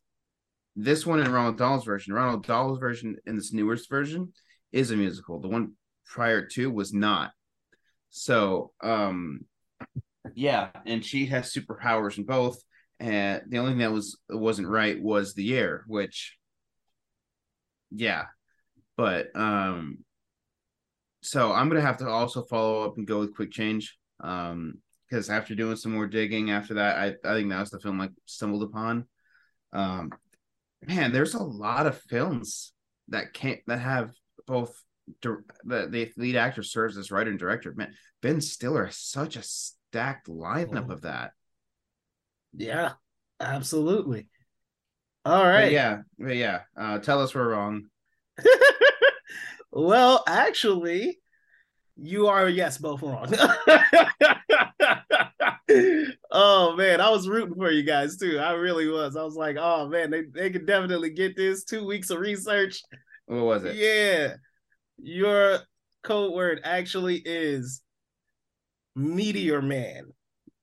this 0.76 1.06
one 1.06 1.20
in 1.20 1.32
Ronald 1.32 1.58
Dahl's 1.58 1.86
version, 1.86 2.14
Ronald 2.14 2.46
Dahl's 2.46 2.80
version 2.80 3.18
in 3.26 3.36
this 3.36 3.54
newest 3.54 3.90
version 3.90 4.34
is 4.72 4.92
a 4.92 4.96
musical. 4.96 5.40
The 5.40 5.48
one 5.48 5.74
prior 6.06 6.46
to 6.48 6.72
was 6.72 6.94
not. 6.94 7.32
So 8.10 8.72
um 8.82 9.42
yeah, 10.36 10.70
and 10.86 11.04
she 11.04 11.28
has 11.28 11.54
superpowers 11.54 12.18
in 12.18 12.26
both. 12.26 12.58
And 13.00 13.42
the 13.48 13.58
only 13.58 13.72
thing 13.72 13.80
that 13.80 13.92
was 13.92 14.18
wasn't 14.30 14.68
right 14.68 15.02
was 15.02 15.34
the 15.34 15.44
year, 15.44 15.84
which 15.88 16.38
yeah. 17.92 18.26
But 18.98 19.28
um 19.36 20.00
so 21.22 21.52
I'm 21.52 21.70
gonna 21.70 21.82
have 21.82 21.98
to 21.98 22.08
also 22.08 22.44
follow 22.44 22.84
up 22.84 22.98
and 22.98 23.08
go 23.08 23.20
with 23.20 23.36
quick 23.36 23.52
change. 23.52 23.98
Um 24.24 24.80
because 25.10 25.30
after 25.30 25.56
doing 25.56 25.76
some 25.76 25.94
more 25.94 26.08
digging 26.08 26.52
after 26.52 26.76
that, 26.76 26.98
I, 26.98 27.30
I 27.30 27.36
think 27.36 27.50
that 27.50 27.60
was 27.60 27.72
the 27.72 27.80
film 27.80 28.02
I 28.02 28.10
stumbled 28.26 28.64
upon. 28.64 29.06
Um 29.72 30.12
man, 30.86 31.12
there's 31.12 31.34
a 31.34 31.44
lot 31.44 31.88
of 31.88 32.02
films 32.02 32.74
that 33.10 33.34
can't 33.34 33.60
that 33.68 33.80
have 33.80 34.12
both 34.46 34.76
the, 35.22 35.44
the 35.66 36.12
lead 36.18 36.36
actor 36.36 36.64
serves 36.64 36.98
as 36.98 37.12
writer 37.12 37.30
and 37.30 37.40
director. 37.40 37.74
Man, 37.76 37.94
Ben 38.22 38.42
Stiller 38.42 38.86
has 38.86 38.98
such 38.98 39.36
a 39.36 39.44
stacked 39.44 40.28
lineup 40.28 40.90
of 40.90 41.02
that. 41.02 41.32
yeah, 42.56 42.94
absolutely. 43.40 44.30
All 45.26 45.44
right. 45.44 45.66
But 45.66 45.72
yeah, 45.72 45.98
but 46.20 46.36
yeah. 46.36 46.62
Uh, 46.76 47.00
tell 47.00 47.22
us 47.22 47.34
we're 47.34 47.50
wrong. 47.50 47.84
well, 49.72 50.24
actually, 50.28 51.20
you 51.96 52.28
are 52.28 52.50
yes, 52.50 52.78
both 52.78 53.02
wrong. 53.02 53.34
oh 56.32 56.76
man, 56.76 57.00
I 57.00 57.10
was 57.10 57.28
rooting 57.28 57.56
for 57.56 57.72
you 57.72 57.84
guys 57.84 58.18
too. 58.18 58.40
I 58.40 58.52
really 58.52 58.88
was. 58.88 59.16
I 59.16 59.24
was 59.24 59.36
like, 59.36 59.58
oh 59.60 59.88
man, 59.88 60.12
they, 60.12 60.24
they 60.24 60.50
could 60.50 60.66
definitely 60.66 61.12
get 61.12 61.36
this. 61.36 61.64
Two 61.64 61.86
weeks 61.86 62.10
of 62.10 62.20
research. 62.20 62.82
What 63.26 63.44
was 63.44 63.64
it? 63.64 63.76
Yeah. 63.76 64.36
Your 64.98 65.60
code 66.04 66.34
word 66.34 66.62
actually 66.64 67.18
is 67.18 67.82
Meteor 68.96 69.62
Man. 69.62 70.12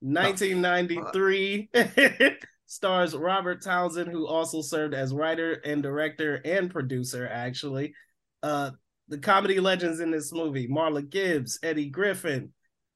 1993 0.02 1.70
stars 2.66 3.14
Robert 3.14 3.62
Townsend, 3.62 4.10
who 4.10 4.26
also 4.26 4.62
served 4.62 4.94
as 4.94 5.12
writer 5.12 5.52
and 5.64 5.82
director 5.82 6.40
and 6.44 6.70
producer, 6.70 7.28
actually. 7.30 7.94
Uh, 8.42 8.70
the 9.08 9.18
comedy 9.18 9.60
legends 9.60 10.00
in 10.00 10.10
this 10.10 10.32
movie 10.32 10.68
Marla 10.68 11.08
Gibbs, 11.08 11.58
Eddie 11.62 11.90
Griffin, 11.90 12.52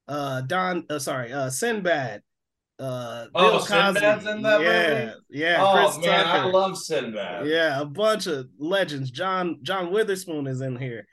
uh, 0.09 0.41
Don, 0.43 0.85
uh, 0.91 0.99
sorry, 0.99 1.33
uh, 1.33 1.51
Sinbad, 1.51 2.23
uh, 2.79 3.27
Oh, 3.35 3.51
Bill 3.51 3.59
Cosby. 3.61 4.01
Sinbad's 4.01 4.27
in 4.27 4.43
that 4.43 4.61
yeah, 4.61 5.05
movie? 5.05 5.13
yeah. 5.31 5.57
oh 5.61 5.91
Chris 5.95 6.07
man, 6.07 6.27
I 6.27 6.45
love 6.47 6.77
Sinbad. 6.77 7.47
Yeah, 7.47 7.81
a 7.81 7.85
bunch 7.85 8.27
of 8.27 8.47
legends. 8.59 9.11
John 9.11 9.59
John 9.63 9.93
Witherspoon 9.93 10.47
is 10.47 10.61
in 10.61 10.77
here. 10.77 11.07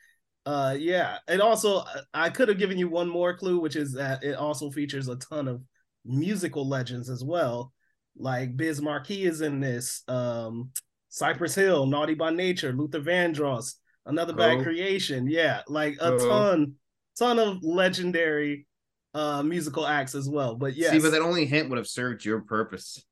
Uh 0.45 0.75
yeah. 0.79 1.17
It 1.27 1.39
also 1.39 1.83
I 2.15 2.31
could 2.31 2.47
have 2.49 2.57
given 2.57 2.79
you 2.79 2.89
one 2.89 3.07
more 3.07 3.37
clue, 3.37 3.59
which 3.59 3.75
is 3.75 3.93
that 3.93 4.23
it 4.23 4.35
also 4.35 4.71
features 4.71 5.07
a 5.07 5.15
ton 5.17 5.47
of 5.47 5.61
musical 6.03 6.67
legends 6.67 7.11
as 7.11 7.23
well. 7.23 7.71
Like 8.17 8.57
Biz 8.57 8.81
Markie 8.81 9.23
is 9.25 9.41
in 9.41 9.59
this, 9.59 10.01
um, 10.07 10.71
Cypress 11.09 11.53
Hill, 11.53 11.85
Naughty 11.85 12.15
by 12.15 12.31
Nature, 12.31 12.73
Luther 12.73 13.01
Vandross, 13.01 13.75
Another 14.07 14.33
Bad 14.33 14.57
Oh. 14.57 14.63
Creation. 14.63 15.27
Yeah, 15.29 15.61
like 15.67 15.97
a 16.01 16.13
Oh. 16.13 16.17
ton, 16.17 16.73
ton 17.19 17.37
of 17.37 17.61
legendary 17.63 18.65
uh 19.13 19.43
musical 19.43 19.85
acts 19.85 20.15
as 20.15 20.29
well. 20.29 20.55
But 20.55 20.75
yeah, 20.75 20.91
See, 20.91 20.99
but 20.99 21.11
that 21.11 21.21
only 21.21 21.45
hint 21.45 21.69
would 21.69 21.77
have 21.77 21.87
served 21.87 22.23
your 22.23 22.41
purpose 22.41 23.03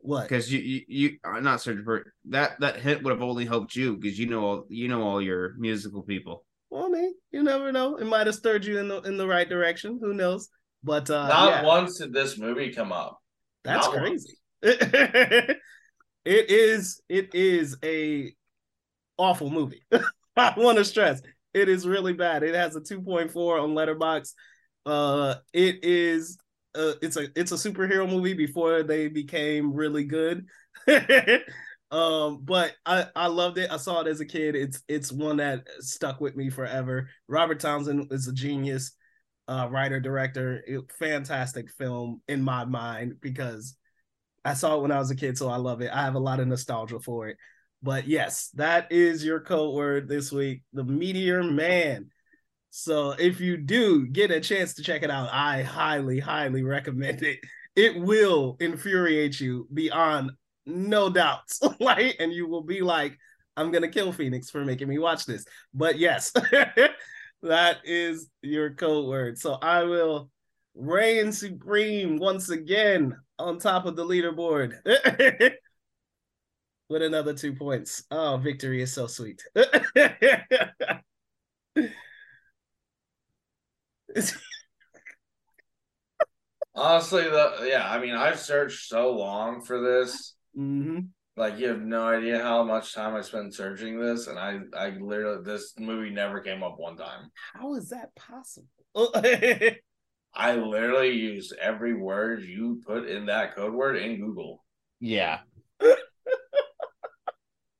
what? 0.00 0.22
because 0.22 0.52
you 0.52 0.58
you, 0.58 0.82
you 0.88 1.18
are 1.24 1.40
not 1.40 1.60
served 1.60 1.84
for 1.84 2.12
that 2.26 2.58
that 2.60 2.76
hint 2.76 3.02
would 3.02 3.12
have 3.12 3.22
only 3.22 3.44
helped 3.44 3.76
you 3.76 3.96
because 3.96 4.18
you 4.18 4.26
know 4.26 4.44
all 4.44 4.66
you 4.68 4.88
know 4.88 5.02
all 5.02 5.22
your 5.22 5.54
musical 5.58 6.02
people. 6.02 6.44
Well, 6.70 6.86
I 6.86 6.88
mean, 6.88 7.14
you 7.30 7.42
never 7.42 7.70
know. 7.70 7.96
It 7.96 8.06
might 8.06 8.26
have 8.26 8.34
stirred 8.34 8.64
you 8.64 8.78
in 8.78 8.88
the 8.88 9.00
in 9.02 9.16
the 9.16 9.26
right 9.26 9.48
direction. 9.48 9.98
Who 10.02 10.14
knows? 10.14 10.48
But 10.82 11.08
uh 11.10 11.28
Not 11.28 11.50
yeah, 11.50 11.64
once 11.64 11.98
did 11.98 12.12
this 12.12 12.38
movie 12.38 12.72
come 12.72 12.92
up. 12.92 13.18
that's 13.62 13.86
not 13.86 13.96
crazy. 13.96 14.38
it 14.62 15.58
is 16.24 17.00
it 17.08 17.34
is 17.34 17.76
a 17.84 18.34
awful 19.16 19.50
movie. 19.50 19.84
I 20.36 20.54
want 20.56 20.78
to 20.78 20.84
stress 20.84 21.20
it 21.54 21.68
is 21.68 21.86
really 21.86 22.12
bad. 22.12 22.42
It 22.42 22.54
has 22.54 22.76
a 22.76 22.80
2.4 22.80 23.62
on 23.62 23.74
Letterboxd. 23.74 24.32
Uh 24.84 25.36
it 25.52 25.84
is 25.84 26.38
uh 26.74 26.92
it's 27.02 27.16
a 27.16 27.28
it's 27.36 27.52
a 27.52 27.56
superhero 27.56 28.08
movie 28.08 28.34
before 28.34 28.82
they 28.82 29.08
became 29.08 29.72
really 29.72 30.04
good. 30.04 30.46
Um, 31.92 32.38
but 32.42 32.72
I 32.86 33.06
I 33.14 33.26
loved 33.26 33.58
it. 33.58 33.70
I 33.70 33.76
saw 33.76 34.00
it 34.00 34.06
as 34.06 34.20
a 34.20 34.24
kid. 34.24 34.56
It's 34.56 34.82
it's 34.88 35.12
one 35.12 35.36
that 35.36 35.68
stuck 35.80 36.22
with 36.22 36.34
me 36.34 36.48
forever. 36.48 37.10
Robert 37.28 37.60
Townsend 37.60 38.10
is 38.10 38.26
a 38.26 38.32
genius, 38.32 38.92
uh, 39.46 39.68
writer 39.70 40.00
director. 40.00 40.64
It, 40.66 40.90
fantastic 40.98 41.70
film 41.70 42.22
in 42.28 42.42
my 42.42 42.64
mind 42.64 43.16
because 43.20 43.76
I 44.42 44.54
saw 44.54 44.78
it 44.78 44.82
when 44.82 44.90
I 44.90 44.98
was 45.00 45.10
a 45.10 45.16
kid, 45.16 45.36
so 45.36 45.50
I 45.50 45.56
love 45.56 45.82
it. 45.82 45.90
I 45.92 46.02
have 46.04 46.14
a 46.14 46.18
lot 46.20 46.40
of 46.40 46.48
nostalgia 46.48 46.98
for 46.98 47.28
it. 47.28 47.36
But 47.82 48.08
yes, 48.08 48.48
that 48.54 48.90
is 48.90 49.22
your 49.22 49.40
code 49.40 49.74
word 49.74 50.08
this 50.08 50.32
week, 50.32 50.62
the 50.72 50.84
Meteor 50.84 51.42
Man. 51.42 52.11
So 52.74 53.10
if 53.10 53.38
you 53.38 53.58
do 53.58 54.06
get 54.06 54.30
a 54.30 54.40
chance 54.40 54.72
to 54.74 54.82
check 54.82 55.02
it 55.02 55.10
out, 55.10 55.28
I 55.30 55.62
highly, 55.62 56.18
highly 56.18 56.62
recommend 56.62 57.22
it. 57.22 57.38
It 57.76 58.00
will 58.00 58.56
infuriate 58.60 59.38
you 59.38 59.68
beyond 59.74 60.30
no 60.64 61.10
doubts. 61.10 61.60
like, 61.80 62.16
and 62.18 62.32
you 62.32 62.48
will 62.48 62.62
be 62.62 62.80
like, 62.80 63.18
I'm 63.58 63.72
gonna 63.72 63.88
kill 63.88 64.10
Phoenix 64.10 64.48
for 64.48 64.64
making 64.64 64.88
me 64.88 64.98
watch 64.98 65.26
this. 65.26 65.44
But 65.74 65.98
yes, 65.98 66.32
that 67.42 67.76
is 67.84 68.30
your 68.40 68.72
code 68.72 69.06
word. 69.06 69.36
So 69.36 69.52
I 69.60 69.82
will 69.82 70.30
reign 70.74 71.30
supreme 71.30 72.16
once 72.16 72.48
again 72.48 73.14
on 73.38 73.58
top 73.58 73.84
of 73.84 73.96
the 73.96 74.06
leaderboard 74.06 74.78
with 76.88 77.02
another 77.02 77.34
two 77.34 77.52
points. 77.52 78.04
Oh, 78.10 78.38
victory 78.38 78.80
is 78.80 78.94
so 78.94 79.08
sweet. 79.08 79.42
Honestly, 86.74 87.24
the 87.24 87.66
yeah, 87.66 87.88
I 87.90 88.00
mean, 88.00 88.14
I've 88.14 88.38
searched 88.38 88.88
so 88.88 89.12
long 89.12 89.62
for 89.62 89.80
this. 89.80 90.34
hmm 90.54 91.00
Like, 91.36 91.58
you 91.58 91.68
have 91.68 91.82
no 91.82 92.08
idea 92.08 92.42
how 92.42 92.62
much 92.64 92.94
time 92.94 93.14
I 93.14 93.20
spent 93.20 93.54
searching 93.54 94.00
this, 94.00 94.26
and 94.26 94.38
I, 94.38 94.60
I 94.76 94.90
literally, 94.90 95.42
this 95.44 95.74
movie 95.78 96.10
never 96.10 96.40
came 96.40 96.62
up 96.62 96.78
one 96.78 96.96
time. 96.96 97.30
How 97.54 97.74
is 97.74 97.90
that 97.90 98.14
possible? 98.14 98.68
I 100.34 100.54
literally 100.56 101.12
used 101.12 101.54
every 101.60 101.94
word 101.94 102.42
you 102.42 102.80
put 102.86 103.06
in 103.06 103.26
that 103.26 103.54
code 103.54 103.74
word 103.74 103.96
in 103.96 104.18
Google. 104.18 104.64
Yeah. 105.00 105.40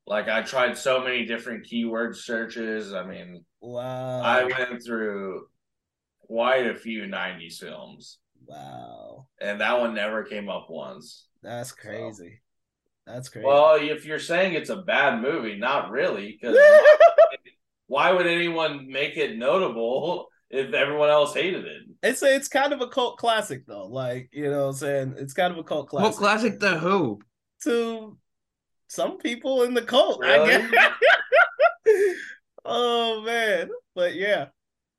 Like, 0.05 0.27
I 0.27 0.41
tried 0.41 0.77
so 0.77 1.01
many 1.01 1.25
different 1.25 1.65
keyword 1.65 2.17
searches. 2.17 2.93
I 2.93 3.03
mean, 3.05 3.45
wow. 3.61 4.21
I 4.21 4.43
went 4.43 4.83
through 4.83 5.47
quite 6.27 6.67
a 6.67 6.75
few 6.75 7.03
90s 7.03 7.57
films, 7.57 8.19
wow. 8.45 9.27
and 9.41 9.61
that 9.61 9.79
one 9.79 9.93
never 9.93 10.23
came 10.23 10.49
up 10.49 10.67
once. 10.69 11.27
That's 11.41 11.71
crazy. 11.71 12.41
That's 13.05 13.29
crazy. 13.29 13.45
Well, 13.45 13.75
if 13.75 14.05
you're 14.05 14.19
saying 14.19 14.53
it's 14.53 14.69
a 14.69 14.77
bad 14.77 15.21
movie, 15.21 15.57
not 15.57 15.91
really, 15.91 16.37
because 16.39 16.57
why 17.87 18.11
would 18.11 18.27
anyone 18.27 18.89
make 18.89 19.17
it 19.17 19.37
notable 19.37 20.27
if 20.49 20.73
everyone 20.73 21.09
else 21.09 21.33
hated 21.33 21.65
it? 21.65 21.83
it's 22.03 22.21
it's 22.21 22.47
kind 22.47 22.73
of 22.73 22.81
a 22.81 22.87
cult 22.87 23.17
classic 23.17 23.65
though. 23.65 23.87
Like, 23.87 24.29
you 24.31 24.49
know 24.49 24.63
what 24.63 24.69
I'm 24.69 24.73
saying? 24.73 25.15
It's 25.17 25.33
kind 25.33 25.51
of 25.51 25.57
a 25.57 25.63
cult 25.63 25.89
classic. 25.89 26.11
Well, 26.11 26.17
classic 26.17 26.59
the 26.59 26.77
Who. 26.77 27.19
to 27.63 28.17
some 28.87 29.17
people 29.17 29.63
in 29.63 29.73
the 29.73 29.81
cult, 29.81 30.21
Really? 30.21 30.53
I 30.53 30.69
guess. 30.69 30.91
oh 32.65 33.23
man. 33.25 33.69
But 33.95 34.15
yeah, 34.15 34.47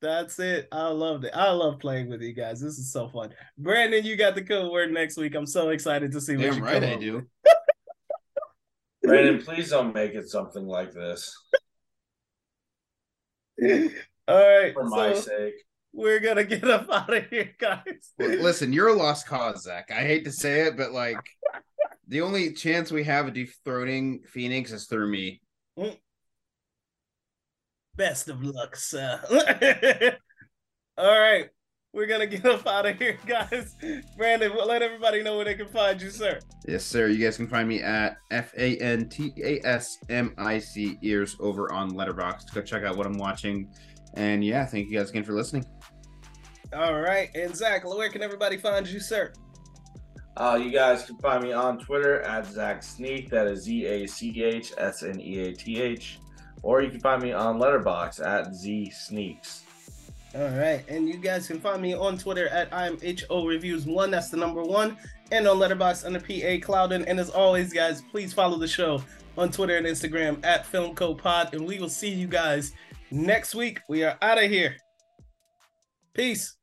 that's 0.05 0.37
it. 0.39 0.67
I 0.71 0.87
loved 0.87 1.25
it. 1.25 1.31
I 1.33 1.49
love 1.51 1.79
playing 1.79 2.09
with 2.09 2.21
you 2.21 2.33
guys. 2.33 2.61
This 2.61 2.77
is 2.77 2.91
so 2.91 3.09
fun. 3.09 3.33
Brandon, 3.57 4.05
you 4.05 4.15
got 4.15 4.35
the 4.35 4.43
code 4.43 4.71
word 4.71 4.91
next 4.91 5.17
week. 5.17 5.33
I'm 5.35 5.45
so 5.47 5.69
excited 5.69 6.11
to 6.11 6.21
see 6.21 6.35
what 6.35 6.43
Damn 6.43 6.57
you 6.57 6.63
right 6.63 6.81
come 6.81 6.83
I 6.89 6.93
up 6.93 6.99
do. 6.99 7.15
with. 7.15 7.25
Brandon, 9.03 9.41
please 9.41 9.69
don't 9.69 9.93
make 9.93 10.13
it 10.13 10.29
something 10.29 10.65
like 10.65 10.91
this 10.93 11.35
All 14.27 14.35
right. 14.35 14.73
for 14.73 14.85
my 14.85 15.13
so 15.13 15.21
sake. 15.21 15.53
we're 15.93 16.19
gonna 16.19 16.43
get 16.43 16.63
up 16.69 16.87
out 16.91 17.13
of 17.13 17.25
here, 17.29 17.51
guys. 17.59 17.83
Listen, 18.19 18.73
you're 18.73 18.89
a 18.89 18.93
lost 18.93 19.27
cause, 19.27 19.63
Zach. 19.63 19.89
I 19.91 20.01
hate 20.01 20.25
to 20.25 20.31
say 20.31 20.61
it, 20.67 20.77
but 20.77 20.91
like 20.91 21.17
the 22.07 22.21
only 22.21 22.53
chance 22.53 22.91
we 22.91 23.03
have 23.05 23.27
of 23.27 23.33
dethroning 23.33 24.21
Phoenix 24.27 24.71
is 24.71 24.85
through 24.85 25.09
me. 25.11 25.41
Mm. 25.77 25.97
Best 27.97 28.29
of 28.29 28.43
luck, 28.43 28.75
sir. 28.75 29.19
All 30.97 31.19
right. 31.19 31.49
We're 31.95 32.07
gonna 32.07 32.27
get 32.27 32.45
up 32.45 32.67
out 32.67 32.85
of 32.85 32.97
here, 32.97 33.17
guys. 33.25 33.73
Brandon, 34.17 34.51
let 34.67 34.81
everybody 34.81 35.23
know 35.23 35.37
where 35.37 35.45
they 35.45 35.55
can 35.55 35.69
find 35.69 36.01
you, 36.01 36.09
sir. 36.09 36.39
Yes, 36.67 36.83
sir. 36.83 37.07
You 37.07 37.23
guys 37.23 37.37
can 37.37 37.47
find 37.47 37.69
me 37.69 37.81
at 37.81 38.17
F 38.31 38.51
A 38.57 38.75
N 38.79 39.07
T 39.07 39.31
A 39.41 39.65
S 39.65 39.97
M 40.09 40.33
I 40.37 40.59
C 40.59 40.97
ears 41.03 41.37
over 41.39 41.71
on 41.71 41.91
Letterboxd. 41.91 42.53
Go 42.53 42.61
check 42.61 42.83
out 42.83 42.97
what 42.97 43.05
I'm 43.05 43.17
watching. 43.17 43.71
And 44.15 44.43
yeah, 44.43 44.65
thank 44.65 44.89
you 44.89 44.97
guys 44.97 45.09
again 45.09 45.23
for 45.23 45.31
listening. 45.31 45.63
All 46.73 46.99
right, 46.99 47.29
and 47.33 47.55
Zach, 47.55 47.87
where 47.87 48.09
can 48.09 48.21
everybody 48.21 48.57
find 48.57 48.85
you, 48.85 48.99
sir? 48.99 49.31
Uh, 50.35 50.59
you 50.61 50.71
guys 50.71 51.05
can 51.05 51.17
find 51.19 51.43
me 51.43 51.53
on 51.53 51.79
Twitter 51.79 52.19
at 52.23 52.45
Zach 52.45 52.83
Sneath. 52.83 53.29
That 53.29 53.47
is 53.47 53.63
Z 53.63 53.85
A 53.85 54.05
C 54.05 54.43
H 54.43 54.73
S 54.77 55.01
N 55.01 55.21
E 55.21 55.39
A 55.39 55.53
T 55.53 55.81
H. 55.81 56.19
Or 56.65 56.81
you 56.81 56.89
can 56.89 56.99
find 56.99 57.21
me 57.21 57.31
on 57.31 57.59
Letterboxd 57.59 58.25
at 58.25 58.55
Z 58.55 58.89
Sneaks. 58.89 59.61
All 60.33 60.49
right, 60.49 60.83
and 60.89 61.07
you 61.07 61.17
guys 61.17 61.45
can 61.45 61.59
find 61.59 61.79
me 61.79 61.93
on 61.93 62.17
Twitter 62.17 62.47
at 62.49 62.73
I'm 62.73 62.97
Reviews 62.97 63.85
One. 63.85 64.09
That's 64.09 64.29
the 64.29 64.37
number 64.37 64.63
one, 64.63 64.97
and 65.31 65.47
on 65.47 65.57
Letterboxd 65.57 66.05
under 66.05 66.19
PA 66.19 66.65
Cloudin. 66.65 67.05
And 67.05 67.19
as 67.19 67.29
always, 67.29 67.71
guys, 67.71 68.01
please 68.01 68.33
follow 68.33 68.57
the 68.57 68.67
show 68.67 69.03
on 69.37 69.51
Twitter 69.51 69.77
and 69.77 69.85
Instagram 69.85 70.43
at 70.43 70.65
Film 70.65 70.95
Code 70.95 71.19
Pod, 71.19 71.53
and 71.53 71.67
we 71.67 71.77
will 71.79 71.87
see 71.87 72.09
you 72.09 72.25
guys 72.25 72.73
next 73.11 73.53
week. 73.53 73.79
We 73.87 74.03
are 74.03 74.17
out 74.23 74.43
of 74.43 74.49
here. 74.49 74.75
Peace. 76.15 76.57